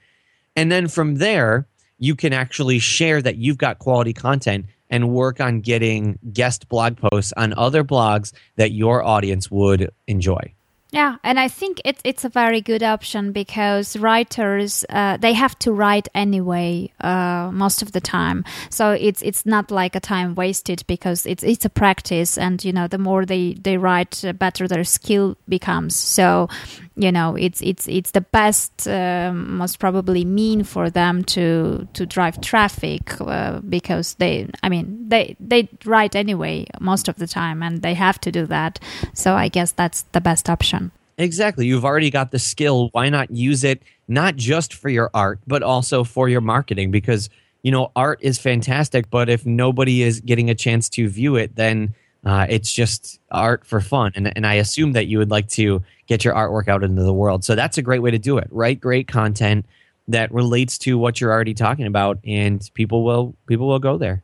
And 0.56 0.72
then 0.72 0.88
from 0.88 1.16
there, 1.16 1.68
you 2.00 2.16
can 2.16 2.34
actually 2.34 2.80
share 2.80 3.22
that 3.22 3.38
you've 3.38 3.60
got 3.60 3.80
quality 3.80 4.13
content 4.13 4.66
and 4.90 5.10
work 5.10 5.40
on 5.40 5.62
getting 5.62 6.18
guest 6.34 6.68
blog 6.68 6.98
posts 6.98 7.34
on 7.38 7.54
other 7.54 7.84
blogs 7.84 8.34
that 8.56 8.72
your 8.72 9.04
audience 9.04 9.50
would 9.51 9.92
enjoy. 10.08 10.54
Yeah, 10.91 11.15
and 11.24 11.39
I 11.39 11.48
think 11.48 11.79
it's 11.86 12.01
it's 12.03 12.25
a 12.25 12.29
very 12.29 12.60
good 12.60 12.83
option 12.83 13.31
because 13.31 13.95
writers 13.95 14.83
uh, 14.89 15.15
they 15.15 15.31
have 15.31 15.57
to 15.60 15.71
write 15.71 16.10
anyway 16.13 16.91
uh, 17.00 17.50
most 17.53 17.81
of 17.81 17.93
the 17.93 18.01
time, 18.01 18.43
so 18.69 18.91
it's 18.91 19.21
it's 19.21 19.45
not 19.45 19.71
like 19.71 19.95
a 19.95 20.01
time 20.01 20.36
wasted 20.36 20.83
because 20.88 21.25
it's 21.25 21.43
it's 21.43 21.63
a 21.63 21.69
practice, 21.69 22.38
and 22.38 22.62
you 22.65 22.74
know 22.74 22.89
the 22.89 22.98
more 22.98 23.25
they 23.25 23.53
they 23.53 23.77
write, 23.77 24.12
the 24.21 24.33
better 24.33 24.67
their 24.67 24.83
skill 24.83 25.38
becomes. 25.48 25.95
So 25.95 26.50
you 27.01 27.12
know 27.12 27.36
it's 27.36 27.62
it's 27.62 27.88
it's 27.88 28.12
the 28.12 28.22
best 28.22 28.88
uh, 28.88 29.31
most 29.34 29.79
probably 29.79 30.24
mean 30.24 30.63
for 30.63 30.89
them 30.89 31.24
to 31.24 31.88
to 31.93 32.05
drive 32.05 32.39
traffic 32.41 33.20
uh, 33.20 33.60
because 33.62 34.13
they 34.15 34.48
I 34.62 34.70
mean 34.70 35.10
they 35.10 35.36
they 35.39 35.67
write 35.84 36.15
anyway 36.15 36.67
most 36.79 37.08
of 37.08 37.15
the 37.15 37.27
time 37.27 37.63
and 37.63 37.81
they 37.81 37.96
have 37.96 38.20
to 38.22 38.31
do 38.31 38.46
that. 38.46 38.79
So 39.13 39.34
I 39.34 39.48
guess 39.48 39.72
that's 39.72 40.03
the 40.12 40.22
best 40.22 40.50
option. 40.50 40.91
Exactly. 41.17 41.67
You've 41.67 41.86
already 41.86 42.10
got 42.10 42.31
the 42.31 42.39
skill. 42.39 42.89
Why 42.93 43.10
not 43.10 43.31
use 43.31 43.63
it 43.63 43.84
not 44.08 44.36
just 44.36 44.74
for 44.74 44.89
your 44.89 45.10
art, 45.13 45.39
but 45.46 45.62
also 45.62 46.03
for 46.03 46.29
your 46.29 46.41
marketing? 46.41 46.89
Because, 46.89 47.29
you 47.63 47.72
know, 47.72 47.91
art 47.96 48.20
is 48.22 48.39
fantastic, 48.39 49.10
but 49.10 49.29
if 49.29 49.46
nobody 49.46 50.01
is 50.01 50.20
getting 50.20 50.50
a 50.50 50.55
chance 50.55 50.89
to 50.89 51.08
view 51.08 51.36
it, 51.36 51.55
then 51.55 51.93
uh, 52.25 52.46
it's 52.50 52.72
just 52.72 53.20
art 53.32 53.66
for 53.66 53.82
fun. 53.82 54.12
And, 54.16 54.32
and 54.36 54.46
I 54.46 54.56
assume 54.56 54.94
that 54.94 55.08
you 55.08 55.18
would 55.18 55.32
like 55.32 55.48
to 55.50 55.84
get 56.08 56.24
your 56.24 56.34
artwork 56.34 56.68
out 56.68 56.84
into 56.84 57.04
the 57.04 57.13
world. 57.13 57.44
So 57.44 57.56
that's 57.56 57.78
a 57.78 57.82
great 57.82 58.00
way 58.00 58.12
to 58.12 58.20
do 58.20 58.38
it. 58.38 58.48
Write 58.51 58.80
great 58.80 59.08
content 59.08 59.66
that 60.08 60.32
relates 60.32 60.78
to 60.80 60.98
what 60.98 61.20
you're 61.20 61.32
already 61.32 61.54
talking 61.54 61.86
about, 61.86 62.20
and 62.25 62.70
people 62.74 63.04
will 63.04 63.36
people 63.48 63.68
will 63.68 63.80
go 63.80 63.98
there. 63.98 64.24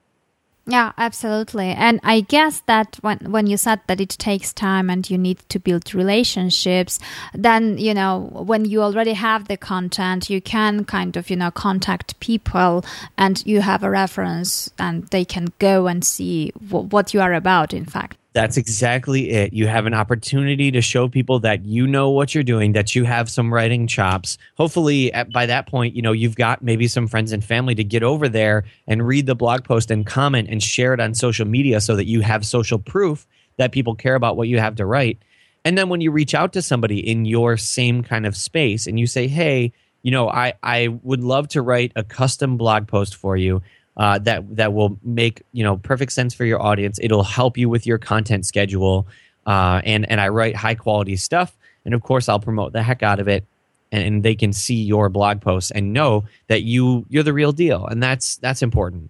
Yeah, 0.69 0.91
absolutely. 0.97 1.69
And 1.69 2.01
I 2.03 2.19
guess 2.19 2.59
that 2.65 2.97
when 2.99 3.19
when 3.31 3.47
you 3.47 3.55
said 3.55 3.79
that 3.87 4.01
it 4.01 4.09
takes 4.09 4.51
time 4.51 4.89
and 4.89 5.09
you 5.09 5.17
need 5.17 5.39
to 5.47 5.59
build 5.59 5.95
relationships, 5.95 6.99
then 7.33 7.77
you 7.77 7.93
know 7.93 8.29
when 8.33 8.65
you 8.65 8.83
already 8.83 9.13
have 9.13 9.47
the 9.47 9.55
content, 9.55 10.29
you 10.29 10.41
can 10.41 10.83
kind 10.83 11.15
of 11.15 11.29
you 11.29 11.37
know 11.37 11.51
contact 11.51 12.19
people 12.19 12.83
and 13.17 13.45
you 13.45 13.61
have 13.61 13.81
a 13.81 13.89
reference, 13.89 14.69
and 14.77 15.07
they 15.07 15.23
can 15.23 15.53
go 15.59 15.87
and 15.87 16.03
see 16.03 16.51
w- 16.67 16.89
what 16.89 17.13
you 17.13 17.21
are 17.21 17.33
about. 17.33 17.73
In 17.73 17.85
fact. 17.85 18.17
That's 18.37 18.55
exactly 18.55 19.31
it. 19.31 19.51
You 19.51 19.65
have 19.65 19.87
an 19.87 19.95
opportunity 19.95 20.69
to 20.69 20.79
show 20.79 21.07
people 21.07 21.39
that 21.39 21.65
you 21.65 21.87
know 21.87 22.11
what 22.11 22.35
you're 22.35 22.43
doing, 22.43 22.73
that 22.73 22.93
you 22.93 23.03
have 23.03 23.31
some 23.31 23.51
writing 23.51 23.87
chops. 23.87 24.37
Hopefully, 24.57 25.11
at, 25.11 25.33
by 25.33 25.47
that 25.47 25.65
point, 25.65 25.95
you 25.95 26.03
know 26.03 26.11
you've 26.11 26.35
got 26.35 26.61
maybe 26.61 26.87
some 26.87 27.07
friends 27.07 27.31
and 27.31 27.43
family 27.43 27.73
to 27.73 27.83
get 27.83 28.03
over 28.03 28.29
there 28.29 28.65
and 28.85 29.07
read 29.07 29.25
the 29.25 29.33
blog 29.33 29.63
post 29.63 29.89
and 29.89 30.05
comment 30.05 30.49
and 30.51 30.61
share 30.61 30.93
it 30.93 30.99
on 30.99 31.15
social 31.15 31.47
media, 31.47 31.81
so 31.81 31.95
that 31.95 32.05
you 32.05 32.21
have 32.21 32.45
social 32.45 32.77
proof 32.77 33.25
that 33.57 33.71
people 33.71 33.95
care 33.95 34.13
about 34.13 34.37
what 34.37 34.47
you 34.47 34.59
have 34.59 34.75
to 34.75 34.85
write. 34.85 35.17
And 35.65 35.75
then 35.75 35.89
when 35.89 36.01
you 36.01 36.11
reach 36.11 36.35
out 36.35 36.53
to 36.53 36.61
somebody 36.61 36.99
in 36.99 37.25
your 37.25 37.57
same 37.57 38.03
kind 38.03 38.27
of 38.27 38.37
space 38.37 38.85
and 38.85 38.99
you 38.99 39.07
say, 39.07 39.27
"Hey, 39.27 39.73
you 40.03 40.11
know, 40.11 40.29
I 40.29 40.53
I 40.61 40.89
would 41.01 41.23
love 41.23 41.47
to 41.49 41.63
write 41.63 41.91
a 41.95 42.03
custom 42.03 42.55
blog 42.55 42.87
post 42.87 43.15
for 43.15 43.35
you." 43.35 43.63
Uh, 43.97 44.19
that 44.19 44.55
that 44.55 44.73
will 44.73 44.97
make 45.03 45.41
you 45.51 45.63
know 45.63 45.77
perfect 45.77 46.13
sense 46.13 46.33
for 46.33 46.45
your 46.45 46.61
audience. 46.61 46.99
It'll 47.01 47.23
help 47.23 47.57
you 47.57 47.67
with 47.67 47.85
your 47.85 47.97
content 47.97 48.45
schedule, 48.45 49.07
uh, 49.45 49.81
and 49.83 50.09
and 50.09 50.21
I 50.21 50.29
write 50.29 50.55
high 50.55 50.75
quality 50.75 51.15
stuff, 51.15 51.57
and 51.83 51.93
of 51.93 52.03
course 52.03 52.29
I'll 52.29 52.39
promote 52.39 52.73
the 52.73 52.83
heck 52.83 53.03
out 53.03 53.19
of 53.19 53.27
it, 53.27 53.45
and, 53.91 54.03
and 54.03 54.23
they 54.23 54.35
can 54.35 54.53
see 54.53 54.81
your 54.83 55.09
blog 55.09 55.41
posts 55.41 55.71
and 55.71 55.93
know 55.93 56.25
that 56.47 56.61
you 56.61 57.05
you're 57.09 57.23
the 57.23 57.33
real 57.33 57.51
deal, 57.51 57.85
and 57.87 58.01
that's 58.01 58.37
that's 58.37 58.61
important. 58.61 59.09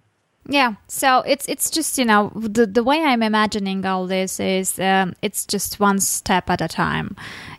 Yeah, 0.50 0.76
so 0.86 1.20
it's 1.26 1.46
it's 1.46 1.68
just 1.68 1.98
you 1.98 2.06
know 2.06 2.32
the 2.34 2.66
the 2.66 2.82
way 2.82 3.04
I'm 3.04 3.22
imagining 3.22 3.84
all 3.84 4.06
this 4.06 4.40
is 4.40 4.80
um, 4.80 5.14
it's 5.20 5.44
just 5.44 5.78
one 5.78 6.00
step 6.00 6.48
at 6.48 6.62
a 6.62 6.68
time. 6.68 7.14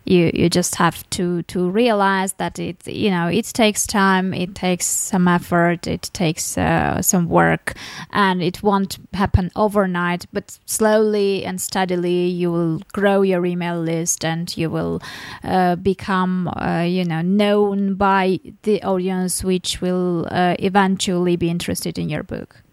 You 0.09 0.31
you 0.33 0.49
just 0.49 0.75
have 0.75 1.07
to 1.11 1.43
to 1.43 1.69
realize 1.69 2.33
that 2.33 2.57
it 2.57 2.87
you 2.87 3.11
know 3.11 3.27
it 3.27 3.45
takes 3.45 3.85
time, 3.85 4.33
it 4.33 4.55
takes 4.55 4.87
some 4.87 5.27
effort, 5.27 5.85
it 5.85 6.09
takes 6.13 6.57
uh, 6.57 7.01
some 7.01 7.29
work, 7.29 7.73
and 8.11 8.41
it 8.41 8.63
won't 8.63 8.97
happen 9.13 9.51
overnight. 9.55 10.25
But 10.33 10.57
slowly 10.65 11.45
and 11.45 11.61
steadily, 11.61 12.25
you 12.25 12.51
will 12.51 12.81
grow 12.91 13.21
your 13.21 13.45
email 13.45 13.79
list, 13.79 14.25
and 14.25 14.57
you 14.57 14.71
will 14.71 14.99
uh, 15.43 15.75
become 15.75 16.47
uh, 16.47 16.81
you 16.81 17.05
know 17.05 17.21
known 17.21 17.93
by 17.93 18.39
the 18.63 18.81
audience, 18.81 19.43
which 19.43 19.79
will 19.79 20.27
uh, 20.31 20.55
eventually 20.57 21.35
be 21.35 21.51
interested 21.51 21.99
in 21.99 22.09
your 22.09 22.23
book. 22.23 22.63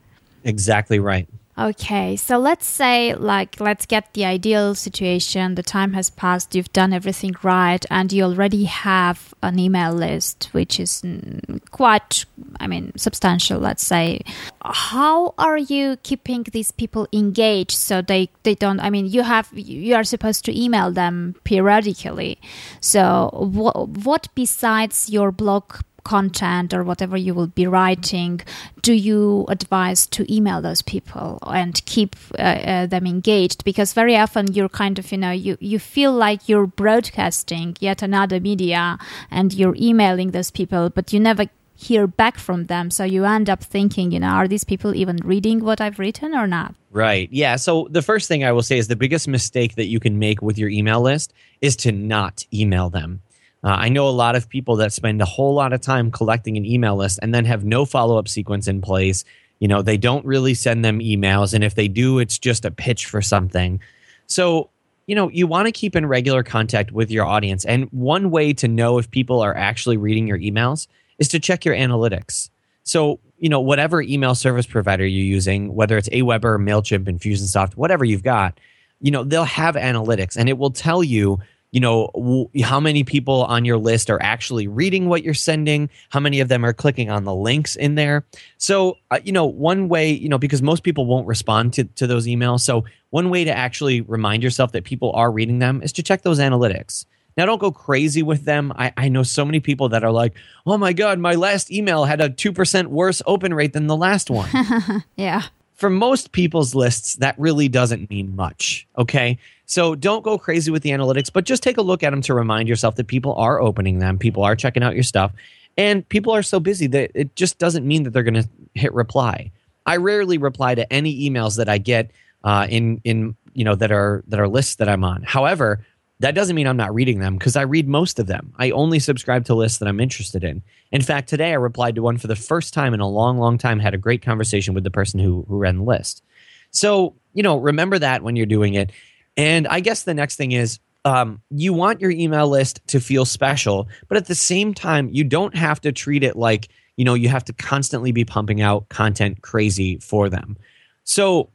Exactly 0.43 0.99
right. 0.99 1.29
Okay, 1.59 2.17
so 2.17 2.37
let's 2.37 2.67
say, 2.67 3.15
like, 3.15 3.59
let's 3.61 3.87
get 3.87 4.13
the 4.13 4.27
ideal 4.27 4.75
situation. 4.75 5.55
The 5.55 5.63
time 5.63 5.95
has 5.95 6.11
passed, 6.11 6.55
you've 6.55 6.73
done 6.75 6.93
everything 6.93 7.35
right, 7.43 7.83
and 7.91 8.13
you 8.13 8.25
already 8.25 8.65
have 8.65 9.33
an 9.43 9.59
email 9.59 9.95
list, 9.95 10.51
which 10.53 10.79
is 10.79 11.01
mm, 11.01 11.59
quite, 11.71 12.27
I 12.61 12.67
mean, 12.67 12.93
substantial, 12.97 13.59
let's 13.59 13.87
say. 13.87 14.21
How 14.63 15.33
are 15.39 15.57
you 15.57 15.97
keeping 16.03 16.43
these 16.53 16.73
people 16.73 17.09
engaged 17.11 17.73
so 17.73 18.03
they, 18.03 18.29
they 18.43 18.55
don't, 18.55 18.79
I 18.79 18.91
mean, 18.91 19.07
you 19.07 19.23
have, 19.23 19.49
you 19.55 19.95
are 19.95 20.05
supposed 20.05 20.45
to 20.45 20.63
email 20.63 20.91
them 20.91 21.37
periodically. 21.45 22.39
So, 22.83 23.31
what, 23.33 23.89
what 23.89 24.29
besides 24.35 25.09
your 25.09 25.33
blog 25.33 25.73
content 26.07 26.73
or 26.73 26.85
whatever 26.85 27.17
you 27.17 27.35
will 27.35 27.49
be 27.49 27.67
writing, 27.67 28.41
do 28.81 28.93
you 28.93 29.45
advise 29.49 30.07
to 30.07 30.21
email 30.33 30.63
those 30.63 30.81
people 30.81 31.39
and 31.43 31.85
keep 31.85 32.15
uh, 32.39 32.43
uh, 32.43 32.87
them 32.87 33.07
engaged? 33.07 33.65
Because 33.65 33.93
very 33.93 34.17
often 34.17 34.53
you're 34.55 34.69
kind 34.69 34.99
of, 35.01 35.11
you 35.11 35.19
know, 35.19 35.33
you, 35.33 35.59
you 35.61 35.79
feel 35.81 36.13
like 36.13 36.49
you're 36.49 36.69
broadcasting 36.69 37.77
yet 37.81 38.03
another 38.03 38.39
media 38.39 38.99
and 39.31 39.53
you're 39.53 39.77
emailing 39.81 40.31
those 40.31 40.53
people, 40.53 40.91
but 40.91 41.13
you 41.13 41.19
never 41.19 41.47
hear 41.77 42.07
back 42.07 42.39
from 42.39 42.67
them. 42.67 42.91
So 42.91 43.05
you 43.05 43.25
end 43.25 43.51
up 43.51 43.63
thinking, 43.63 44.13
you 44.13 44.21
know, 44.21 44.29
are 44.29 44.49
these 44.49 44.65
people 44.65 44.95
even 44.95 45.17
reading 45.25 45.65
what 45.65 45.81
I've 45.81 45.99
written 45.99 46.35
or 46.35 46.47
not? 46.47 46.75
Right. 46.91 47.29
Yeah. 47.31 47.57
So 47.57 47.89
the 47.91 48.01
first 48.01 48.29
thing 48.29 48.45
I 48.45 48.53
will 48.53 48.63
say 48.63 48.79
is 48.79 48.89
the 48.89 48.97
biggest 48.97 49.29
mistake 49.29 49.75
that 49.75 49.87
you 49.87 50.01
can 50.01 50.19
make 50.19 50.41
with 50.41 50.57
your 50.57 50.71
email 50.71 51.01
list 51.01 51.35
is 51.61 51.77
to 51.77 51.93
not 51.93 52.45
email 52.55 52.89
them. 52.91 53.21
Uh, 53.65 53.69
I 53.69 53.89
know 53.89 54.09
a 54.09 54.11
lot 54.11 54.37
of 54.37 54.49
people 54.49 54.77
that 54.77 54.93
spend 54.93 55.21
a 55.21 55.25
whole 55.25 55.55
lot 55.55 55.73
of 55.73 55.81
time 55.81 56.11
collecting 56.11 56.57
an 56.57 56.65
email 56.65 56.97
list 56.97 57.19
and 57.23 57.35
then 57.35 57.45
have 57.45 57.65
no 57.65 57.85
follow 57.85 58.19
up 58.19 58.29
sequence 58.29 58.69
in 58.69 58.81
place. 58.81 59.25
You 59.59 59.69
know, 59.69 59.83
they 59.83 59.97
don't 59.97 60.25
really 60.25 60.55
send 60.55 60.85
them 60.85 61.01
emails. 61.01 61.55
And 61.55 61.65
if 61.65 61.75
they 61.75 61.89
do, 61.89 62.19
it's 62.19 62.39
just 62.39 62.65
a 62.65 62.71
pitch 62.71 63.07
for 63.07 63.23
something. 63.23 63.81
So, 64.27 64.71
you 65.07 65.15
know, 65.15 65.31
you 65.31 65.47
want 65.47 65.67
to 65.67 65.73
keep 65.73 65.97
in 65.97 66.07
regular 66.07 66.43
contact 66.43 66.93
with 66.93 67.11
your 67.11 67.25
audience. 67.25 67.65
And 67.65 67.85
one 67.93 68.31
way 68.31 68.53
to 68.55 68.69
know 68.69 68.99
if 68.99 69.11
people 69.11 69.41
are 69.41 69.57
actually 69.57 69.97
reading 69.97 70.27
your 70.27 70.39
emails 70.39 70.87
is 71.19 71.29
to 71.29 71.41
check 71.41 71.65
your 71.65 71.75
analytics. 71.75 72.51
So, 72.83 73.21
you 73.39 73.49
know, 73.49 73.61
whatever 73.61 74.01
email 74.03 74.35
service 74.35 74.67
provider 74.67 75.05
you're 75.07 75.25
using, 75.25 75.75
whether 75.75 75.97
it's 75.97 76.09
Aweber, 76.11 76.59
MailChimp, 76.59 77.05
Infusionsoft, 77.05 77.75
whatever 77.75 78.05
you've 78.05 78.23
got, 78.23 78.59
you 79.01 79.11
know, 79.11 79.25
they'll 79.25 79.45
have 79.45 79.75
analytics 79.75 80.37
and 80.37 80.49
it 80.49 80.59
will 80.59 80.71
tell 80.71 81.03
you 81.03 81.39
you 81.73 81.81
know 81.81 82.11
w- 82.15 82.49
how 82.63 82.81
many 82.81 83.05
people 83.05 83.45
on 83.45 83.65
your 83.65 83.77
list 83.77 84.11
are 84.11 84.23
actually 84.23 84.67
reading 84.67 85.09
what 85.09 85.23
you're 85.23 85.35
sending 85.35 85.91
how 86.11 86.21
many 86.21 86.41
of 86.41 86.49
them 86.49 86.65
are 86.65 86.73
clicking 86.73 87.11
on 87.11 87.25
the 87.25 87.35
links 87.35 87.77
in 87.77 87.95
there 87.95 88.25
so 88.59 88.97
uh, 89.11 89.19
you 89.25 89.33
know 89.33 89.45
one 89.47 89.89
way 89.89 90.11
you 90.11 90.29
know 90.29 90.39
because 90.39 90.63
most 90.63 90.83
people 90.83 91.07
won't 91.07 91.27
respond 91.27 91.73
to, 91.73 91.85
to 91.85 92.07
those 92.07 92.27
emails 92.27 92.61
so 92.61 92.85
one 93.11 93.31
way 93.31 93.45
to 93.45 93.51
actually 93.51 94.01
remind 94.03 94.43
yourself 94.43 94.73
that 94.73 94.85
people 94.85 95.13
are 95.13 95.31
reading 95.31 95.59
them 95.59 95.83
is 95.83 95.93
to 95.93 96.03
check 96.03 96.23
those 96.23 96.39
analytics 96.39 97.05
Now, 97.37 97.45
don't 97.45 97.61
go 97.61 97.71
crazy 97.71 98.23
with 98.23 98.45
them. 98.45 98.73
I, 98.77 98.93
I 98.97 99.09
know 99.09 99.23
so 99.23 99.45
many 99.45 99.61
people 99.61 99.91
that 99.91 100.03
are 100.03 100.11
like, 100.11 100.35
oh 100.65 100.79
my 100.79 100.95
God, 100.95 101.19
my 101.19 101.35
last 101.35 101.71
email 101.71 102.05
had 102.05 102.21
a 102.21 102.31
2% 102.31 102.87
worse 102.87 103.21
open 103.27 103.53
rate 103.53 103.75
than 103.75 103.89
the 103.89 103.97
last 103.97 104.31
one. 104.31 104.49
yeah. 105.17 105.43
For 105.77 105.91
most 105.91 106.33
people's 106.33 106.75
lists, 106.75 107.17
that 107.17 107.39
really 107.39 107.69
doesn't 107.69 108.11
mean 108.11 108.35
much. 108.35 108.87
Okay. 108.99 109.39
So 109.67 109.95
don't 109.95 110.23
go 110.23 110.39
crazy 110.39 110.71
with 110.71 110.83
the 110.83 110.91
analytics, 110.91 111.31
but 111.33 111.45
just 111.45 111.63
take 111.63 111.77
a 111.77 111.83
look 111.83 112.03
at 112.03 112.11
them 112.11 112.23
to 112.23 112.35
remind 112.35 112.69
yourself 112.69 112.97
that 112.97 113.07
people 113.07 113.35
are 113.35 113.61
opening 113.61 113.99
them, 113.99 114.19
people 114.19 114.43
are 114.43 114.57
checking 114.57 114.83
out 114.83 114.95
your 114.95 115.03
stuff, 115.03 115.33
and 115.77 116.09
people 116.09 116.35
are 116.35 116.43
so 116.43 116.61
busy 116.61 116.87
that 116.89 117.11
it 117.15 117.37
just 117.37 117.59
doesn't 117.59 117.87
mean 117.87 118.05
that 118.05 118.11
they're 118.11 118.23
going 118.23 118.43
to 118.43 118.49
hit 118.75 118.95
reply. 118.95 119.51
I 119.85 119.97
rarely 119.97 120.39
reply 120.39 120.75
to 120.75 120.91
any 120.93 121.29
emails 121.29 121.57
that 121.59 121.69
I 121.69 121.79
get 121.79 122.11
uh, 122.45 122.67
in 122.69 123.01
in 123.05 123.37
you 123.55 123.65
know 123.65 123.75
that 123.75 123.91
are 123.91 124.23
that 124.29 124.41
are 124.41 124.49
lists 124.49 124.77
that 124.77 124.89
I'm 124.89 125.05
on. 125.05 125.23
However, 125.23 125.85
that 126.21 126.35
doesn't 126.35 126.57
mean 126.57 126.67
I'm 126.67 126.77
not 126.77 126.95
reading 126.95 127.19
them 127.19 127.37
because 127.37 127.57
I 127.57 127.63
read 127.63 127.89
most 127.89 128.19
of 128.19 128.27
them. 128.27 128.55
I 128.59 128.71
only 128.71 128.99
subscribe 128.99 129.45
to 129.47 129.55
lists 129.55 129.79
that 129.79 129.89
I'm 129.89 130.01
interested 130.01 130.45
in. 130.45 130.63
In 130.91 131.03
fact, 131.03 131.29
today 131.29 131.51
I 131.51 131.57
replied 131.57 131.95
to 131.97 132.03
one 132.03 132.17
for 132.17 132.27
the 132.27 132.37
first 132.37 132.73
time 132.73 132.95
in 132.95 133.01
a 133.01 133.09
long, 133.09 133.39
long 133.39 133.59
time. 133.59 133.79
Had 133.79 133.95
a 133.95 133.99
great 133.99 134.23
conversation 134.23 134.75
with 134.75 134.85
the 134.85 134.91
person 134.91 135.21
who 135.21 135.45
who 135.49 135.59
ran 135.59 135.79
the 135.79 135.85
list. 135.85 136.23
So 136.71 137.15
you 137.35 137.43
know, 137.43 137.59
remember 137.59 137.99
that 137.99 138.23
when 138.23 138.35
you're 138.37 138.47
doing 138.47 138.75
it. 138.75 138.93
And 139.37 139.69
I 139.69 139.81
guess 139.81 140.05
the 140.05 140.15
next 140.15 140.37
thing 140.37 140.53
is 140.53 140.79
um, 141.05 141.43
you 141.51 141.73
want 141.73 142.01
your 142.01 142.11
email 142.11 142.49
list 142.49 142.81
to 142.89 143.01
feel 143.01 143.25
special, 143.27 143.87
but 144.09 144.17
at 144.17 144.27
the 144.27 144.35
same 144.35 144.75
time, 144.75 145.11
you 145.13 145.23
don't 145.23 145.55
have 145.55 145.81
to 145.83 145.93
treat 145.93 146.25
it 146.25 146.37
like 146.37 146.69
you 146.97 147.05
know 147.05 147.15
you 147.15 147.29
have 147.29 147.45
to 147.45 147.53
constantly 147.53 148.11
be 148.11 148.25
pumping 148.25 148.63
out 148.63 148.89
content 148.89 149.43
crazy 149.43 149.99
for 149.99 150.29
them. 150.31 150.57
So 151.05 151.51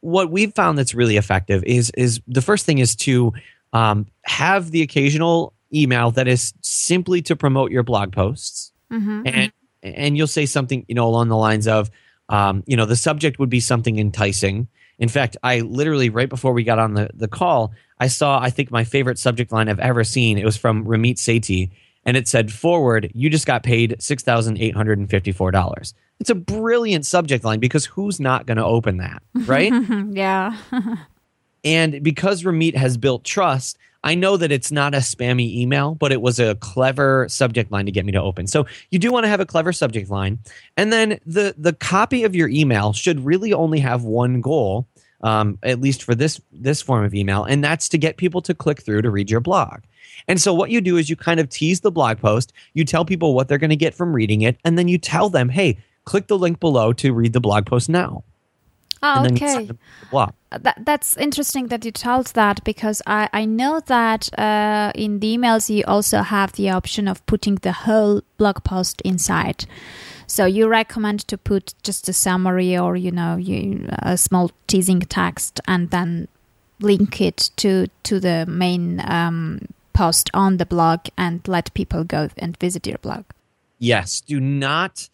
what 0.00 0.30
we've 0.30 0.54
found 0.54 0.78
that's 0.78 0.94
really 0.94 1.16
effective 1.16 1.62
is 1.64 1.90
is 1.96 2.20
the 2.26 2.42
first 2.42 2.64
thing 2.64 2.78
is 2.78 2.96
to 2.96 3.32
um, 3.76 4.06
have 4.22 4.70
the 4.70 4.82
occasional 4.82 5.52
email 5.74 6.10
that 6.12 6.26
is 6.28 6.54
simply 6.62 7.20
to 7.22 7.36
promote 7.36 7.70
your 7.70 7.82
blog 7.82 8.12
posts, 8.12 8.72
Mm-hmm. 8.92 9.22
and 9.26 9.52
and 9.82 10.16
you'll 10.16 10.26
say 10.28 10.46
something 10.46 10.84
you 10.88 10.94
know 10.94 11.06
along 11.08 11.28
the 11.28 11.36
lines 11.36 11.66
of 11.68 11.90
um, 12.28 12.62
you 12.66 12.76
know 12.76 12.86
the 12.86 12.96
subject 12.96 13.38
would 13.38 13.50
be 13.50 13.60
something 13.60 13.98
enticing. 13.98 14.68
In 14.98 15.08
fact, 15.08 15.36
I 15.42 15.60
literally 15.60 16.08
right 16.08 16.28
before 16.28 16.52
we 16.52 16.62
got 16.64 16.78
on 16.78 16.94
the 16.94 17.10
the 17.12 17.28
call, 17.28 17.72
I 17.98 18.06
saw 18.08 18.40
I 18.40 18.50
think 18.50 18.70
my 18.70 18.84
favorite 18.84 19.18
subject 19.18 19.50
line 19.52 19.68
I've 19.68 19.80
ever 19.90 20.04
seen. 20.04 20.38
It 20.38 20.44
was 20.44 20.56
from 20.56 20.84
Ramit 20.86 21.16
Sethi, 21.16 21.70
and 22.04 22.16
it 22.16 22.28
said, 22.28 22.52
"Forward, 22.52 23.10
you 23.12 23.28
just 23.28 23.46
got 23.46 23.62
paid 23.64 23.96
six 23.98 24.22
thousand 24.22 24.58
eight 24.58 24.74
hundred 24.76 24.98
and 24.98 25.10
fifty 25.10 25.32
four 25.32 25.50
dollars." 25.50 25.92
It's 26.20 26.30
a 26.30 26.34
brilliant 26.34 27.04
subject 27.04 27.44
line 27.44 27.60
because 27.60 27.84
who's 27.84 28.18
not 28.20 28.46
going 28.46 28.56
to 28.56 28.64
open 28.64 28.98
that, 28.98 29.22
right? 29.34 29.72
yeah. 30.12 30.56
And 31.66 32.02
because 32.02 32.44
Ramit 32.44 32.76
has 32.76 32.96
built 32.96 33.24
trust, 33.24 33.76
I 34.04 34.14
know 34.14 34.36
that 34.36 34.52
it's 34.52 34.70
not 34.70 34.94
a 34.94 34.98
spammy 34.98 35.52
email, 35.52 35.96
but 35.96 36.12
it 36.12 36.22
was 36.22 36.38
a 36.38 36.54
clever 36.54 37.28
subject 37.28 37.72
line 37.72 37.86
to 37.86 37.92
get 37.92 38.06
me 38.06 38.12
to 38.12 38.22
open. 38.22 38.46
So 38.46 38.66
you 38.92 39.00
do 39.00 39.10
want 39.10 39.24
to 39.24 39.28
have 39.28 39.40
a 39.40 39.46
clever 39.46 39.72
subject 39.72 40.08
line, 40.08 40.38
and 40.76 40.92
then 40.92 41.18
the 41.26 41.56
the 41.58 41.72
copy 41.72 42.22
of 42.22 42.36
your 42.36 42.48
email 42.48 42.92
should 42.92 43.18
really 43.24 43.52
only 43.52 43.80
have 43.80 44.04
one 44.04 44.40
goal, 44.40 44.86
um, 45.22 45.58
at 45.64 45.80
least 45.80 46.04
for 46.04 46.14
this 46.14 46.40
this 46.52 46.80
form 46.80 47.04
of 47.04 47.16
email, 47.16 47.42
and 47.42 47.64
that's 47.64 47.88
to 47.88 47.98
get 47.98 48.16
people 48.16 48.40
to 48.42 48.54
click 48.54 48.80
through 48.80 49.02
to 49.02 49.10
read 49.10 49.28
your 49.28 49.40
blog. 49.40 49.80
And 50.28 50.40
so 50.40 50.54
what 50.54 50.70
you 50.70 50.80
do 50.80 50.96
is 50.96 51.10
you 51.10 51.16
kind 51.16 51.40
of 51.40 51.48
tease 51.48 51.80
the 51.80 51.90
blog 51.90 52.18
post, 52.18 52.52
you 52.74 52.84
tell 52.84 53.04
people 53.04 53.34
what 53.34 53.48
they're 53.48 53.58
going 53.58 53.70
to 53.70 53.76
get 53.76 53.92
from 53.92 54.14
reading 54.14 54.42
it, 54.42 54.56
and 54.64 54.78
then 54.78 54.86
you 54.86 54.98
tell 54.98 55.30
them, 55.30 55.48
hey, 55.48 55.78
click 56.04 56.28
the 56.28 56.38
link 56.38 56.60
below 56.60 56.92
to 56.92 57.12
read 57.12 57.32
the 57.32 57.40
blog 57.40 57.66
post 57.66 57.88
now. 57.88 58.22
Oh, 59.06 59.26
okay. 59.26 59.66
the 59.66 59.76
blog. 60.10 60.32
That, 60.50 60.78
that's 60.84 61.16
interesting 61.16 61.68
that 61.68 61.84
you 61.84 61.92
told 61.92 62.26
that 62.28 62.64
because 62.64 63.02
I, 63.06 63.28
I 63.32 63.44
know 63.44 63.80
that 63.86 64.36
uh, 64.38 64.90
in 64.94 65.20
the 65.20 65.36
emails 65.36 65.70
you 65.70 65.84
also 65.86 66.22
have 66.22 66.52
the 66.52 66.70
option 66.70 67.06
of 67.08 67.24
putting 67.26 67.56
the 67.56 67.72
whole 67.72 68.22
blog 68.36 68.64
post 68.64 69.00
inside. 69.02 69.66
So 70.26 70.44
you 70.44 70.66
recommend 70.66 71.20
to 71.28 71.38
put 71.38 71.74
just 71.82 72.08
a 72.08 72.12
summary 72.12 72.76
or 72.76 72.96
you 72.96 73.12
know 73.12 73.36
you, 73.36 73.86
a 73.90 74.16
small 74.16 74.50
teasing 74.66 75.00
text 75.00 75.60
and 75.68 75.90
then 75.90 76.28
link 76.80 77.20
it 77.20 77.50
to 77.56 77.86
to 78.02 78.18
the 78.18 78.44
main 78.46 79.00
um, 79.08 79.60
post 79.92 80.30
on 80.34 80.56
the 80.56 80.66
blog 80.66 81.06
and 81.16 81.46
let 81.46 81.72
people 81.74 82.02
go 82.02 82.28
and 82.36 82.56
visit 82.56 82.86
your 82.86 82.98
blog. 82.98 83.24
Yes, 83.78 84.20
do 84.20 84.40
not 84.40 85.08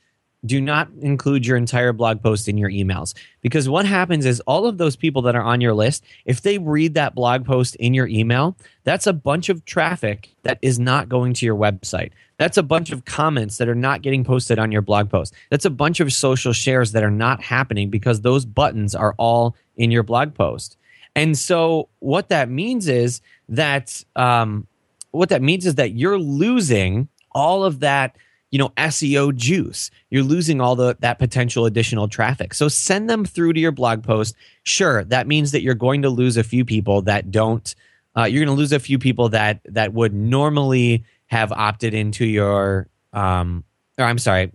do 0.44 0.60
not 0.60 0.88
include 1.00 1.46
your 1.46 1.56
entire 1.56 1.92
blog 1.92 2.22
post 2.22 2.48
in 2.48 2.58
your 2.58 2.70
emails. 2.70 3.14
Because 3.42 3.68
what 3.68 3.86
happens 3.86 4.26
is 4.26 4.40
all 4.40 4.66
of 4.66 4.78
those 4.78 4.96
people 4.96 5.22
that 5.22 5.36
are 5.36 5.42
on 5.42 5.60
your 5.60 5.74
list 5.74 6.04
if 6.24 6.40
they 6.40 6.58
read 6.58 6.94
that 6.94 7.14
blog 7.14 7.44
post 7.44 7.76
in 7.76 7.94
your 7.94 8.08
email 8.08 8.56
that's 8.84 9.06
a 9.06 9.12
bunch 9.12 9.48
of 9.48 9.64
traffic 9.64 10.34
that 10.42 10.58
is 10.62 10.78
not 10.78 11.08
going 11.08 11.34
to 11.34 11.46
your 11.46 11.56
website. 11.56 12.10
That's 12.38 12.56
a 12.56 12.62
bunch 12.62 12.90
of 12.90 13.04
comments 13.04 13.58
that 13.58 13.68
are 13.68 13.74
not 13.74 14.02
getting 14.02 14.24
posted 14.24 14.58
on 14.58 14.72
your 14.72 14.82
blog 14.82 15.10
post. 15.10 15.34
That's 15.50 15.64
a 15.64 15.70
bunch 15.70 16.00
of 16.00 16.12
social 16.12 16.52
shares 16.52 16.92
that 16.92 17.04
are 17.04 17.10
not 17.10 17.42
happening 17.42 17.90
because 17.90 18.20
those 18.20 18.44
buttons 18.44 18.94
are 18.94 19.14
all 19.18 19.54
in 19.76 19.90
your 19.90 20.02
blog 20.02 20.34
post. 20.34 20.76
And 21.14 21.38
so 21.38 21.88
what 22.00 22.30
that 22.30 22.48
means 22.48 22.88
is 22.88 23.20
that 23.50 24.02
um, 24.16 24.66
what 25.12 25.28
that 25.28 25.42
means 25.42 25.66
is 25.66 25.76
that 25.76 25.92
you're 25.92 26.18
losing 26.18 27.08
all 27.32 27.64
of 27.64 27.80
that 27.80 28.16
you 28.52 28.58
know 28.58 28.68
SEO 28.76 29.34
juice. 29.34 29.90
You're 30.10 30.22
losing 30.22 30.60
all 30.60 30.76
the 30.76 30.96
that 31.00 31.18
potential 31.18 31.66
additional 31.66 32.06
traffic. 32.06 32.54
So 32.54 32.68
send 32.68 33.10
them 33.10 33.24
through 33.24 33.54
to 33.54 33.60
your 33.60 33.72
blog 33.72 34.04
post. 34.04 34.36
Sure, 34.62 35.02
that 35.04 35.26
means 35.26 35.50
that 35.50 35.62
you're 35.62 35.74
going 35.74 36.02
to 36.02 36.10
lose 36.10 36.36
a 36.36 36.44
few 36.44 36.64
people 36.64 37.02
that 37.02 37.32
don't. 37.32 37.74
Uh, 38.16 38.24
you're 38.24 38.44
going 38.44 38.54
to 38.54 38.60
lose 38.60 38.72
a 38.72 38.78
few 38.78 38.98
people 38.98 39.30
that 39.30 39.60
that 39.64 39.92
would 39.94 40.14
normally 40.14 41.04
have 41.26 41.50
opted 41.50 41.94
into 41.94 42.26
your. 42.26 42.86
Um, 43.12 43.64
or 43.98 44.04
I'm 44.04 44.18
sorry, 44.18 44.52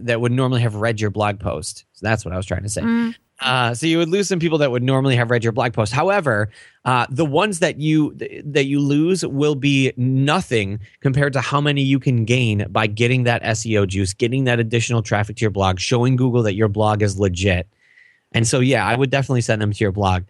that 0.00 0.20
would 0.20 0.32
normally 0.32 0.60
have 0.60 0.74
read 0.74 1.00
your 1.00 1.10
blog 1.10 1.40
post. 1.40 1.84
So 1.92 2.06
that's 2.06 2.24
what 2.24 2.34
I 2.34 2.36
was 2.36 2.46
trying 2.46 2.62
to 2.64 2.68
say. 2.68 2.82
Mm. 2.82 3.14
Uh, 3.42 3.74
so 3.74 3.86
you 3.86 3.98
would 3.98 4.08
lose 4.08 4.28
some 4.28 4.38
people 4.38 4.58
that 4.58 4.70
would 4.70 4.82
normally 4.82 5.16
have 5.16 5.30
read 5.30 5.42
your 5.42 5.52
blog 5.52 5.72
post. 5.72 5.92
However, 5.92 6.48
uh, 6.84 7.06
the 7.10 7.24
ones 7.24 7.58
that 7.58 7.78
you 7.78 8.14
that 8.44 8.64
you 8.64 8.80
lose 8.80 9.24
will 9.26 9.54
be 9.54 9.92
nothing 9.96 10.80
compared 11.00 11.32
to 11.32 11.40
how 11.40 11.60
many 11.60 11.82
you 11.82 11.98
can 11.98 12.24
gain 12.24 12.66
by 12.70 12.86
getting 12.86 13.24
that 13.24 13.42
SEO 13.42 13.86
juice, 13.86 14.14
getting 14.14 14.44
that 14.44 14.60
additional 14.60 15.02
traffic 15.02 15.36
to 15.36 15.40
your 15.40 15.50
blog, 15.50 15.78
showing 15.78 16.16
Google 16.16 16.42
that 16.44 16.54
your 16.54 16.68
blog 16.68 17.02
is 17.02 17.18
legit. 17.18 17.66
And 18.32 18.46
so, 18.46 18.60
yeah, 18.60 18.86
I 18.86 18.96
would 18.96 19.10
definitely 19.10 19.42
send 19.42 19.60
them 19.60 19.72
to 19.72 19.84
your 19.84 19.92
blog. 19.92 20.24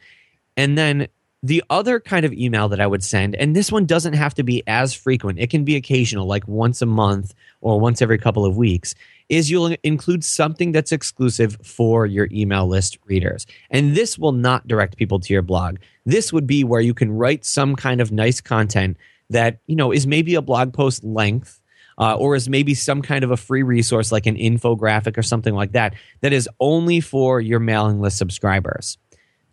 And 0.57 0.77
then 0.77 1.09
the 1.43 1.63
other 1.71 1.99
kind 1.99 2.25
of 2.25 2.33
email 2.33 2.69
that 2.69 2.81
I 2.81 2.87
would 2.87 3.03
send, 3.03 3.35
and 3.35 3.57
this 3.57 3.73
one 3.73 3.85
doesn't 3.85 4.13
have 4.13 4.35
to 4.35 4.45
be 4.45 4.63
as 4.69 4.95
frequent, 4.95 5.41
it 5.41 5.51
can 5.51 5.65
be 5.65 5.75
occasional, 5.75 6.27
like 6.27 6.47
once 6.47 6.81
a 6.83 6.87
month 6.87 7.35
or 7.61 7.81
once 7.81 8.01
every 8.01 8.19
couple 8.19 8.47
of 8.47 8.57
weeks, 8.57 8.95
is 9.29 9.51
you'll 9.51 9.75
include 9.83 10.23
something 10.23 10.71
that's 10.71 10.93
exclusive 10.93 11.57
for 11.65 12.07
your 12.07 12.29
email 12.31 12.67
list 12.67 12.99
readers. 13.07 13.47
And 13.71 13.97
this 13.97 14.19
will 14.19 14.33
not 14.33 14.69
direct 14.69 14.97
people 14.97 15.19
to 15.19 15.33
your 15.33 15.43
blog. 15.43 15.79
This 16.07 16.33
would 16.33 16.47
be 16.47 16.63
where 16.63 16.81
you 16.81 16.95
can 16.95 17.11
write 17.11 17.45
some 17.45 17.75
kind 17.75 18.01
of 18.01 18.13
nice 18.13 18.41
content 18.41 18.97
that, 19.31 19.59
you 19.67 19.75
know, 19.75 19.91
is 19.91 20.07
maybe 20.07 20.35
a 20.35 20.43
blog 20.43 20.73
post 20.73 21.03
length. 21.03 21.59
Uh, 21.99 22.17
or 22.17 22.35
is 22.35 22.49
maybe 22.49 22.73
some 22.73 23.03
kind 23.03 23.23
of 23.23 23.31
a 23.31 23.37
free 23.37 23.63
resource 23.63 24.11
like 24.11 24.25
an 24.25 24.35
infographic 24.35 25.19
or 25.19 25.23
something 25.23 25.55
like 25.55 25.73
that 25.73 25.95
that 26.23 26.33
is 26.33 26.49
only 26.59 27.01
for 27.01 27.39
your 27.39 27.61
mailing 27.61 28.01
list 28.01 28.17
subscribers 28.17 28.97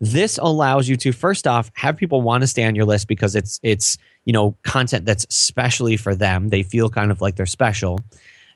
this 0.00 0.38
allows 0.38 0.88
you 0.88 0.96
to 0.96 1.12
first 1.12 1.46
off 1.46 1.70
have 1.74 1.96
people 1.96 2.22
want 2.22 2.42
to 2.42 2.46
stay 2.46 2.64
on 2.64 2.74
your 2.74 2.86
list 2.86 3.06
because 3.06 3.36
it's 3.36 3.60
it's 3.62 3.98
you 4.24 4.32
know 4.32 4.56
content 4.62 5.04
that's 5.04 5.26
specially 5.34 5.96
for 5.96 6.14
them. 6.14 6.48
They 6.48 6.62
feel 6.62 6.88
kind 6.88 7.10
of 7.10 7.20
like 7.20 7.36
they're 7.36 7.46
special. 7.46 8.00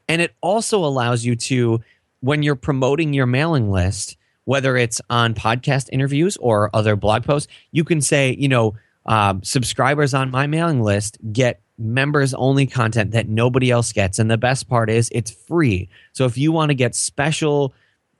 And 0.09 0.21
it 0.21 0.35
also 0.41 0.85
allows 0.85 1.25
you 1.25 1.37
to 1.37 1.81
when 2.21 2.43
you're 2.43 2.57
promoting 2.57 3.13
your 3.13 3.27
mailing 3.27 3.71
list 3.71 4.17
whether 4.47 4.77
it's 4.77 5.01
on 5.09 5.33
podcast 5.33 5.89
interviews 5.91 6.37
or 6.37 6.69
other 6.75 6.97
blog 6.97 7.25
posts 7.25 7.51
you 7.73 7.83
can 7.83 8.03
say 8.03 8.37
you 8.39 8.49
know 8.49 8.75
um, 9.07 9.43
subscribers 9.43 10.13
on 10.15 10.31
my 10.31 10.47
mailing 10.47 10.83
list 10.83 11.19
get 11.33 11.61
members 11.79 12.35
only 12.35 12.67
content 12.67 13.13
that 13.13 13.29
nobody 13.29 13.71
else 13.71 13.93
gets. 13.93 14.19
And 14.19 14.31
the 14.31 14.39
best 14.39 14.69
part 14.69 14.91
is 14.91 15.09
it's 15.13 15.31
free. 15.31 15.89
So 16.13 16.25
if 16.25 16.39
you 16.39 16.53
want 16.53 16.71
to 16.71 16.75
get 16.75 16.95
special 16.95 17.75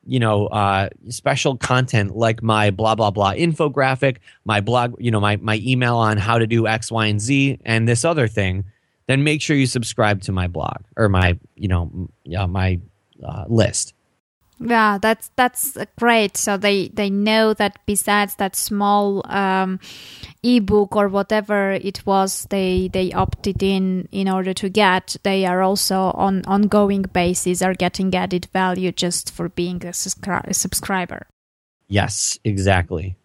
you 0.07 0.19
know 0.19 0.47
uh, 0.47 0.89
special 1.09 1.57
content 1.57 2.17
like 2.17 2.43
my 2.43 2.71
blah 2.71 2.95
blah 2.95 3.11
blah 3.11 3.33
infographic 3.33 4.19
my 4.45 4.61
blog 4.61 4.95
you 4.99 5.11
know 5.11 5.21
my, 5.21 5.37
my 5.37 5.61
email 5.63 5.97
on 5.97 6.17
how 6.17 6.39
to 6.39 6.47
do 6.47 6.67
x 6.67 6.91
y 6.91 7.07
and 7.07 7.21
z 7.21 7.59
and 7.65 7.89
this 7.89 8.05
other 8.05 8.29
thing 8.29 8.65
then 9.07 9.23
make 9.23 9.43
sure 9.43 9.57
you 9.57 9.67
subscribe 9.67 10.23
to 10.23 10.33
my 10.33 10.47
blog 10.47 10.77
or 10.97 11.09
my 11.09 11.39
you 11.57 11.69
know 11.69 12.09
yeah, 12.25 12.47
my 12.47 12.81
uh, 13.23 13.45
list 13.49 13.95
Yeah, 14.61 14.99
that's 14.99 15.31
that's 15.37 15.77
great. 15.99 16.37
So 16.37 16.57
they 16.57 16.89
they 16.89 17.11
know 17.11 17.55
that 17.55 17.79
besides 17.87 18.37
that 18.37 18.55
small 18.57 19.23
um, 19.31 19.81
ebook 20.43 20.95
or 20.97 21.09
whatever 21.09 21.73
it 21.73 22.07
was 22.07 22.47
they 22.51 22.89
they 22.93 23.13
opted 23.13 23.63
in 23.63 24.09
in 24.13 24.29
order 24.29 24.55
to 24.55 24.69
get, 24.69 25.17
they 25.23 25.45
are 25.45 25.63
also 25.63 26.13
on 26.15 26.45
ongoing 26.47 27.03
basis 27.03 27.63
are 27.63 27.75
getting 27.75 28.15
added 28.15 28.47
value 28.53 28.93
just 28.93 29.33
for 29.33 29.49
being 29.49 29.85
a, 29.85 29.91
subscri- 29.91 30.47
a 30.49 30.55
subscriber. 30.55 31.27
yes 31.89 32.39
exactly 32.45 33.17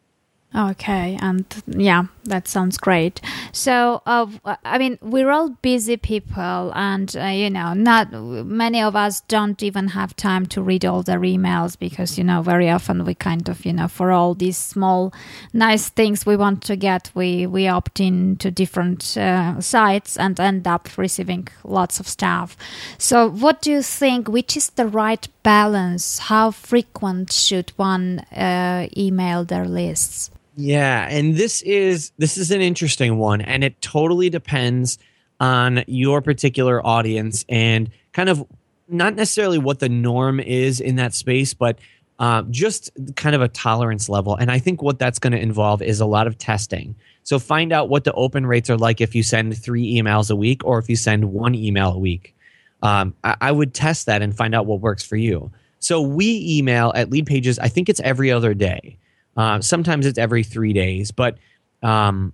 Okay, 0.56 1.16
and 1.22 1.46
yeah, 1.68 2.06
that 2.24 2.48
sounds 2.48 2.80
great. 2.80 3.22
So, 3.52 4.02
uh, 4.08 4.26
I 4.66 4.80
mean, 4.80 4.98
we're 5.00 5.30
all 5.30 5.50
busy 5.50 5.96
people, 5.96 6.72
and 6.74 7.16
uh, 7.16 7.26
you 7.26 7.52
know, 7.52 7.76
not 7.76 8.12
many 8.12 8.82
of 8.82 8.96
us 8.96 9.22
don't 9.22 9.62
even 9.62 9.90
have 9.90 10.16
time 10.16 10.48
to 10.48 10.64
read 10.64 10.86
all 10.86 11.04
their 11.04 11.20
emails 11.20 11.78
because 11.78 12.18
you 12.18 12.24
know, 12.24 12.42
very 12.42 12.68
often 12.68 13.06
we 13.06 13.14
kind 13.14 13.48
of, 13.48 13.64
you 13.64 13.74
know, 13.74 13.88
for 13.88 14.12
all 14.12 14.34
these 14.34 14.58
small, 14.58 15.14
nice 15.54 15.88
things 15.90 16.26
we 16.26 16.36
want 16.36 16.64
to 16.64 16.76
get, 16.76 17.12
we 17.14 17.46
we 17.46 17.68
opt 17.68 18.00
in 18.00 18.36
to 18.38 18.50
different 18.50 19.16
uh, 19.18 19.62
sites 19.62 20.18
and 20.18 20.40
end 20.40 20.68
up 20.68 20.98
receiving 20.98 21.48
lots 21.64 22.00
of 22.00 22.08
stuff. 22.08 22.58
So, 22.98 23.30
what 23.30 23.62
do 23.62 23.70
you 23.70 23.84
think? 23.84 24.28
Which 24.28 24.58
is 24.58 24.72
the 24.72 24.88
right 24.88 25.28
balance? 25.44 26.18
How 26.18 26.50
frequent 26.50 27.32
should 27.32 27.70
one 27.76 28.20
uh, 28.36 28.88
email 28.98 29.46
their 29.46 29.66
lists? 29.66 30.32
Yeah, 30.60 31.08
and 31.10 31.38
this 31.38 31.62
is 31.62 32.12
this 32.18 32.38
is 32.38 32.52
an 32.52 32.60
interesting 32.60 33.18
one 33.18 33.40
and 33.40 33.64
it 33.64 33.82
totally 33.82 34.30
depends 34.30 34.98
on 35.40 35.86
your 35.88 36.22
particular 36.22 36.86
audience 36.86 37.46
and 37.48 37.90
kind 38.12 38.28
of 38.28 38.46
not 38.90 39.16
necessarily 39.16 39.58
what 39.58 39.80
the 39.80 39.88
norm 39.88 40.42
is 40.42 40.82
in 40.82 40.98
that 40.98 41.14
space, 41.14 41.54
but 41.54 41.80
uh, 42.20 42.42
just 42.50 42.90
kind 43.16 43.36
of 43.36 43.42
a 43.42 43.48
tolerance 43.48 44.10
level. 44.10 44.36
And 44.36 44.52
I 44.52 44.60
think 44.60 44.82
what 44.82 45.00
that's 45.00 45.18
going 45.18 45.32
to 45.32 45.40
involve 45.40 45.82
is 45.82 46.02
a 46.02 46.06
lot 46.06 46.28
of 46.28 46.38
testing. 46.38 46.94
So 47.24 47.40
find 47.40 47.72
out 47.72 47.88
what 47.88 48.04
the 48.04 48.12
open 48.12 48.46
rates 48.46 48.70
are 48.70 48.78
like 48.78 49.00
if 49.00 49.16
you 49.16 49.24
send 49.24 49.58
three 49.58 49.96
emails 49.96 50.30
a 50.30 50.36
week 50.36 50.66
or 50.66 50.78
if 50.78 50.90
you 50.90 50.98
send 50.98 51.32
one 51.32 51.56
email 51.56 51.94
a 51.94 51.98
week. 51.98 52.36
Um, 52.84 53.16
I, 53.24 53.38
I 53.40 53.52
would 53.54 53.74
test 53.74 54.08
that 54.08 54.22
and 54.22 54.36
find 54.36 54.54
out 54.54 54.66
what 54.66 54.82
works 54.82 55.04
for 55.06 55.16
you. 55.16 55.52
So 55.80 56.02
we 56.02 56.58
email 56.58 56.92
at 56.96 57.10
Leadpages, 57.10 57.60
I 57.62 57.70
think 57.70 57.88
it's 57.88 58.02
every 58.02 58.30
other 58.30 58.54
day. 58.54 58.98
Uh, 59.40 59.62
sometimes 59.62 60.06
it's 60.06 60.20
every 60.20 60.44
three 60.44 60.74
days, 60.74 61.12
but 61.12 61.38
um, 61.82 62.34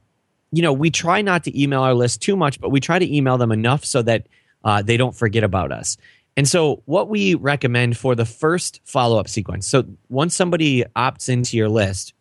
you 0.52 0.64
know 0.64 0.74
we 0.74 0.90
try 0.90 1.22
not 1.22 1.44
to 1.44 1.62
email 1.62 1.84
our 1.84 1.94
list 1.94 2.20
too 2.20 2.36
much, 2.36 2.60
but 2.60 2.70
we 2.72 2.80
try 2.80 2.98
to 2.98 3.16
email 3.16 3.38
them 3.38 3.52
enough 3.52 3.86
so 3.86 4.02
that 4.02 4.26
uh, 4.64 4.82
they 4.82 4.98
don't 4.98 5.16
forget 5.16 5.44
about 5.44 5.72
us. 5.72 5.98
And 6.36 6.48
so, 6.48 6.82
what 6.86 7.08
we 7.08 7.36
recommend 7.36 7.96
for 7.96 8.16
the 8.16 8.26
first 8.26 8.82
follow 8.86 9.20
up 9.20 9.28
sequence. 9.28 9.68
So, 9.68 9.86
once 10.10 10.36
somebody 10.36 10.84
opts 10.96 11.30
into 11.30 11.58
your 11.58 11.70
list, 11.70 12.16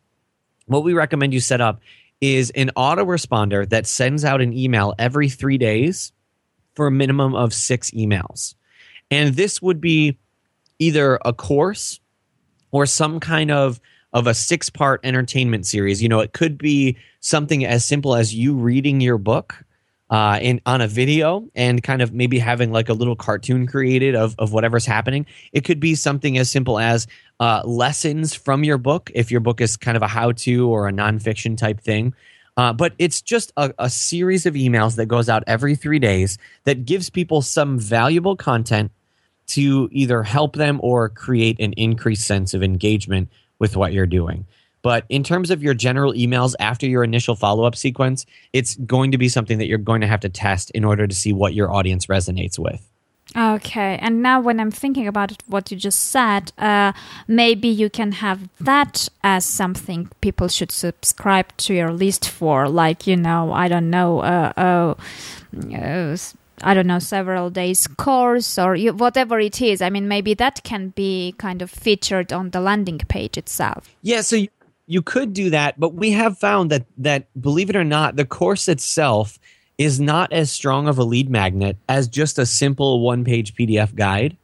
what 0.67 0.85
we 0.85 0.93
recommend 0.93 1.33
you 1.33 1.41
set 1.41 1.63
up 1.63 1.81
is 2.21 2.51
an 2.51 2.71
autoresponder 2.77 3.67
that 3.71 3.87
sends 3.87 4.23
out 4.23 4.43
an 4.43 4.53
email 4.53 4.95
every 4.99 5.31
three 5.31 5.57
days 5.57 6.13
for 6.75 6.87
a 6.87 6.91
minimum 6.91 7.35
of 7.35 7.55
six 7.55 7.91
emails. 7.93 8.55
And 9.11 9.35
this 9.35 9.63
would 9.63 9.81
be 9.81 10.19
either 10.79 11.19
a 11.25 11.33
course 11.33 12.01
or 12.71 12.85
some 12.85 13.19
kind 13.19 13.51
of 13.51 13.81
of 14.15 14.27
a 14.29 14.33
six 14.33 14.71
part 14.71 15.01
entertainment 15.05 15.67
series. 15.67 16.03
You 16.03 16.09
know, 16.09 16.21
it 16.21 16.33
could 16.33 16.57
be 16.57 16.97
something 17.21 17.67
as 17.67 17.85
simple 17.85 18.15
as 18.15 18.35
you 18.35 18.55
reading 18.55 19.01
your 19.01 19.19
book 19.19 19.65
uh, 20.09 20.39
in 20.41 20.61
on 20.65 20.81
a 20.81 20.87
video 20.87 21.49
and 21.55 21.83
kind 21.83 22.01
of 22.01 22.13
maybe 22.13 22.39
having 22.39 22.71
like 22.71 22.89
a 22.89 22.93
little 22.93 23.17
cartoon 23.17 23.67
created 23.67 24.15
of, 24.15 24.35
of 24.39 24.53
whatever's 24.53 24.87
happening. 24.87 25.27
It 25.53 25.65
could 25.65 25.81
be 25.81 25.97
something 25.97 26.39
as 26.39 26.49
simple 26.49 26.79
as 26.79 27.07
uh, 27.41 27.63
lessons 27.65 28.35
from 28.35 28.63
your 28.63 28.79
book, 28.79 29.11
if 29.15 29.31
your 29.31 29.41
book 29.41 29.61
is 29.61 29.77
kind 29.77 29.97
of 29.97 30.03
a 30.03 30.09
how 30.09 30.33
to 30.33 30.69
or 30.69 30.89
a 30.89 30.93
nonfiction 30.93 31.57
type 31.57 31.81
thing. 31.81 32.15
Uh, 32.57 32.73
but 32.73 32.93
it's 32.99 33.21
just 33.21 33.53
a, 33.57 33.75
a 33.81 33.91
series 33.91 34.47
of 34.47 34.55
emails 34.55 34.95
that 34.95 35.07
goes 35.07 35.29
out 35.29 35.43
every 35.49 35.75
three 35.75 35.99
days 35.99 36.39
that 36.63 36.85
gives 36.85 37.11
people 37.11 37.43
some 37.43 37.81
valuable 37.81 38.37
content 38.37 38.93
to 39.47 39.89
either 39.91 40.23
help 40.23 40.55
them 40.55 40.79
or 40.83 41.09
create 41.09 41.59
an 41.59 41.73
increased 41.73 42.27
sense 42.27 42.55
of 42.55 42.63
engagement 42.63 43.29
with 43.59 43.77
what 43.77 43.93
you're 43.93 44.07
doing. 44.07 44.47
But 44.83 45.07
in 45.09 45.25
terms 45.25 45.51
of 45.51 45.63
your 45.63 45.73
general 45.73 46.13
emails 46.13 46.55
after 46.61 46.87
your 46.87 47.05
initial 47.05 47.35
follow 47.35 47.65
up 47.65 47.75
sequence, 47.75 48.27
it's 48.53 48.77
going 48.77 49.13
to 49.13 49.19
be 49.19 49.31
something 49.31 49.57
that 49.57 49.67
you're 49.67 49.79
going 49.79 50.03
to 50.03 50.07
have 50.07 50.21
to 50.21 50.29
test 50.29 50.71
in 50.73 50.85
order 50.85 51.07
to 51.07 51.15
see 51.15 51.33
what 51.33 51.55
your 51.55 51.73
audience 51.73 52.07
resonates 52.07 52.59
with. 52.59 52.87
Okay, 53.37 53.99
and 54.01 54.23
now 54.23 54.41
when 54.41 54.61
I'm 54.61 54.71
thinking 54.71 55.09
about 55.09 55.33
what 55.47 55.71
you 55.71 55.77
just 55.77 56.11
said, 56.11 56.53
uh, 56.59 56.93
maybe 57.27 57.67
you 57.67 57.89
can 57.89 58.13
have 58.13 58.49
that 58.61 59.09
as 59.25 59.45
something 59.45 60.11
people 60.21 60.47
should 60.49 60.71
subscribe 60.71 61.57
to 61.57 61.75
your 61.75 61.91
list 61.91 62.29
for, 62.29 62.69
like 62.69 63.07
you 63.07 63.17
know, 63.17 63.53
I 63.53 63.69
don't 63.69 63.91
know, 63.91 64.21
uh, 64.21 64.53
uh, 64.57 64.95
uh 65.75 66.17
I 66.63 66.75
don't 66.75 66.87
know, 66.87 66.99
several 66.99 67.51
days 67.51 67.87
course 67.87 68.59
or 68.59 68.77
you, 68.77 68.93
whatever 68.93 69.39
it 69.41 69.61
is. 69.61 69.83
I 69.83 69.91
mean, 69.91 70.09
maybe 70.09 70.35
that 70.35 70.63
can 70.63 70.91
be 70.91 71.35
kind 71.39 71.63
of 71.63 71.71
featured 71.71 72.33
on 72.33 72.51
the 72.51 72.61
landing 72.61 72.99
page 72.99 73.37
itself. 73.37 73.95
Yeah, 74.03 74.21
so 74.21 74.37
you, 74.37 74.49
you 74.87 75.03
could 75.03 75.33
do 75.33 75.51
that, 75.51 75.79
but 75.81 75.95
we 75.95 76.13
have 76.13 76.39
found 76.39 76.71
that 76.71 76.87
that 76.99 77.27
believe 77.41 77.71
it 77.71 77.77
or 77.77 77.85
not, 77.85 78.17
the 78.17 78.25
course 78.25 78.69
itself 78.69 79.39
is 79.79 80.01
not 80.01 80.33
as 80.33 80.53
strong 80.53 80.87
of 80.87 80.99
a 80.99 81.05
lead 81.05 81.29
magnet 81.29 81.77
as 81.89 82.07
just 82.07 82.39
a 82.39 82.47
simple 82.47 83.01
one-page 83.01 83.55
PDF 83.55 83.95
guide. 83.95 84.37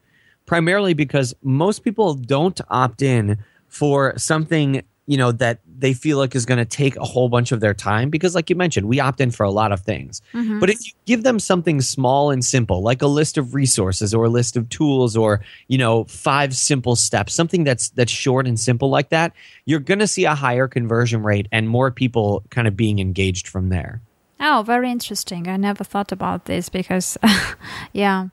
Primarily 0.47 0.95
because 0.95 1.33
most 1.43 1.85
people 1.85 2.15
don't 2.15 2.61
opt 2.69 3.03
in 3.03 3.39
for 3.69 4.19
something 4.19 4.83
you 5.11 5.17
know 5.17 5.33
that 5.33 5.59
they 5.67 5.93
feel 5.93 6.19
like 6.19 6.37
is 6.37 6.47
going 6.47 6.59
to 6.59 6.65
take 6.65 6.95
a 6.95 7.05
whole 7.05 7.29
bunch 7.29 7.51
of 7.51 7.59
their 7.59 7.75
time 7.75 8.11
because 8.11 8.33
like 8.33 8.49
you 8.49 8.55
mentioned 8.55 8.87
we 8.87 9.01
opt 9.01 9.21
in 9.21 9.33
for 9.33 9.43
a 9.43 9.51
lot 9.51 9.73
of 9.73 9.81
things. 9.81 10.23
Mm-hmm. 10.33 10.61
but 10.61 10.71
if 10.71 10.87
you 10.87 10.93
give 11.05 11.25
them 11.25 11.41
something 11.41 11.81
small 11.81 12.31
and 12.31 12.45
simple 12.45 12.81
like 12.81 13.03
a 13.03 13.09
list 13.09 13.37
of 13.37 13.53
resources 13.53 14.15
or 14.15 14.27
a 14.27 14.29
list 14.29 14.57
of 14.57 14.69
tools 14.69 15.17
or 15.17 15.41
you 15.67 15.77
know 15.77 16.05
five 16.05 16.55
simple 16.55 16.95
steps 16.95 17.35
something 17.35 17.65
that's 17.65 17.91
that's 17.91 18.13
short 18.13 18.47
and 18.47 18.61
simple 18.61 18.89
like 18.89 19.09
that 19.09 19.33
you're 19.65 19.81
going 19.81 19.99
to 19.99 20.07
see 20.07 20.25
a 20.27 20.37
higher 20.37 20.69
conversion 20.69 21.25
rate 21.25 21.49
and 21.51 21.69
more 21.69 21.91
people 21.91 22.45
kind 22.51 22.69
of 22.69 22.77
being 22.77 23.01
engaged 23.01 23.49
from 23.49 23.69
there. 23.69 24.01
Oh 24.39 24.63
very 24.65 24.93
interesting. 24.93 25.49
I 25.49 25.57
never 25.57 25.83
thought 25.83 26.13
about 26.13 26.45
this 26.45 26.69
because 26.69 27.19
yeah 27.93 28.29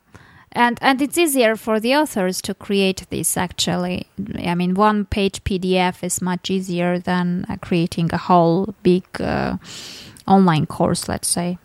and 0.51 0.77
and 0.81 1.01
it's 1.01 1.17
easier 1.17 1.55
for 1.55 1.79
the 1.79 1.95
authors 1.95 2.41
to 2.41 2.53
create 2.53 3.05
this 3.09 3.37
actually. 3.37 4.07
I 4.43 4.55
mean 4.55 4.73
one 4.73 5.05
page 5.05 5.43
pdf 5.43 6.03
is 6.03 6.21
much 6.21 6.49
easier 6.49 6.99
than 6.99 7.45
uh, 7.49 7.57
creating 7.61 8.09
a 8.13 8.17
whole 8.17 8.73
big 8.83 9.03
uh, 9.19 9.57
online 10.25 10.65
course 10.65 11.07
let's 11.07 11.27
say. 11.27 11.57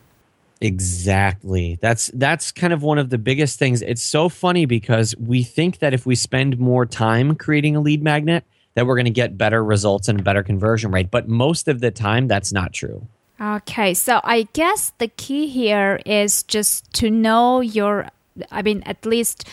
Exactly. 0.61 1.77
That's 1.81 2.11
that's 2.15 2.53
kind 2.53 2.73
of 2.73 2.83
one 2.83 2.99
of 2.99 3.11
the 3.11 3.19
biggest 3.19 3.59
things. 3.59 3.83
It's 3.83 4.03
so 4.03 4.29
funny 4.29 4.65
because 4.65 5.15
we 5.17 5.43
think 5.43 5.81
that 5.81 5.93
if 5.93 6.07
we 6.07 6.15
spend 6.15 6.59
more 6.59 6.87
time 6.87 7.35
creating 7.35 7.75
a 7.75 7.81
lead 7.81 8.03
magnet 8.03 8.45
that 8.75 8.87
we're 8.87 8.95
going 8.95 9.07
to 9.07 9.11
get 9.11 9.37
better 9.37 9.63
results 9.63 10.09
and 10.09 10.21
a 10.21 10.23
better 10.23 10.43
conversion 10.43 10.93
rate. 10.93 11.11
But 11.11 11.29
most 11.29 11.67
of 11.67 11.81
the 11.81 11.91
time 11.91 12.29
that's 12.29 12.53
not 12.53 12.73
true. 12.73 13.07
Okay 13.41 13.93
so 13.95 14.21
i 14.23 14.47
guess 14.53 14.93
the 14.99 15.09
key 15.09 15.49
here 15.49 16.01
is 16.07 16.45
just 16.45 16.93
to 16.93 17.11
know 17.11 17.61
your 17.61 18.07
I 18.51 18.63
mean, 18.63 18.83
at 18.87 19.05
least 19.05 19.49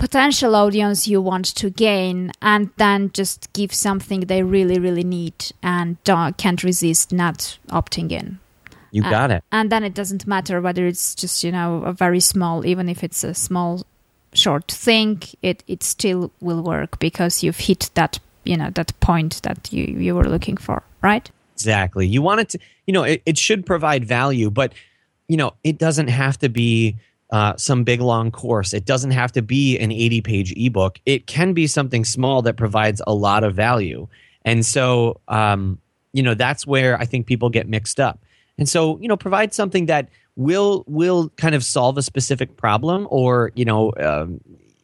potential 0.00 0.56
audience 0.56 1.06
you 1.06 1.20
want 1.20 1.44
to 1.44 1.68
gain 1.68 2.32
and 2.40 2.70
then 2.78 3.10
just 3.12 3.52
give 3.52 3.72
something 3.72 4.20
they 4.20 4.42
really 4.42 4.78
really 4.78 5.04
need 5.04 5.34
and 5.62 5.98
can't 6.38 6.64
resist 6.64 7.12
not 7.12 7.58
opting 7.68 8.10
in. 8.10 8.38
You 8.92 9.02
got 9.02 9.30
uh, 9.30 9.34
it. 9.34 9.44
and 9.52 9.70
then 9.70 9.84
it 9.84 9.94
doesn't 9.94 10.26
matter 10.26 10.60
whether 10.60 10.86
it's 10.86 11.14
just 11.14 11.44
you 11.44 11.52
know 11.52 11.82
a 11.84 11.92
very 11.92 12.20
small 12.20 12.64
even 12.64 12.88
if 12.88 13.04
it's 13.04 13.22
a 13.22 13.34
small 13.34 13.84
short 14.32 14.68
thing 14.68 15.22
it 15.42 15.62
it 15.66 15.82
still 15.82 16.32
will 16.40 16.62
work 16.62 16.98
because 16.98 17.42
you've 17.42 17.58
hit 17.58 17.90
that 17.94 18.18
you 18.44 18.56
know 18.56 18.70
that 18.70 18.98
point 19.00 19.42
that 19.42 19.70
you 19.70 19.84
you 19.84 20.14
were 20.14 20.28
looking 20.28 20.56
for 20.56 20.82
right? 21.02 21.30
Exactly. 21.54 22.06
You 22.06 22.22
want 22.22 22.40
it 22.40 22.48
to 22.50 22.58
you 22.86 22.94
know 22.94 23.02
it, 23.02 23.22
it 23.26 23.36
should 23.36 23.66
provide 23.66 24.04
value 24.06 24.50
but 24.50 24.72
you 25.28 25.36
know 25.36 25.52
it 25.62 25.78
doesn't 25.78 26.08
have 26.08 26.38
to 26.38 26.48
be 26.48 26.96
uh, 27.32 27.56
some 27.56 27.84
big 27.84 28.00
long 28.00 28.30
course. 28.30 28.72
It 28.72 28.84
doesn't 28.84 29.12
have 29.12 29.32
to 29.32 29.42
be 29.42 29.78
an 29.78 29.92
80 29.92 30.20
page 30.20 30.52
ebook. 30.56 31.00
It 31.06 31.26
can 31.26 31.52
be 31.52 31.66
something 31.66 32.04
small 32.04 32.42
that 32.42 32.56
provides 32.56 33.00
a 33.06 33.14
lot 33.14 33.44
of 33.44 33.54
value. 33.54 34.08
And 34.44 34.64
so, 34.64 35.20
um, 35.28 35.78
you 36.12 36.22
know, 36.22 36.34
that's 36.34 36.66
where 36.66 36.98
I 36.98 37.04
think 37.04 37.26
people 37.26 37.50
get 37.50 37.68
mixed 37.68 38.00
up. 38.00 38.20
And 38.58 38.68
so, 38.68 38.98
you 39.00 39.08
know, 39.08 39.16
provide 39.16 39.54
something 39.54 39.86
that 39.86 40.08
will 40.36 40.84
will 40.86 41.28
kind 41.36 41.54
of 41.54 41.64
solve 41.64 41.98
a 41.98 42.02
specific 42.02 42.56
problem 42.56 43.06
or 43.10 43.52
you 43.54 43.64
know 43.64 43.92
um, 44.00 44.40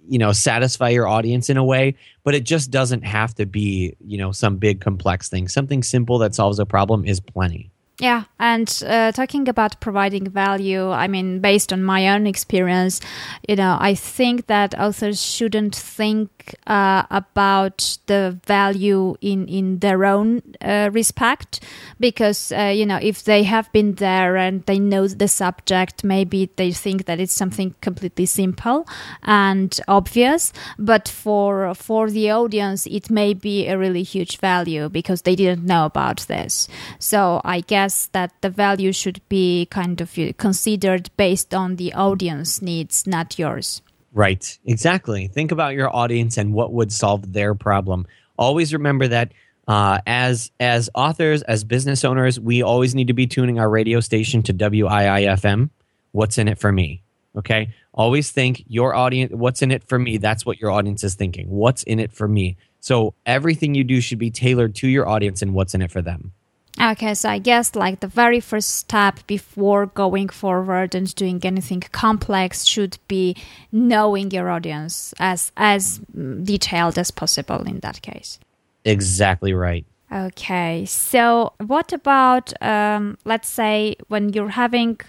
you 0.06 0.18
know 0.18 0.32
satisfy 0.32 0.88
your 0.88 1.06
audience 1.06 1.48
in 1.48 1.56
a 1.56 1.64
way 1.64 1.94
but 2.24 2.34
it 2.34 2.44
just 2.44 2.70
doesn't 2.70 3.02
have 3.02 3.34
to 3.34 3.46
be 3.46 3.96
you 4.04 4.18
know 4.18 4.32
some 4.32 4.56
big 4.56 4.80
complex 4.80 5.28
thing 5.28 5.48
something 5.48 5.82
simple 5.82 6.18
that 6.18 6.34
solves 6.34 6.58
a 6.58 6.66
problem 6.66 7.04
is 7.04 7.20
plenty 7.20 7.70
Yeah, 7.98 8.24
and 8.38 8.82
uh, 8.86 9.10
talking 9.12 9.48
about 9.48 9.80
providing 9.80 10.28
value, 10.28 10.90
I 10.90 11.08
mean, 11.08 11.40
based 11.40 11.72
on 11.72 11.82
my 11.82 12.10
own 12.10 12.26
experience, 12.26 13.00
you 13.48 13.56
know, 13.56 13.78
I 13.80 13.94
think 13.94 14.48
that 14.48 14.78
authors 14.78 15.22
shouldn't 15.22 15.74
think 15.74 16.54
uh, 16.66 17.04
about 17.10 17.96
the 18.06 18.38
value 18.46 19.16
in 19.22 19.48
in 19.48 19.78
their 19.78 20.04
own 20.04 20.42
uh, 20.60 20.90
respect, 20.92 21.60
because 21.98 22.52
uh, 22.52 22.64
you 22.64 22.84
know, 22.84 22.98
if 23.00 23.24
they 23.24 23.44
have 23.44 23.72
been 23.72 23.94
there 23.94 24.36
and 24.36 24.62
they 24.66 24.78
know 24.78 25.08
the 25.08 25.26
subject, 25.28 26.04
maybe 26.04 26.50
they 26.56 26.72
think 26.72 27.06
that 27.06 27.18
it's 27.18 27.32
something 27.32 27.74
completely 27.80 28.26
simple 28.26 28.86
and 29.22 29.80
obvious, 29.88 30.52
but 30.78 31.08
for 31.08 31.74
for 31.74 32.10
the 32.10 32.30
audience, 32.30 32.86
it 32.86 33.08
may 33.10 33.32
be 33.32 33.66
a 33.68 33.78
really 33.78 34.02
huge 34.02 34.36
value 34.38 34.90
because 34.90 35.22
they 35.22 35.34
didn't 35.34 35.64
know 35.64 35.86
about 35.86 36.26
this. 36.28 36.68
So 36.98 37.40
I 37.42 37.60
guess 37.60 37.85
guess 37.86 38.06
that 38.06 38.32
the 38.40 38.50
value 38.50 38.92
should 38.92 39.20
be 39.28 39.66
kind 39.70 40.00
of 40.00 40.18
considered 40.38 41.08
based 41.16 41.54
on 41.54 41.76
the 41.76 41.94
audience 41.94 42.60
needs, 42.60 43.06
not 43.06 43.38
yours. 43.38 43.80
Right, 44.12 44.58
exactly. 44.64 45.28
Think 45.28 45.52
about 45.52 45.74
your 45.74 45.94
audience 45.94 46.36
and 46.36 46.52
what 46.52 46.72
would 46.72 46.90
solve 46.90 47.32
their 47.32 47.54
problem. 47.54 48.06
Always 48.36 48.72
remember 48.72 49.06
that 49.08 49.32
uh, 49.68 49.98
as 50.06 50.50
as 50.58 50.90
authors, 50.94 51.42
as 51.42 51.64
business 51.64 52.04
owners, 52.04 52.40
we 52.40 52.62
always 52.62 52.94
need 52.94 53.08
to 53.08 53.14
be 53.14 53.26
tuning 53.26 53.58
our 53.60 53.70
radio 53.70 54.00
station 54.00 54.42
to 54.42 54.52
WIIFM. 54.54 55.70
What's 56.12 56.38
in 56.38 56.48
it 56.48 56.58
for 56.58 56.72
me? 56.72 57.02
Okay. 57.36 57.68
Always 57.92 58.32
think 58.32 58.64
your 58.66 58.94
audience. 58.94 59.32
What's 59.32 59.62
in 59.62 59.70
it 59.70 59.84
for 59.84 59.98
me? 59.98 60.18
That's 60.18 60.44
what 60.44 60.58
your 60.60 60.70
audience 60.70 61.04
is 61.04 61.14
thinking. 61.14 61.48
What's 61.50 61.82
in 61.84 62.00
it 62.00 62.12
for 62.12 62.26
me? 62.26 62.56
So 62.80 63.14
everything 63.24 63.74
you 63.74 63.84
do 63.84 64.00
should 64.00 64.18
be 64.18 64.30
tailored 64.30 64.74
to 64.76 64.88
your 64.88 65.06
audience 65.08 65.42
and 65.42 65.54
what's 65.54 65.74
in 65.74 65.82
it 65.82 65.92
for 65.92 66.02
them. 66.02 66.32
Okay, 66.78 67.14
so 67.14 67.30
I 67.30 67.38
guess 67.38 67.74
like 67.74 68.00
the 68.00 68.06
very 68.06 68.40
first 68.40 68.74
step 68.74 69.26
before 69.26 69.86
going 69.86 70.28
forward 70.28 70.94
and 70.94 71.14
doing 71.14 71.40
anything 71.42 71.80
complex 71.80 72.64
should 72.64 72.98
be 73.08 73.34
knowing 73.72 74.30
your 74.30 74.50
audience 74.50 75.14
as 75.18 75.52
as 75.56 76.00
detailed 76.42 76.98
as 76.98 77.10
possible 77.10 77.62
in 77.62 77.80
that 77.80 78.02
case. 78.02 78.38
Exactly 78.84 79.54
right. 79.54 79.86
Okay, 80.12 80.84
so 80.84 81.54
what 81.66 81.92
about 81.92 82.52
um, 82.62 83.18
let's 83.24 83.48
say 83.48 83.96
when 84.08 84.28
you're 84.32 84.50
having 84.50 85.00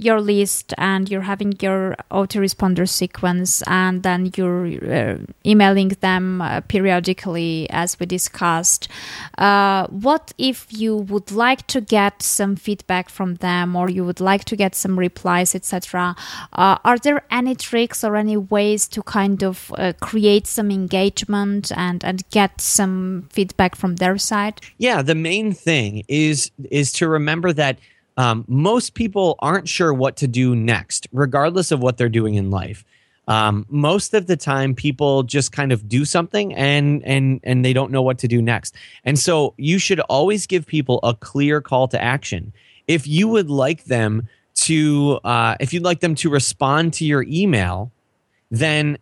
your 0.00 0.20
list 0.20 0.72
and 0.78 1.10
you're 1.10 1.20
having 1.20 1.54
your 1.60 1.94
autoresponder 2.10 2.88
sequence 2.88 3.62
and 3.66 4.02
then 4.02 4.32
you're 4.36 4.66
uh, 4.92 5.18
emailing 5.44 5.88
them 6.00 6.40
uh, 6.40 6.60
periodically 6.62 7.68
as 7.70 7.98
we 8.00 8.06
discussed. 8.06 8.88
Uh, 9.38 9.86
what 9.88 10.32
if 10.38 10.66
you 10.72 10.96
would 10.96 11.30
like 11.30 11.66
to 11.66 11.80
get 11.80 12.22
some 12.22 12.56
feedback 12.56 13.08
from 13.08 13.34
them 13.36 13.76
or 13.76 13.90
you 13.90 14.04
would 14.04 14.20
like 14.20 14.44
to 14.44 14.56
get 14.56 14.74
some 14.74 14.98
replies 14.98 15.54
etc 15.54 16.14
uh, 16.52 16.78
are 16.84 16.98
there 16.98 17.22
any 17.30 17.54
tricks 17.54 18.02
or 18.04 18.16
any 18.16 18.36
ways 18.36 18.88
to 18.88 19.02
kind 19.02 19.42
of 19.42 19.72
uh, 19.76 19.92
create 20.00 20.46
some 20.46 20.70
engagement 20.70 21.72
and 21.76 22.04
and 22.04 22.28
get 22.30 22.60
some 22.60 23.28
feedback 23.30 23.74
from 23.74 23.96
their 23.96 24.18
side? 24.18 24.60
Yeah 24.78 25.02
the 25.02 25.14
main 25.14 25.52
thing 25.52 26.04
is 26.08 26.50
is 26.70 26.92
to 26.92 27.08
remember 27.08 27.52
that 27.52 27.78
um, 28.16 28.44
most 28.48 28.94
people 28.94 29.36
aren't 29.40 29.68
sure 29.68 29.92
what 29.92 30.16
to 30.16 30.26
do 30.26 30.54
next, 30.54 31.06
regardless 31.12 31.70
of 31.70 31.80
what 31.80 31.96
they're 31.96 32.08
doing 32.08 32.34
in 32.34 32.50
life. 32.50 32.84
Um, 33.28 33.64
most 33.68 34.12
of 34.14 34.26
the 34.26 34.36
time, 34.36 34.74
people 34.74 35.22
just 35.22 35.52
kind 35.52 35.72
of 35.72 35.88
do 35.88 36.04
something 36.04 36.52
and 36.54 37.04
and 37.04 37.40
and 37.44 37.64
they 37.64 37.72
don't 37.72 37.92
know 37.92 38.02
what 38.02 38.18
to 38.18 38.28
do 38.28 38.42
next. 38.42 38.74
And 39.04 39.18
so, 39.18 39.54
you 39.56 39.78
should 39.78 40.00
always 40.00 40.46
give 40.46 40.66
people 40.66 40.98
a 41.02 41.14
clear 41.14 41.60
call 41.60 41.86
to 41.88 42.02
action. 42.02 42.52
If 42.88 43.06
you 43.06 43.28
would 43.28 43.48
like 43.48 43.84
them 43.84 44.28
to, 44.62 45.20
uh, 45.24 45.56
if 45.60 45.72
you'd 45.72 45.84
like 45.84 46.00
them 46.00 46.14
to 46.16 46.28
respond 46.28 46.92
to 46.94 47.04
your 47.04 47.24
email, 47.28 47.92
then 48.50 48.98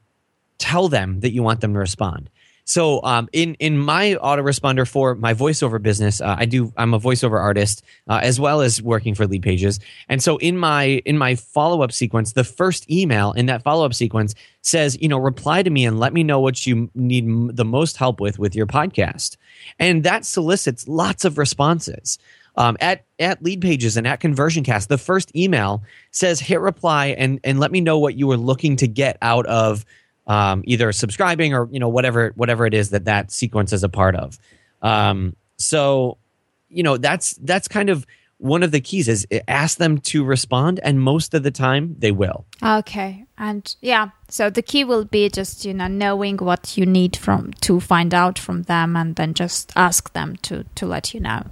tell 0.58 0.88
them 0.88 1.20
that 1.20 1.32
you 1.32 1.42
want 1.42 1.60
them 1.60 1.72
to 1.72 1.78
respond. 1.78 2.28
So 2.68 3.02
um, 3.02 3.30
in 3.32 3.54
in 3.54 3.78
my 3.78 4.18
autoresponder 4.22 4.86
for 4.86 5.14
my 5.14 5.32
voiceover 5.32 5.80
business, 5.80 6.20
uh, 6.20 6.36
I 6.38 6.44
do 6.44 6.70
I'm 6.76 6.92
a 6.92 7.00
voiceover 7.00 7.40
artist 7.40 7.82
uh, 8.08 8.20
as 8.22 8.38
well 8.38 8.60
as 8.60 8.82
working 8.82 9.14
for 9.14 9.26
Leadpages, 9.26 9.80
and 10.06 10.22
so 10.22 10.36
in 10.36 10.58
my 10.58 11.00
in 11.06 11.16
my 11.16 11.34
follow 11.34 11.80
up 11.80 11.92
sequence, 11.92 12.34
the 12.34 12.44
first 12.44 12.90
email 12.90 13.32
in 13.32 13.46
that 13.46 13.62
follow 13.62 13.86
up 13.86 13.94
sequence 13.94 14.34
says, 14.60 14.98
you 15.00 15.08
know, 15.08 15.16
reply 15.16 15.62
to 15.62 15.70
me 15.70 15.86
and 15.86 15.98
let 15.98 16.12
me 16.12 16.22
know 16.22 16.40
what 16.40 16.66
you 16.66 16.90
need 16.94 17.24
m- 17.24 17.50
the 17.54 17.64
most 17.64 17.96
help 17.96 18.20
with 18.20 18.38
with 18.38 18.54
your 18.54 18.66
podcast, 18.66 19.38
and 19.78 20.04
that 20.04 20.26
solicits 20.26 20.86
lots 20.86 21.24
of 21.24 21.38
responses. 21.38 22.18
Um, 22.54 22.76
at 22.80 23.06
at 23.18 23.42
Leadpages 23.42 23.96
and 23.96 24.06
at 24.06 24.20
ConversionCast 24.20 24.88
the 24.88 24.98
first 24.98 25.34
email 25.34 25.82
says 26.10 26.38
hit 26.38 26.60
reply 26.60 27.14
and 27.16 27.40
and 27.44 27.58
let 27.60 27.72
me 27.72 27.80
know 27.80 27.98
what 27.98 28.14
you 28.14 28.26
were 28.26 28.36
looking 28.36 28.76
to 28.76 28.86
get 28.86 29.16
out 29.22 29.46
of 29.46 29.86
um, 30.28 30.62
either 30.66 30.92
subscribing 30.92 31.54
or 31.54 31.68
you 31.72 31.80
know 31.80 31.88
whatever 31.88 32.32
whatever 32.36 32.66
it 32.66 32.74
is 32.74 32.90
that 32.90 33.06
that 33.06 33.32
sequence 33.32 33.72
is 33.72 33.82
a 33.82 33.88
part 33.88 34.14
of. 34.14 34.38
Um, 34.82 35.34
so 35.56 36.18
you 36.68 36.82
know 36.82 36.98
that's 36.98 37.32
that's 37.38 37.66
kind 37.66 37.90
of 37.90 38.06
one 38.36 38.62
of 38.62 38.70
the 38.70 38.80
keys 38.80 39.08
is 39.08 39.26
ask 39.48 39.78
them 39.78 39.98
to 39.98 40.22
respond 40.22 40.78
and 40.84 41.00
most 41.00 41.34
of 41.34 41.42
the 41.42 41.50
time 41.50 41.96
they 41.98 42.12
will. 42.12 42.44
Okay. 42.62 43.24
And 43.36 43.74
yeah 43.80 44.10
so 44.28 44.50
the 44.50 44.62
key 44.62 44.84
will 44.84 45.04
be 45.04 45.28
just 45.28 45.64
you 45.64 45.74
know 45.74 45.88
knowing 45.88 46.36
what 46.36 46.76
you 46.76 46.86
need 46.86 47.16
from 47.16 47.52
to 47.62 47.80
find 47.80 48.14
out 48.14 48.38
from 48.38 48.62
them 48.64 48.96
and 48.96 49.16
then 49.16 49.34
just 49.34 49.72
ask 49.74 50.12
them 50.12 50.36
to 50.42 50.64
to 50.76 50.86
let 50.86 51.14
you 51.14 51.20
know. 51.20 51.42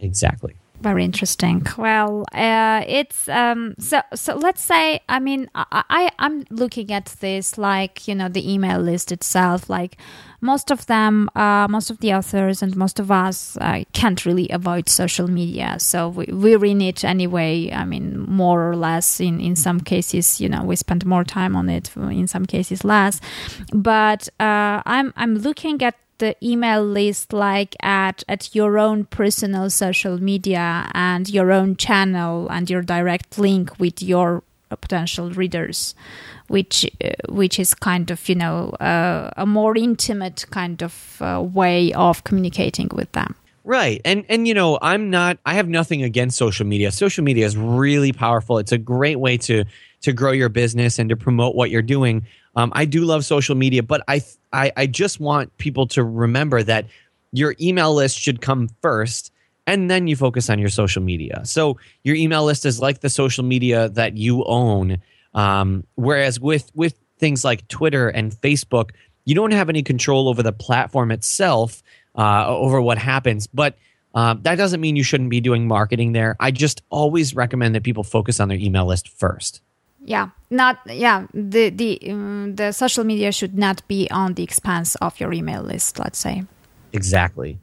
Exactly 0.00 0.56
very 0.84 1.02
interesting. 1.02 1.66
Well, 1.78 2.24
uh, 2.32 2.84
it's 2.86 3.28
um, 3.28 3.74
so 3.78 4.02
so. 4.14 4.36
Let's 4.36 4.62
say, 4.62 5.00
I 5.08 5.18
mean, 5.18 5.50
I, 5.54 5.82
I 5.88 6.10
I'm 6.18 6.44
looking 6.50 6.92
at 6.92 7.06
this 7.20 7.58
like 7.58 8.06
you 8.06 8.14
know 8.14 8.28
the 8.28 8.44
email 8.52 8.78
list 8.78 9.10
itself. 9.10 9.70
Like 9.70 9.96
most 10.40 10.70
of 10.70 10.84
them, 10.86 11.30
uh, 11.34 11.66
most 11.68 11.90
of 11.90 11.98
the 11.98 12.12
authors 12.12 12.62
and 12.62 12.76
most 12.76 13.00
of 13.00 13.10
us 13.10 13.56
uh, 13.60 13.82
can't 13.94 14.26
really 14.26 14.48
avoid 14.50 14.88
social 14.90 15.26
media. 15.26 15.76
So 15.78 16.10
we 16.10 16.26
we're 16.30 16.64
in 16.66 16.80
it 16.82 17.02
anyway. 17.02 17.72
I 17.72 17.84
mean, 17.84 18.20
more 18.28 18.70
or 18.70 18.76
less. 18.76 19.20
In 19.20 19.40
in 19.40 19.56
some 19.56 19.80
cases, 19.80 20.40
you 20.40 20.48
know, 20.48 20.62
we 20.62 20.76
spend 20.76 21.06
more 21.06 21.24
time 21.24 21.56
on 21.56 21.68
it. 21.68 21.90
In 21.96 22.28
some 22.28 22.44
cases, 22.46 22.84
less. 22.84 23.20
But 23.72 24.28
uh, 24.38 24.82
I'm 24.84 25.12
I'm 25.16 25.36
looking 25.36 25.82
at 25.82 25.96
the 26.24 26.34
email 26.42 26.82
list 26.82 27.32
like 27.32 27.72
at 27.82 28.24
at 28.28 28.54
your 28.54 28.78
own 28.78 29.04
personal 29.04 29.68
social 29.68 30.16
media 30.30 30.66
and 30.94 31.28
your 31.28 31.52
own 31.52 31.76
channel 31.76 32.48
and 32.48 32.70
your 32.72 32.82
direct 32.82 33.38
link 33.38 33.78
with 33.78 34.02
your 34.02 34.42
potential 34.80 35.30
readers 35.40 35.94
which 36.48 36.76
uh, 37.04 37.10
which 37.28 37.58
is 37.58 37.74
kind 37.74 38.10
of 38.10 38.28
you 38.28 38.34
know 38.34 38.70
uh, 38.80 39.30
a 39.36 39.46
more 39.46 39.76
intimate 39.76 40.46
kind 40.50 40.82
of 40.82 40.94
uh, 41.20 41.42
way 41.60 41.92
of 41.92 42.24
communicating 42.24 42.88
with 42.92 43.10
them. 43.12 43.34
Right. 43.64 44.00
And 44.04 44.24
and 44.28 44.46
you 44.48 44.54
know 44.54 44.78
i'm 44.82 45.08
not 45.08 45.38
i 45.46 45.54
have 45.54 45.68
nothing 45.68 46.02
against 46.02 46.36
social 46.36 46.66
media. 46.66 46.90
Social 46.92 47.24
media 47.24 47.46
is 47.46 47.56
really 47.56 48.12
powerful. 48.12 48.58
It's 48.58 48.72
a 48.72 48.78
great 48.78 49.18
way 49.18 49.36
to 49.48 49.64
to 50.04 50.12
grow 50.12 50.32
your 50.32 50.48
business 50.48 50.98
and 50.98 51.10
to 51.10 51.16
promote 51.16 51.54
what 51.54 51.70
you're 51.70 51.82
doing 51.82 52.24
um, 52.56 52.72
I 52.74 52.84
do 52.84 53.04
love 53.04 53.24
social 53.24 53.54
media, 53.54 53.82
but 53.82 54.02
I, 54.08 54.22
I 54.52 54.72
I 54.76 54.86
just 54.86 55.20
want 55.20 55.56
people 55.58 55.86
to 55.88 56.04
remember 56.04 56.62
that 56.62 56.86
your 57.32 57.54
email 57.60 57.94
list 57.94 58.18
should 58.18 58.40
come 58.40 58.68
first 58.80 59.32
and 59.66 59.90
then 59.90 60.06
you 60.06 60.14
focus 60.14 60.50
on 60.50 60.58
your 60.58 60.68
social 60.68 61.02
media. 61.02 61.40
So 61.44 61.78
your 62.04 62.16
email 62.16 62.44
list 62.44 62.64
is 62.64 62.80
like 62.80 63.00
the 63.00 63.10
social 63.10 63.44
media 63.44 63.88
that 63.90 64.16
you 64.16 64.44
own. 64.44 64.98
Um, 65.34 65.84
whereas 65.96 66.38
with 66.38 66.70
with 66.74 66.94
things 67.18 67.44
like 67.44 67.66
Twitter 67.68 68.08
and 68.08 68.32
Facebook, 68.32 68.90
you 69.24 69.34
don't 69.34 69.52
have 69.52 69.68
any 69.68 69.82
control 69.82 70.28
over 70.28 70.42
the 70.42 70.52
platform 70.52 71.10
itself, 71.10 71.82
uh, 72.16 72.46
over 72.46 72.80
what 72.80 72.98
happens. 72.98 73.48
But 73.48 73.76
uh, 74.14 74.36
that 74.42 74.54
doesn't 74.54 74.80
mean 74.80 74.94
you 74.94 75.02
shouldn't 75.02 75.30
be 75.30 75.40
doing 75.40 75.66
marketing 75.66 76.12
there. 76.12 76.36
I 76.38 76.52
just 76.52 76.82
always 76.88 77.34
recommend 77.34 77.74
that 77.74 77.82
people 77.82 78.04
focus 78.04 78.38
on 78.38 78.46
their 78.46 78.58
email 78.58 78.86
list 78.86 79.08
first 79.08 79.60
yeah 80.04 80.28
not 80.50 80.78
yeah 80.86 81.26
the 81.32 81.70
the 81.70 81.98
um, 82.10 82.54
the 82.56 82.72
social 82.72 83.04
media 83.04 83.32
should 83.32 83.56
not 83.56 83.86
be 83.88 84.08
on 84.10 84.34
the 84.34 84.42
expense 84.42 84.94
of 84.96 85.18
your 85.18 85.32
email 85.32 85.62
list 85.62 85.98
let's 85.98 86.18
say. 86.18 86.44
Exactly. 86.92 87.58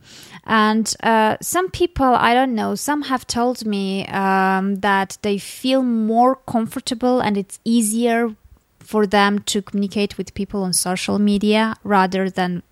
And 0.45 0.93
uh, 1.03 1.37
some 1.41 1.69
people 1.69 2.13
i 2.15 2.33
don't 2.33 2.53
know 2.53 2.75
some 2.75 3.03
have 3.03 3.25
told 3.27 3.65
me 3.65 4.05
um, 4.07 4.75
that 4.77 5.17
they 5.21 5.37
feel 5.37 5.83
more 5.83 6.35
comfortable 6.35 7.21
and 7.21 7.37
it's 7.37 7.59
easier 7.63 8.35
for 8.79 9.05
them 9.07 9.39
to 9.39 9.61
communicate 9.61 10.17
with 10.17 10.33
people 10.33 10.63
on 10.63 10.73
social 10.73 11.17
media 11.19 11.75
rather 11.83 12.29
than 12.29 12.63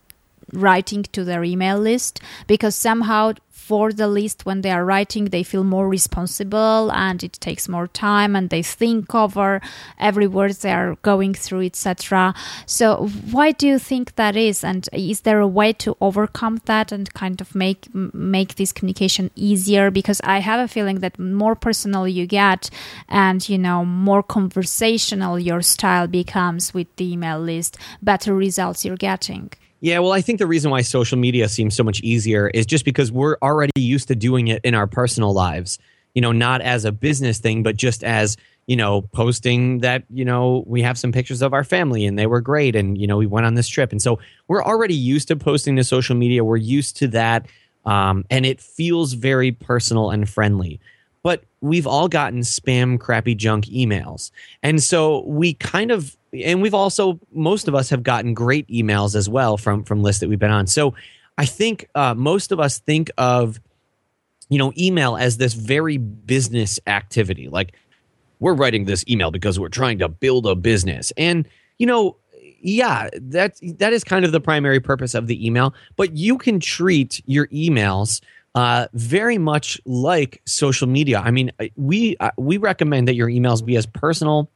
writing 0.52 1.04
to 1.04 1.24
their 1.24 1.44
email 1.44 1.78
list 1.80 2.20
because 2.48 2.76
somehow 2.76 3.34
for 3.70 3.92
the 3.94 4.08
list 4.08 4.46
when 4.48 4.62
they 4.62 4.72
are 4.72 4.86
writing 4.92 5.26
they 5.26 5.44
feel 5.44 5.64
more 5.64 5.88
responsible 5.88 6.92
and 6.92 7.24
it 7.24 7.34
takes 7.48 7.70
more 7.76 7.88
time 7.88 8.36
and 8.36 8.50
they 8.50 8.64
think 8.64 9.14
over 9.24 9.62
every 10.10 10.28
word 10.28 10.52
they 10.64 10.72
are 10.82 10.96
going 11.12 11.34
through 11.34 11.64
etc 11.72 12.34
so 12.66 13.08
why 13.32 13.52
do 13.52 13.68
you 13.68 13.80
think 13.80 14.16
that 14.16 14.36
is? 14.36 14.64
And 14.64 14.88
is 14.94 15.22
there 15.22 15.40
a 15.40 15.48
way 15.48 15.74
to 15.74 15.96
overcome 16.02 16.62
that 16.66 16.92
and 16.92 17.12
kind 17.14 17.42
of 17.42 17.56
make 17.56 17.88
make 17.94 18.56
this 18.56 18.72
communication 18.72 19.32
easier? 19.36 19.92
Because 19.92 20.22
i 20.24 20.40
have 20.40 20.60
a 20.60 20.67
feeling 20.67 21.00
that 21.00 21.17
more 21.20 21.56
personal 21.56 22.08
you 22.08 22.26
get 22.26 22.70
and 23.08 23.48
you 23.50 23.58
know 23.58 23.84
more 23.86 24.24
conversational 24.24 25.40
your 25.40 25.62
style 25.62 26.08
becomes 26.08 26.74
with 26.74 26.88
the 26.98 27.12
email 27.13 27.40
list 27.40 27.78
better 28.02 28.34
results 28.34 28.86
you're 28.86 28.98
getting 29.10 29.52
yeah, 29.82 30.00
well, 30.00 30.12
I 30.12 30.21
think 30.21 30.40
the 30.40 30.48
reason 30.48 30.71
why 30.71 30.82
social 30.82 31.17
media 31.17 31.48
seems 31.48 31.75
so 31.75 31.84
much 31.84 32.02
easier 32.02 32.50
is 32.50 32.65
just 32.65 32.86
because 32.86 33.12
we're 33.12 33.38
already 33.42 33.71
used 33.75 34.08
to 34.10 34.15
doing 34.15 34.48
it 34.50 34.62
in 34.63 34.75
our 34.75 34.88
personal 34.88 35.34
lives. 35.34 35.80
You 36.15 36.21
know, 36.21 36.32
not 36.32 36.62
as 36.62 36.86
a 36.86 36.92
business 36.92 37.38
thing, 37.38 37.63
but 37.63 37.77
just 37.77 38.04
as, 38.04 38.36
you 38.65 38.75
know, 38.75 39.04
posting 39.13 39.80
that, 39.80 40.04
you 40.10 40.25
know, 40.25 40.63
we 40.65 40.82
have 40.82 40.98
some 40.98 41.12
pictures 41.12 41.42
of 41.42 41.54
our 41.54 41.63
family 41.63 42.06
and 42.06 42.17
they 42.17 42.25
were 42.25 42.42
great 42.42 42.75
and, 42.75 42.98
you 42.98 43.08
know, 43.08 43.17
we 43.17 43.27
went 43.27 43.46
on 43.46 43.54
this 43.54 43.67
trip. 43.67 43.92
And 43.92 44.02
so 44.02 44.19
we're 44.48 44.63
already 44.63 44.96
used 44.96 45.27
to 45.30 45.36
posting 45.36 45.75
to 45.75 45.84
social 45.84 46.15
media. 46.15 46.44
We're 46.44 46.58
used 46.58 46.98
to 46.98 47.08
that. 47.10 47.46
Um, 47.86 48.25
and 48.30 48.46
it 48.46 48.60
feels 48.60 49.13
very 49.13 49.52
personal 49.52 50.10
and 50.10 50.27
friendly. 50.27 50.80
But 51.22 51.44
we've 51.62 51.88
all 51.88 52.08
gotten 52.08 52.42
spam, 52.42 53.00
crappy 53.00 53.36
junk 53.36 53.65
emails. 53.65 54.32
And 54.63 54.82
so 54.82 55.26
we 55.26 55.54
kind 55.54 55.92
of 55.92 56.15
and 56.34 56.62
we've 56.62 56.74
also 56.74 57.20
most 57.32 57.67
of 57.67 57.76
us 57.76 57.90
have 57.90 58.04
gotten 58.04 58.34
great 58.34 58.67
emails 58.67 59.15
as 59.15 59.28
well 59.28 59.58
from 59.58 59.84
from 59.84 60.04
lists 60.04 60.20
that 60.22 60.30
we've 60.30 60.40
been 60.40 60.52
on. 60.52 60.67
So 60.67 60.94
I 61.38 61.46
think 61.46 61.90
uh, 61.96 62.13
most 62.13 62.52
of 62.52 62.60
us 62.60 62.80
think 62.80 63.12
of 63.17 63.60
you 64.50 64.58
know 64.58 64.74
email 64.78 65.17
as 65.17 65.38
this 65.38 65.54
very 65.54 65.98
business 65.98 66.80
activity, 66.88 67.50
like 67.50 67.74
we're 68.40 68.54
writing 68.54 68.86
this 68.86 69.04
email 69.10 69.32
because 69.32 69.60
we're 69.60 69.70
trying 69.70 70.00
to 70.00 70.08
build 70.08 70.46
a 70.46 70.56
business, 70.56 71.12
and 71.17 71.48
you 71.78 71.88
know. 71.88 72.15
Yeah, 72.62 73.08
that 73.13 73.58
that 73.78 73.94
is 73.94 74.04
kind 74.04 74.26
of 74.26 74.34
the 74.34 74.42
primary 74.42 74.82
purpose 74.82 75.15
of 75.15 75.28
the 75.28 75.48
email. 75.48 75.74
But 75.96 76.17
you 76.17 76.38
can 76.38 76.60
treat 76.60 77.22
your 77.26 77.48
emails 77.48 78.20
uh, 78.56 78.87
very 78.93 79.37
much 79.37 79.79
like 79.85 80.41
social 80.45 80.87
media. 80.87 81.19
I 81.19 81.31
mean, 81.31 81.52
we 81.75 82.17
uh, 82.17 82.31
we 82.37 82.58
recommend 82.58 83.08
that 83.08 83.15
your 83.15 83.27
emails 83.27 83.63
be 83.63 83.75
as 83.77 83.85
personal 83.85 84.50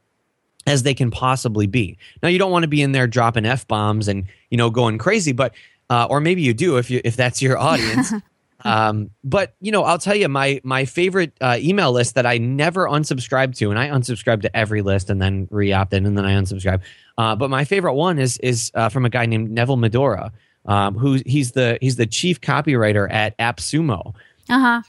as 0.66 0.82
they 0.82 0.94
can 0.94 1.10
possibly 1.10 1.66
be. 1.66 1.98
Now 2.22 2.28
you 2.28 2.38
don't 2.38 2.50
want 2.50 2.62
to 2.64 2.68
be 2.68 2.82
in 2.82 2.92
there 2.92 3.06
dropping 3.06 3.46
f 3.46 3.66
bombs 3.68 4.08
and 4.08 4.24
you 4.50 4.56
know 4.56 4.70
going 4.70 4.98
crazy, 4.98 5.32
but 5.32 5.54
uh, 5.90 6.06
or 6.08 6.20
maybe 6.20 6.42
you 6.42 6.54
do 6.54 6.76
if 6.78 6.90
you 6.90 7.00
if 7.04 7.16
that's 7.16 7.42
your 7.42 7.58
audience. 7.58 8.12
um, 8.64 9.10
but 9.22 9.54
you 9.60 9.70
know, 9.70 9.84
I'll 9.84 9.98
tell 9.98 10.16
you 10.16 10.28
my 10.28 10.60
my 10.64 10.84
favorite 10.84 11.32
uh, 11.40 11.58
email 11.60 11.92
list 11.92 12.14
that 12.14 12.26
I 12.26 12.38
never 12.38 12.88
unsubscribe 12.88 13.56
to, 13.58 13.70
and 13.70 13.78
I 13.78 13.88
unsubscribe 13.88 14.42
to 14.42 14.56
every 14.56 14.82
list 14.82 15.10
and 15.10 15.20
then 15.20 15.46
re-opt 15.50 15.92
in 15.92 16.06
and 16.06 16.16
then 16.16 16.24
I 16.24 16.32
unsubscribe. 16.32 16.80
Uh, 17.16 17.36
but 17.36 17.50
my 17.50 17.64
favorite 17.64 17.94
one 17.94 18.18
is 18.18 18.38
is 18.38 18.72
uh, 18.74 18.88
from 18.88 19.04
a 19.04 19.10
guy 19.10 19.26
named 19.26 19.50
Neville 19.50 19.76
Medhora, 19.76 20.32
um, 20.66 20.96
who 20.96 21.20
he's 21.26 21.52
the 21.52 21.78
he's 21.80 21.96
the 21.96 22.06
chief 22.06 22.40
copywriter 22.40 23.10
at 23.12 23.36
AppSumo. 23.38 24.14
Uh 24.48 24.58
huh 24.58 24.82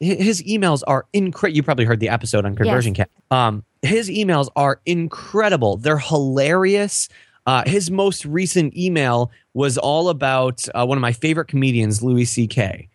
his 0.00 0.42
emails 0.42 0.82
are 0.86 1.06
incredible. 1.12 1.56
You 1.56 1.62
probably 1.62 1.84
heard 1.84 2.00
the 2.00 2.08
episode 2.08 2.44
on 2.44 2.54
Conversion 2.54 2.94
yes. 2.94 3.08
Cat. 3.30 3.36
Um, 3.36 3.64
his 3.82 4.08
emails 4.10 4.48
are 4.54 4.80
incredible. 4.86 5.76
They're 5.76 5.98
hilarious. 5.98 7.08
Uh, 7.46 7.64
his 7.66 7.90
most 7.90 8.24
recent 8.24 8.76
email 8.76 9.30
was 9.54 9.78
all 9.78 10.08
about 10.08 10.66
uh, 10.74 10.84
one 10.84 10.98
of 10.98 11.02
my 11.02 11.12
favorite 11.12 11.46
comedians, 11.46 12.02
Louis 12.02 12.24
C.K. 12.24 12.88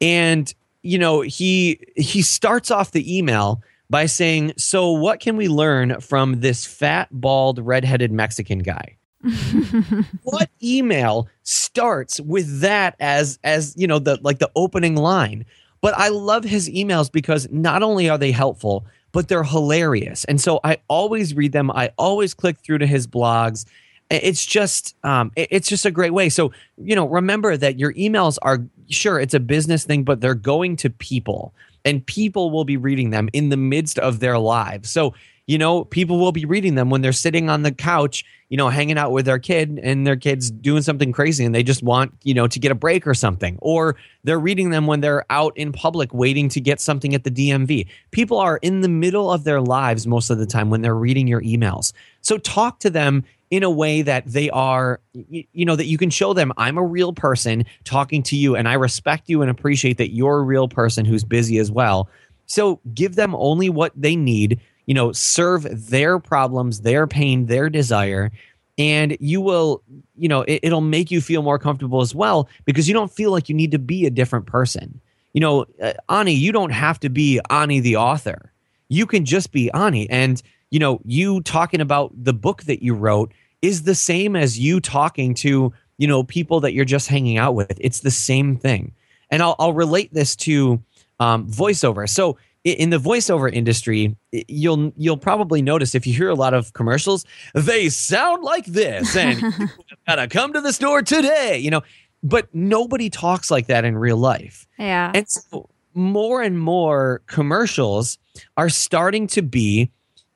And 0.00 0.52
you 0.82 0.98
know 0.98 1.20
he 1.20 1.80
he 1.96 2.22
starts 2.22 2.70
off 2.70 2.90
the 2.90 3.16
email 3.16 3.62
by 3.88 4.06
saying, 4.06 4.52
"So 4.56 4.90
what 4.90 5.20
can 5.20 5.36
we 5.36 5.48
learn 5.48 6.00
from 6.00 6.40
this 6.40 6.66
fat, 6.66 7.08
bald, 7.12 7.58
redheaded 7.58 8.10
Mexican 8.10 8.58
guy?" 8.60 8.96
what 10.22 10.50
email 10.62 11.28
starts 11.42 12.20
with 12.20 12.60
that 12.60 12.96
as 13.00 13.38
as 13.44 13.74
you 13.76 13.86
know 13.86 13.98
the 13.98 14.18
like 14.22 14.38
the 14.38 14.50
opening 14.54 14.96
line? 14.96 15.44
But 15.80 15.94
I 15.98 16.08
love 16.08 16.44
his 16.44 16.68
emails 16.68 17.12
because 17.12 17.48
not 17.50 17.82
only 17.82 18.08
are 18.08 18.16
they 18.16 18.32
helpful, 18.32 18.86
but 19.12 19.28
they're 19.28 19.44
hilarious. 19.44 20.24
And 20.24 20.40
so 20.40 20.60
I 20.64 20.78
always 20.88 21.34
read 21.34 21.52
them. 21.52 21.70
I 21.70 21.90
always 21.98 22.34
click 22.34 22.58
through 22.58 22.78
to 22.78 22.86
his 22.86 23.06
blogs. 23.06 23.64
It's 24.10 24.44
just 24.44 24.94
um, 25.04 25.30
it's 25.36 25.68
just 25.68 25.86
a 25.86 25.90
great 25.90 26.12
way. 26.12 26.28
So 26.28 26.52
you 26.76 26.94
know, 26.94 27.08
remember 27.08 27.56
that 27.56 27.78
your 27.78 27.92
emails 27.94 28.38
are 28.42 28.58
sure 28.88 29.18
it's 29.18 29.34
a 29.34 29.40
business 29.40 29.84
thing, 29.84 30.04
but 30.04 30.20
they're 30.20 30.34
going 30.34 30.76
to 30.76 30.90
people, 30.90 31.54
and 31.84 32.04
people 32.04 32.50
will 32.50 32.64
be 32.64 32.76
reading 32.76 33.10
them 33.10 33.30
in 33.32 33.48
the 33.48 33.56
midst 33.56 33.98
of 33.98 34.20
their 34.20 34.38
lives. 34.38 34.90
So 34.90 35.14
you 35.46 35.58
know, 35.58 35.84
people 35.84 36.18
will 36.18 36.32
be 36.32 36.44
reading 36.44 36.74
them 36.74 36.88
when 36.88 37.02
they're 37.02 37.12
sitting 37.12 37.50
on 37.50 37.62
the 37.62 37.72
couch, 37.72 38.24
you 38.48 38.56
know, 38.56 38.70
hanging 38.70 38.96
out 38.96 39.12
with 39.12 39.26
their 39.26 39.38
kid 39.38 39.78
and 39.82 40.06
their 40.06 40.16
kid's 40.16 40.50
doing 40.50 40.80
something 40.80 41.12
crazy 41.12 41.44
and 41.44 41.54
they 41.54 41.62
just 41.62 41.82
want, 41.82 42.14
you 42.22 42.32
know, 42.32 42.46
to 42.46 42.58
get 42.58 42.72
a 42.72 42.74
break 42.74 43.06
or 43.06 43.12
something. 43.12 43.58
Or 43.60 43.96
they're 44.22 44.38
reading 44.38 44.70
them 44.70 44.86
when 44.86 45.00
they're 45.00 45.26
out 45.28 45.54
in 45.56 45.70
public 45.70 46.14
waiting 46.14 46.48
to 46.50 46.60
get 46.60 46.80
something 46.80 47.14
at 47.14 47.24
the 47.24 47.30
DMV. 47.30 47.86
People 48.10 48.38
are 48.38 48.56
in 48.58 48.80
the 48.80 48.88
middle 48.88 49.30
of 49.30 49.44
their 49.44 49.60
lives 49.60 50.06
most 50.06 50.30
of 50.30 50.38
the 50.38 50.46
time 50.46 50.70
when 50.70 50.80
they're 50.80 50.94
reading 50.94 51.26
your 51.26 51.42
emails. 51.42 51.92
So 52.22 52.38
talk 52.38 52.80
to 52.80 52.90
them 52.90 53.24
in 53.50 53.62
a 53.62 53.70
way 53.70 54.02
that 54.02 54.24
they 54.26 54.48
are 54.50 55.00
you 55.12 55.64
know 55.64 55.76
that 55.76 55.84
you 55.84 55.98
can 55.98 56.10
show 56.10 56.32
them 56.32 56.50
I'm 56.56 56.78
a 56.78 56.82
real 56.82 57.12
person 57.12 57.64
talking 57.84 58.22
to 58.24 58.36
you 58.36 58.56
and 58.56 58.66
I 58.66 58.72
respect 58.72 59.28
you 59.28 59.42
and 59.42 59.50
appreciate 59.50 59.98
that 59.98 60.12
you're 60.12 60.38
a 60.38 60.42
real 60.42 60.66
person 60.66 61.04
who's 61.04 61.22
busy 61.22 61.58
as 61.58 61.70
well. 61.70 62.08
So 62.46 62.80
give 62.94 63.14
them 63.14 63.34
only 63.34 63.68
what 63.68 63.92
they 63.94 64.16
need 64.16 64.60
you 64.86 64.94
know, 64.94 65.12
serve 65.12 65.66
their 65.88 66.18
problems, 66.18 66.80
their 66.80 67.06
pain, 67.06 67.46
their 67.46 67.70
desire. 67.70 68.30
And 68.76 69.16
you 69.20 69.40
will, 69.40 69.82
you 70.16 70.28
know, 70.28 70.44
it, 70.48 70.72
will 70.72 70.80
make 70.80 71.10
you 71.10 71.20
feel 71.20 71.42
more 71.42 71.58
comfortable 71.58 72.00
as 72.00 72.14
well 72.14 72.48
because 72.64 72.88
you 72.88 72.94
don't 72.94 73.12
feel 73.12 73.30
like 73.30 73.48
you 73.48 73.54
need 73.54 73.70
to 73.70 73.78
be 73.78 74.04
a 74.04 74.10
different 74.10 74.46
person. 74.46 75.00
You 75.32 75.40
know, 75.40 75.66
uh, 75.82 75.92
Ani, 76.08 76.32
you 76.32 76.52
don't 76.52 76.70
have 76.70 76.98
to 77.00 77.08
be 77.08 77.40
Ani 77.50 77.80
the 77.80 77.96
author. 77.96 78.52
You 78.88 79.06
can 79.06 79.24
just 79.24 79.52
be 79.52 79.70
Ani. 79.72 80.08
And, 80.10 80.42
you 80.70 80.78
know, 80.78 81.00
you 81.04 81.40
talking 81.42 81.80
about 81.80 82.12
the 82.16 82.34
book 82.34 82.64
that 82.64 82.82
you 82.82 82.94
wrote 82.94 83.32
is 83.62 83.84
the 83.84 83.94
same 83.94 84.36
as 84.36 84.58
you 84.58 84.80
talking 84.80 85.34
to, 85.34 85.72
you 85.98 86.08
know, 86.08 86.24
people 86.24 86.60
that 86.60 86.74
you're 86.74 86.84
just 86.84 87.08
hanging 87.08 87.38
out 87.38 87.54
with. 87.54 87.78
It's 87.80 88.00
the 88.00 88.10
same 88.10 88.56
thing. 88.56 88.92
And 89.30 89.42
I'll, 89.42 89.56
I'll 89.58 89.72
relate 89.72 90.12
this 90.12 90.36
to 90.36 90.82
um, 91.20 91.48
voiceover. 91.48 92.08
So, 92.08 92.36
in 92.64 92.90
the 92.90 92.98
voiceover 92.98 93.52
industry, 93.52 94.16
you'll 94.32 94.92
you'll 94.96 95.18
probably 95.18 95.60
notice 95.62 95.94
if 95.94 96.06
you 96.06 96.14
hear 96.14 96.30
a 96.30 96.34
lot 96.34 96.54
of 96.54 96.72
commercials, 96.72 97.24
they 97.54 97.90
sound 97.90 98.42
like 98.42 98.64
this, 98.64 99.14
and 99.16 99.40
you 99.40 99.68
gotta 100.06 100.26
come 100.26 100.52
to 100.54 100.60
the 100.60 100.72
store 100.72 101.02
today. 101.02 101.58
You 101.58 101.70
know, 101.70 101.82
but 102.22 102.48
nobody 102.54 103.10
talks 103.10 103.50
like 103.50 103.66
that 103.66 103.84
in 103.84 103.96
real 103.96 104.16
life. 104.16 104.66
Yeah, 104.78 105.12
and 105.14 105.28
so 105.28 105.68
more 105.92 106.42
and 106.42 106.58
more 106.58 107.22
commercials 107.26 108.18
are 108.56 108.70
starting 108.70 109.26
to 109.28 109.42
be 109.42 109.90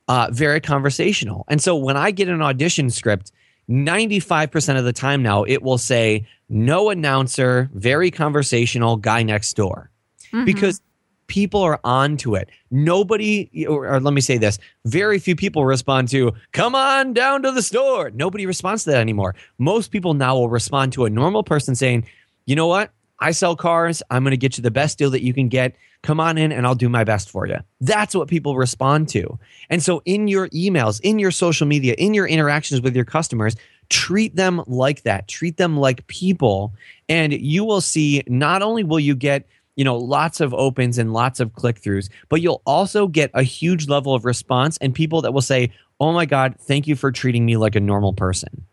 uh, 0.07 0.29
very 0.31 0.61
conversational. 0.61 1.45
And 1.49 1.61
so 1.61 1.77
when 1.77 1.97
I 1.97 2.11
get 2.11 2.29
an 2.29 2.43
audition 2.43 2.91
script, 2.91 3.33
95% 3.69 4.79
of 4.79 4.85
the 4.85 4.93
time 4.93 5.23
now, 5.23 5.45
it 5.45 5.63
will 5.63 5.79
say 5.79 6.27
no 6.49 6.91
announcer, 6.91 7.69
very 7.75 8.11
conversational, 8.11 8.97
guy 8.97 9.23
next 9.23 9.55
door. 9.55 9.91
Mm-hmm. 10.33 10.45
Because 10.45 10.81
people 11.29 11.63
are 11.63 11.79
onto 11.85 12.35
it. 12.35 12.51
Nobody, 12.71 13.67
or, 13.69 13.87
or, 13.87 14.01
let 14.01 14.13
me 14.13 14.21
say 14.21 14.39
this 14.39 14.59
very 14.85 15.19
few 15.19 15.37
people 15.37 15.65
respond 15.65 16.09
to, 16.09 16.33
come 16.53 16.75
on 16.75 17.13
down 17.13 17.43
to 17.43 17.53
the 17.53 17.63
store. 17.63 18.11
Nobody 18.11 18.47
responds 18.47 18.85
to 18.85 18.91
that 18.91 19.01
anymore. 19.01 19.37
Most 19.59 19.93
people 19.93 20.15
now 20.15 20.35
will 20.35 20.49
respond 20.51 20.93
to 20.95 21.05
a 21.05 21.11
normal 21.11 21.45
person 21.45 21.75
saying, 21.75 22.07
you 22.47 22.57
know 22.57 22.67
what? 22.67 22.91
I 23.21 23.33
sell 23.33 23.57
cars. 23.57 24.03
I'm 24.11 24.23
going 24.23 24.31
to 24.31 24.37
get 24.37 24.57
you 24.57 24.63
the 24.63 24.71
best 24.71 24.99
deal 24.99 25.11
that 25.11 25.23
you 25.23 25.35
can 25.35 25.49
get. 25.49 25.77
Come 26.03 26.21
on 26.21 26.39
in 26.39 26.53
and 26.53 26.67
I'll 26.67 26.77
do 26.77 26.89
my 26.89 27.03
best 27.03 27.29
for 27.29 27.47
you. 27.47 27.57
That's 27.81 28.15
what 28.15 28.29
people 28.29 28.57
respond 28.57 29.09
to. 29.11 29.39
And 29.69 29.83
so, 29.83 30.01
in 30.05 30.29
your 30.29 30.49
emails, 30.51 31.01
in 31.01 31.19
your 31.19 31.33
social 31.33 31.67
media, 31.67 31.95
in 31.99 32.15
your 32.15 32.29
interactions 32.29 32.81
with 32.81 32.95
your 32.95 33.05
customers, 33.05 33.57
treat 33.89 34.37
them 34.37 34.63
like 34.69 35.03
that. 35.03 35.27
Treat 35.27 35.57
them 35.57 35.77
like 35.77 36.07
people. 36.07 36.73
And 37.09 37.33
you 37.33 37.65
will 37.65 37.81
see 37.81 38.23
not 38.29 38.63
only 38.63 38.85
will 38.85 39.01
you 39.01 39.17
get 39.17 39.49
you 39.79 39.85
know, 39.85 39.97
lots 39.97 40.41
of 40.41 40.53
opens 40.55 40.99
and 40.99 41.13
lots 41.13 41.39
of 41.39 41.55
click 41.55 41.81
throughs, 41.81 42.11
but 42.29 42.43
you'll 42.43 42.63
also 42.67 43.07
get 43.07 43.31
a 43.33 43.45
huge 43.45 43.87
level 43.87 44.13
of 44.13 44.25
response 44.25 44.77
and 44.79 44.93
people 44.93 45.23
that 45.23 45.33
will 45.33 45.41
say, 45.41 45.71
Oh 46.01 46.13
my 46.13 46.27
God, 46.27 46.57
thank 46.59 46.89
you 46.89 46.97
for 46.97 47.13
treating 47.13 47.47
me 47.47 47.57
like 47.57 47.77
a 47.77 47.81
normal 47.81 48.13
person. 48.13 48.65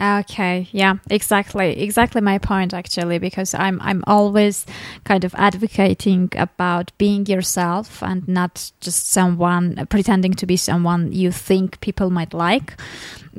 Okay, 0.00 0.68
yeah, 0.70 0.94
exactly, 1.10 1.80
exactly 1.82 2.20
my 2.20 2.38
point 2.38 2.72
actually, 2.72 3.18
because 3.18 3.52
I'm 3.54 3.80
I'm 3.82 4.04
always 4.06 4.64
kind 5.04 5.24
of 5.24 5.34
advocating 5.34 6.30
about 6.36 6.92
being 6.98 7.26
yourself 7.26 8.02
and 8.02 8.26
not 8.28 8.70
just 8.80 9.08
someone 9.10 9.86
pretending 9.90 10.34
to 10.34 10.46
be 10.46 10.56
someone 10.56 11.12
you 11.12 11.32
think 11.32 11.80
people 11.80 12.10
might 12.10 12.32
like. 12.32 12.74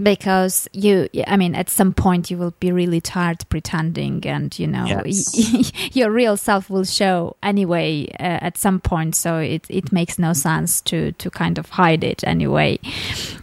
because 0.02 0.70
you 0.72 1.10
i 1.28 1.36
mean 1.36 1.54
at 1.56 1.70
some 1.70 1.92
point 1.94 2.32
you 2.32 2.38
will 2.38 2.54
be 2.62 2.72
really 2.72 3.02
tired 3.02 3.44
pretending 3.50 4.26
and 4.26 4.58
you 4.58 4.68
know 4.68 4.86
Yes. 4.86 5.92
your 5.96 6.10
real 6.12 6.38
self 6.38 6.70
will 6.70 6.86
show 6.86 7.36
anyway 7.44 8.08
uh, 8.20 8.40
at 8.48 8.58
some 8.58 8.80
point 8.80 9.16
so 9.16 9.38
it, 9.40 9.66
it 9.70 9.92
makes 9.92 10.18
no 10.18 10.32
sense 10.34 10.80
to 10.82 11.12
to 11.14 11.30
kind 11.30 11.58
of 11.58 11.70
hide 11.72 12.04
it 12.04 12.24
anyway 12.24 12.80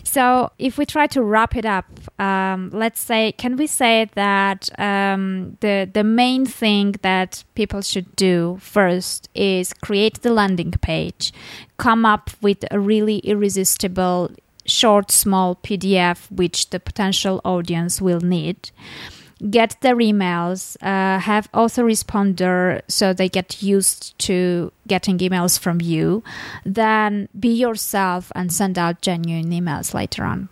so 0.05 0.51
if 0.59 0.79
we 0.79 0.87
try 0.87 1.07
to 1.09 1.21
wrap 1.23 1.57
it 1.57 1.67
up 1.67 1.85
um, 2.19 2.71
let's 2.73 3.01
say 3.01 3.33
can 3.33 3.57
we 3.57 3.67
say 3.67 4.09
that 4.15 4.69
um, 4.79 5.57
the 5.61 5.89
the 5.93 6.05
main 6.05 6.47
thing 6.47 6.95
that 7.03 7.45
people 7.55 7.83
should 7.83 8.15
do 8.17 8.59
first 8.61 9.29
is 9.35 9.73
create 9.73 10.23
the 10.23 10.33
landing 10.33 10.73
page 10.73 11.33
come 11.77 12.05
up 12.05 12.31
with 12.41 12.65
a 12.71 12.79
really 12.79 13.19
irresistible 13.19 14.31
short 14.65 15.11
small 15.11 15.57
pdf 15.57 16.31
which 16.31 16.71
the 16.71 16.81
potential 16.81 17.41
audience 17.45 18.01
will 18.01 18.21
need 18.21 18.71
get 19.51 19.77
their 19.81 19.97
emails, 19.97 20.77
uh, 20.83 21.19
have 21.21 21.51
autoresponder 21.53 22.81
so 22.89 23.13
they 23.13 23.29
get 23.29 23.63
used 23.63 24.19
to 24.19 24.73
getting 24.87 25.19
emails 25.19 25.59
from 25.59 25.81
you, 25.81 26.23
then 26.65 27.29
be 27.39 27.49
yourself 27.49 28.33
and 28.35 28.53
send 28.53 28.79
out 28.79 29.03
genuine 29.03 29.51
emails 29.51 29.93
later 29.93 30.25
on. 30.25 30.49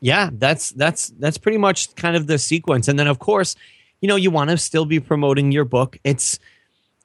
Yeah, 0.00 0.30
that's 0.32 0.70
that's 0.70 1.08
that's 1.18 1.38
pretty 1.38 1.58
much 1.58 1.94
kind 1.94 2.16
of 2.16 2.26
the 2.26 2.38
sequence. 2.38 2.88
And 2.88 2.98
then 2.98 3.06
of 3.06 3.18
course, 3.18 3.54
you 4.00 4.08
know, 4.08 4.16
you 4.16 4.30
want 4.30 4.50
to 4.50 4.56
still 4.56 4.86
be 4.86 4.98
promoting 5.00 5.52
your 5.52 5.64
book. 5.64 5.98
It's 6.04 6.38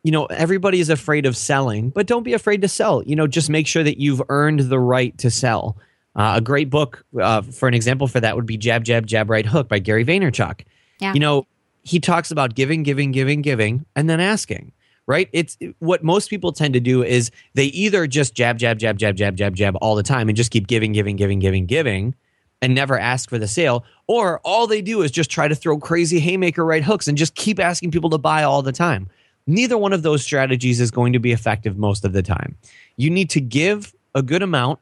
you 0.04 0.12
know, 0.12 0.26
everybody 0.28 0.80
is 0.80 0.92
afraid 0.92 1.26
of 1.26 1.36
selling, 1.36 1.90
but 1.90 2.06
don't 2.06 2.22
be 2.22 2.34
afraid 2.34 2.62
to 2.62 2.68
sell. 2.68 3.02
You 3.04 3.16
know, 3.16 3.26
just 3.26 3.50
make 3.50 3.66
sure 3.66 3.84
that 3.84 4.00
you've 4.00 4.22
earned 4.30 4.60
the 4.60 4.80
right 4.80 5.18
to 5.18 5.32
sell. 5.32 5.78
Uh, 6.16 6.36
a 6.38 6.42
great 6.42 6.70
book, 6.70 7.04
uh, 7.20 7.42
for 7.42 7.68
an 7.68 7.74
example 7.74 8.08
for 8.08 8.20
that, 8.20 8.36
would 8.36 8.46
be 8.46 8.56
Jab, 8.56 8.84
Jab, 8.84 9.08
Jab, 9.08 9.32
Right 9.32 9.48
Hook 9.48 9.68
by 9.68 9.80
Gary 9.80 10.06
Vaynerchuk. 10.06 10.62
Yeah. 11.00 11.14
You 11.14 11.20
know, 11.20 11.48
he 11.82 12.00
talks 12.00 12.30
about 12.30 12.54
giving, 12.54 12.84
giving, 12.84 13.12
giving, 13.12 13.42
giving, 13.42 13.84
and 13.96 14.08
then 14.08 14.20
asking. 14.20 14.72
Right? 15.08 15.28
It's 15.34 15.58
what 15.80 16.04
most 16.04 16.30
people 16.30 16.52
tend 16.52 16.76
to 16.76 16.80
do 16.80 17.04
is 17.04 17.32
they 17.56 17.66
either 17.66 18.06
just 18.06 18.36
jab, 18.36 18.60
jab, 18.60 18.78
jab, 18.78 18.98
jab, 18.98 19.16
jab, 19.16 19.36
jab, 19.36 19.56
jab 19.56 19.76
all 19.82 19.96
the 19.96 20.04
time 20.04 20.30
and 20.30 20.38
just 20.38 20.52
keep 20.52 20.68
giving, 20.68 20.94
giving, 20.94 21.16
giving, 21.16 21.40
giving, 21.40 21.66
giving, 21.66 22.16
and 22.62 22.74
never 22.74 22.98
ask 22.98 23.30
for 23.30 23.38
the 23.38 23.48
sale, 23.48 23.86
or 24.08 24.40
all 24.44 24.68
they 24.68 24.82
do 24.82 25.02
is 25.02 25.12
just 25.12 25.30
try 25.30 25.48
to 25.48 25.56
throw 25.56 25.78
crazy 25.78 26.20
haymaker 26.20 26.66
right 26.66 26.84
hooks 26.84 27.08
and 27.08 27.18
just 27.18 27.36
keep 27.36 27.60
asking 27.60 27.92
people 27.92 28.10
to 28.10 28.18
buy 28.18 28.44
all 28.44 28.62
the 28.62 28.72
time. 28.72 29.10
Neither 29.48 29.78
one 29.78 29.94
of 29.94 30.04
those 30.04 30.24
strategies 30.24 30.82
is 30.82 30.90
going 30.90 31.14
to 31.14 31.20
be 31.20 31.32
effective 31.32 31.78
most 31.78 32.06
of 32.06 32.14
the 32.14 32.24
time. 32.24 32.58
You 32.98 33.10
need 33.10 33.30
to 33.32 33.42
give 33.42 33.94
a 34.16 34.24
good 34.24 34.42
amount 34.42 34.80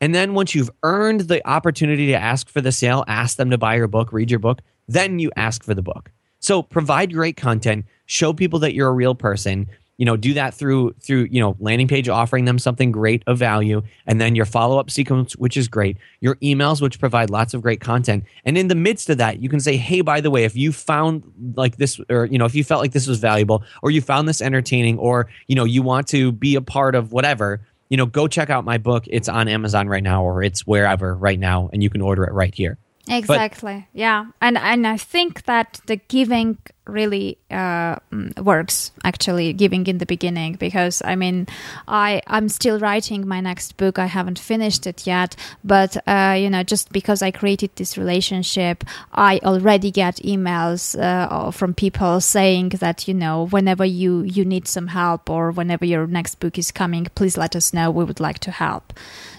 and 0.00 0.14
then 0.14 0.34
once 0.34 0.54
you've 0.54 0.70
earned 0.82 1.22
the 1.22 1.46
opportunity 1.48 2.06
to 2.08 2.14
ask 2.14 2.48
for 2.48 2.60
the 2.60 2.72
sale, 2.72 3.04
ask 3.08 3.36
them 3.36 3.50
to 3.50 3.58
buy 3.58 3.76
your 3.76 3.88
book, 3.88 4.12
read 4.12 4.30
your 4.30 4.40
book, 4.40 4.60
then 4.88 5.18
you 5.18 5.30
ask 5.36 5.64
for 5.64 5.74
the 5.74 5.82
book. 5.82 6.10
So 6.38 6.62
provide 6.62 7.12
great 7.12 7.36
content, 7.36 7.86
show 8.04 8.32
people 8.32 8.58
that 8.60 8.74
you're 8.74 8.88
a 8.88 8.92
real 8.92 9.14
person. 9.14 9.66
You 9.98 10.04
know, 10.04 10.16
do 10.16 10.34
that 10.34 10.52
through 10.52 10.94
through, 11.00 11.28
you 11.30 11.40
know, 11.40 11.56
landing 11.58 11.88
page 11.88 12.08
offering 12.08 12.44
them 12.44 12.58
something 12.58 12.92
great 12.92 13.22
of 13.26 13.38
value, 13.38 13.82
and 14.06 14.20
then 14.20 14.34
your 14.34 14.44
follow-up 14.44 14.90
sequence, 14.90 15.34
which 15.36 15.56
is 15.56 15.68
great, 15.68 15.96
your 16.20 16.36
emails, 16.36 16.82
which 16.82 17.00
provide 17.00 17.30
lots 17.30 17.54
of 17.54 17.62
great 17.62 17.80
content. 17.80 18.24
And 18.44 18.58
in 18.58 18.68
the 18.68 18.74
midst 18.74 19.08
of 19.08 19.18
that, 19.18 19.40
you 19.40 19.48
can 19.48 19.60
say, 19.60 19.76
hey, 19.76 20.02
by 20.02 20.20
the 20.20 20.30
way, 20.30 20.44
if 20.44 20.54
you 20.54 20.70
found 20.72 21.22
like 21.54 21.76
this, 21.76 21.98
or 22.10 22.26
you 22.26 22.36
know, 22.36 22.44
if 22.44 22.54
you 22.54 22.62
felt 22.62 22.82
like 22.82 22.92
this 22.92 23.06
was 23.06 23.20
valuable, 23.20 23.64
or 23.82 23.90
you 23.90 24.02
found 24.02 24.28
this 24.28 24.42
entertaining, 24.42 24.98
or 24.98 25.28
you 25.48 25.54
know, 25.54 25.64
you 25.64 25.82
want 25.82 26.08
to 26.08 26.30
be 26.30 26.56
a 26.56 26.62
part 26.62 26.94
of 26.94 27.12
whatever, 27.12 27.62
you 27.88 27.96
know, 27.96 28.04
go 28.04 28.28
check 28.28 28.50
out 28.50 28.64
my 28.64 28.78
book. 28.78 29.04
It's 29.08 29.28
on 29.28 29.48
Amazon 29.48 29.88
right 29.88 30.02
now, 30.02 30.22
or 30.22 30.42
it's 30.42 30.66
wherever 30.66 31.14
right 31.14 31.38
now, 31.38 31.70
and 31.72 31.82
you 31.82 31.88
can 31.88 32.02
order 32.02 32.24
it 32.24 32.32
right 32.32 32.54
here. 32.54 32.76
Exactly. 33.08 33.86
yeah, 33.92 34.26
and 34.40 34.58
and 34.58 34.86
I 34.86 34.96
think 34.96 35.44
that 35.44 35.80
the 35.86 35.96
giving 35.96 36.58
really 36.86 37.38
uh, 37.50 37.96
mm, 38.12 38.38
works. 38.40 38.90
Actually, 39.04 39.52
giving 39.52 39.86
in 39.86 39.98
the 39.98 40.06
beginning 40.06 40.54
because 40.54 41.02
I 41.04 41.14
mean, 41.14 41.46
I 41.86 42.22
I'm 42.26 42.48
still 42.48 42.78
writing 42.78 43.26
my 43.26 43.40
next 43.40 43.76
book. 43.76 43.98
I 43.98 44.06
haven't 44.06 44.38
finished 44.38 44.86
it 44.86 45.06
yet, 45.06 45.36
but 45.62 45.96
uh, 46.08 46.36
you 46.38 46.50
know, 46.50 46.62
just 46.62 46.92
because 46.92 47.22
I 47.22 47.30
created 47.30 47.70
this 47.76 47.96
relationship, 47.96 48.84
I 49.12 49.38
already 49.44 49.90
get 49.90 50.16
emails 50.16 51.00
uh, 51.00 51.50
from 51.50 51.74
people 51.74 52.20
saying 52.20 52.70
that 52.80 53.06
you 53.06 53.14
know, 53.14 53.46
whenever 53.46 53.84
you 53.84 54.22
you 54.22 54.44
need 54.44 54.66
some 54.66 54.88
help 54.88 55.30
or 55.30 55.50
whenever 55.52 55.84
your 55.84 56.06
next 56.06 56.40
book 56.40 56.58
is 56.58 56.72
coming, 56.72 57.06
please 57.14 57.36
let 57.36 57.54
us 57.54 57.72
know. 57.72 57.90
We 57.90 58.04
would 58.04 58.20
like 58.20 58.40
to 58.40 58.50
help. 58.50 58.92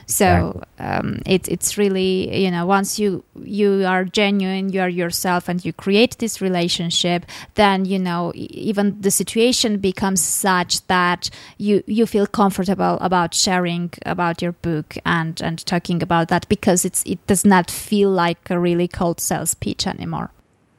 So 0.08 0.64
um, 0.80 1.22
it, 1.26 1.50
it's 1.50 1.78
really 1.78 2.44
you 2.44 2.50
know 2.50 2.66
once 2.66 2.98
you 2.98 3.24
you 3.44 3.86
are 3.86 4.06
genuine, 4.06 4.70
you 4.70 4.80
are 4.80 4.90
yourself, 4.90 5.50
and 5.50 5.64
you 5.64 5.74
create 5.74 6.18
this 6.20 6.42
relationship, 6.42 7.26
then 7.56 7.84
you 7.84 8.00
know 8.00 8.32
even 8.36 9.00
the 9.02 9.12
situation 9.12 9.80
becomes 9.80 10.22
such 10.22 10.86
that 10.88 11.30
you 11.58 11.84
you 11.88 12.06
feel 12.06 12.26
comfortable 12.26 12.98
about 13.02 13.34
sharing 13.34 13.92
about 14.06 14.42
your 14.42 14.54
book 14.54 14.98
and 15.06 15.42
and 15.42 15.66
talking 15.66 16.02
about 16.02 16.30
that 16.30 16.48
because 16.48 16.86
it's 16.86 17.04
it 17.06 17.26
does 17.28 17.44
not 17.44 17.70
feel 17.70 18.10
like 18.10 18.50
a 18.50 18.58
really 18.58 18.88
cold 18.88 19.20
sales 19.20 19.56
pitch 19.56 19.86
anymore. 19.86 20.32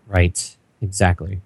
Right. 0.06 0.56
Exactly. 0.80 1.40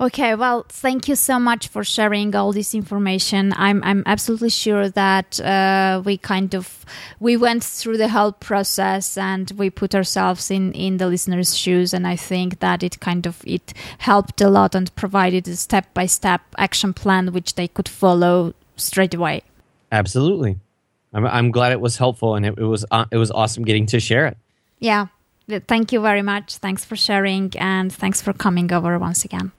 Okay, 0.00 0.36
well, 0.36 0.64
thank 0.68 1.08
you 1.08 1.16
so 1.16 1.40
much 1.40 1.66
for 1.66 1.82
sharing 1.82 2.32
all 2.36 2.52
this 2.52 2.72
information. 2.72 3.52
I'm 3.56 3.82
I'm 3.82 4.04
absolutely 4.06 4.50
sure 4.50 4.88
that 4.90 5.40
uh, 5.40 6.02
we 6.04 6.16
kind 6.16 6.54
of 6.54 6.84
we 7.18 7.36
went 7.36 7.64
through 7.64 7.96
the 7.96 8.08
whole 8.08 8.30
process 8.30 9.18
and 9.18 9.50
we 9.56 9.70
put 9.70 9.96
ourselves 9.96 10.52
in 10.52 10.72
in 10.72 10.98
the 10.98 11.08
listeners' 11.08 11.56
shoes, 11.56 11.92
and 11.92 12.06
I 12.06 12.14
think 12.14 12.60
that 12.60 12.84
it 12.84 13.00
kind 13.00 13.26
of 13.26 13.42
it 13.44 13.74
helped 13.98 14.40
a 14.40 14.48
lot 14.48 14.76
and 14.76 14.94
provided 14.94 15.48
a 15.48 15.56
step 15.56 15.92
by 15.94 16.06
step 16.06 16.42
action 16.56 16.94
plan 16.94 17.32
which 17.32 17.56
they 17.56 17.66
could 17.66 17.88
follow 17.88 18.54
straight 18.76 19.14
away. 19.14 19.42
Absolutely. 19.90 20.60
I'm, 21.12 21.26
I'm 21.26 21.50
glad 21.50 21.72
it 21.72 21.80
was 21.80 21.96
helpful, 21.96 22.36
and 22.36 22.46
it, 22.46 22.56
it 22.56 22.64
was 22.64 22.84
uh, 22.92 23.06
it 23.10 23.16
was 23.16 23.32
awesome 23.32 23.64
getting 23.64 23.86
to 23.86 23.98
share 23.98 24.26
it. 24.26 24.36
Yeah, 24.78 25.06
thank 25.66 25.92
you 25.92 26.00
very 26.00 26.22
much. 26.22 26.58
Thanks 26.58 26.84
for 26.84 26.94
sharing, 26.94 27.52
and 27.58 27.92
thanks 27.92 28.22
for 28.22 28.32
coming 28.32 28.72
over 28.72 28.96
once 28.96 29.24
again. 29.24 29.50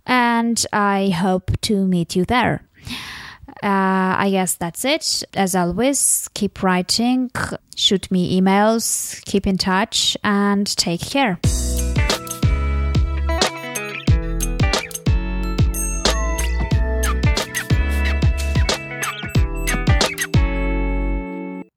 and 0.05 0.65
I 0.73 1.09
hope 1.09 1.51
to 1.61 1.85
meet 1.85 2.15
you 2.15 2.25
there. 2.25 2.67
Uh, 3.63 4.19
I 4.19 4.29
guess 4.31 4.55
that's 4.55 4.83
it. 4.85 5.23
As 5.33 5.55
always, 5.55 6.29
keep 6.33 6.61
writing, 6.61 7.31
shoot 7.75 8.11
me 8.11 8.39
emails, 8.39 9.23
keep 9.25 9.47
in 9.47 9.57
touch, 9.57 10.15
and 10.23 10.67
take 10.77 11.01
care. 11.01 11.39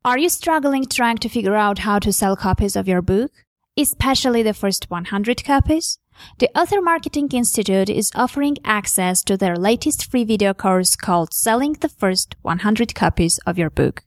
Are 0.09 0.17
you 0.17 0.31
struggling 0.31 0.87
trying 0.87 1.19
to 1.19 1.29
figure 1.29 1.55
out 1.55 1.81
how 1.81 1.99
to 1.99 2.15
sell 2.15 2.35
copies 2.35 2.77
of 2.77 2.89
your 2.89 3.03
book? 3.03 3.31
Especially 3.77 4.43
the 4.43 4.55
first 4.55 4.91
100 4.91 5.45
copies? 5.45 5.99
The 6.39 6.49
Author 6.59 6.81
Marketing 6.81 7.29
Institute 7.31 7.91
is 7.91 8.11
offering 8.15 8.57
access 8.65 9.23
to 9.25 9.37
their 9.37 9.55
latest 9.55 10.11
free 10.11 10.25
video 10.25 10.55
course 10.55 10.97
called 10.97 11.35
Selling 11.35 11.75
the 11.75 11.91
First 11.91 12.37
100 12.41 12.95
Copies 12.95 13.37
of 13.47 13.59
Your 13.59 13.69
Book. 13.69 14.03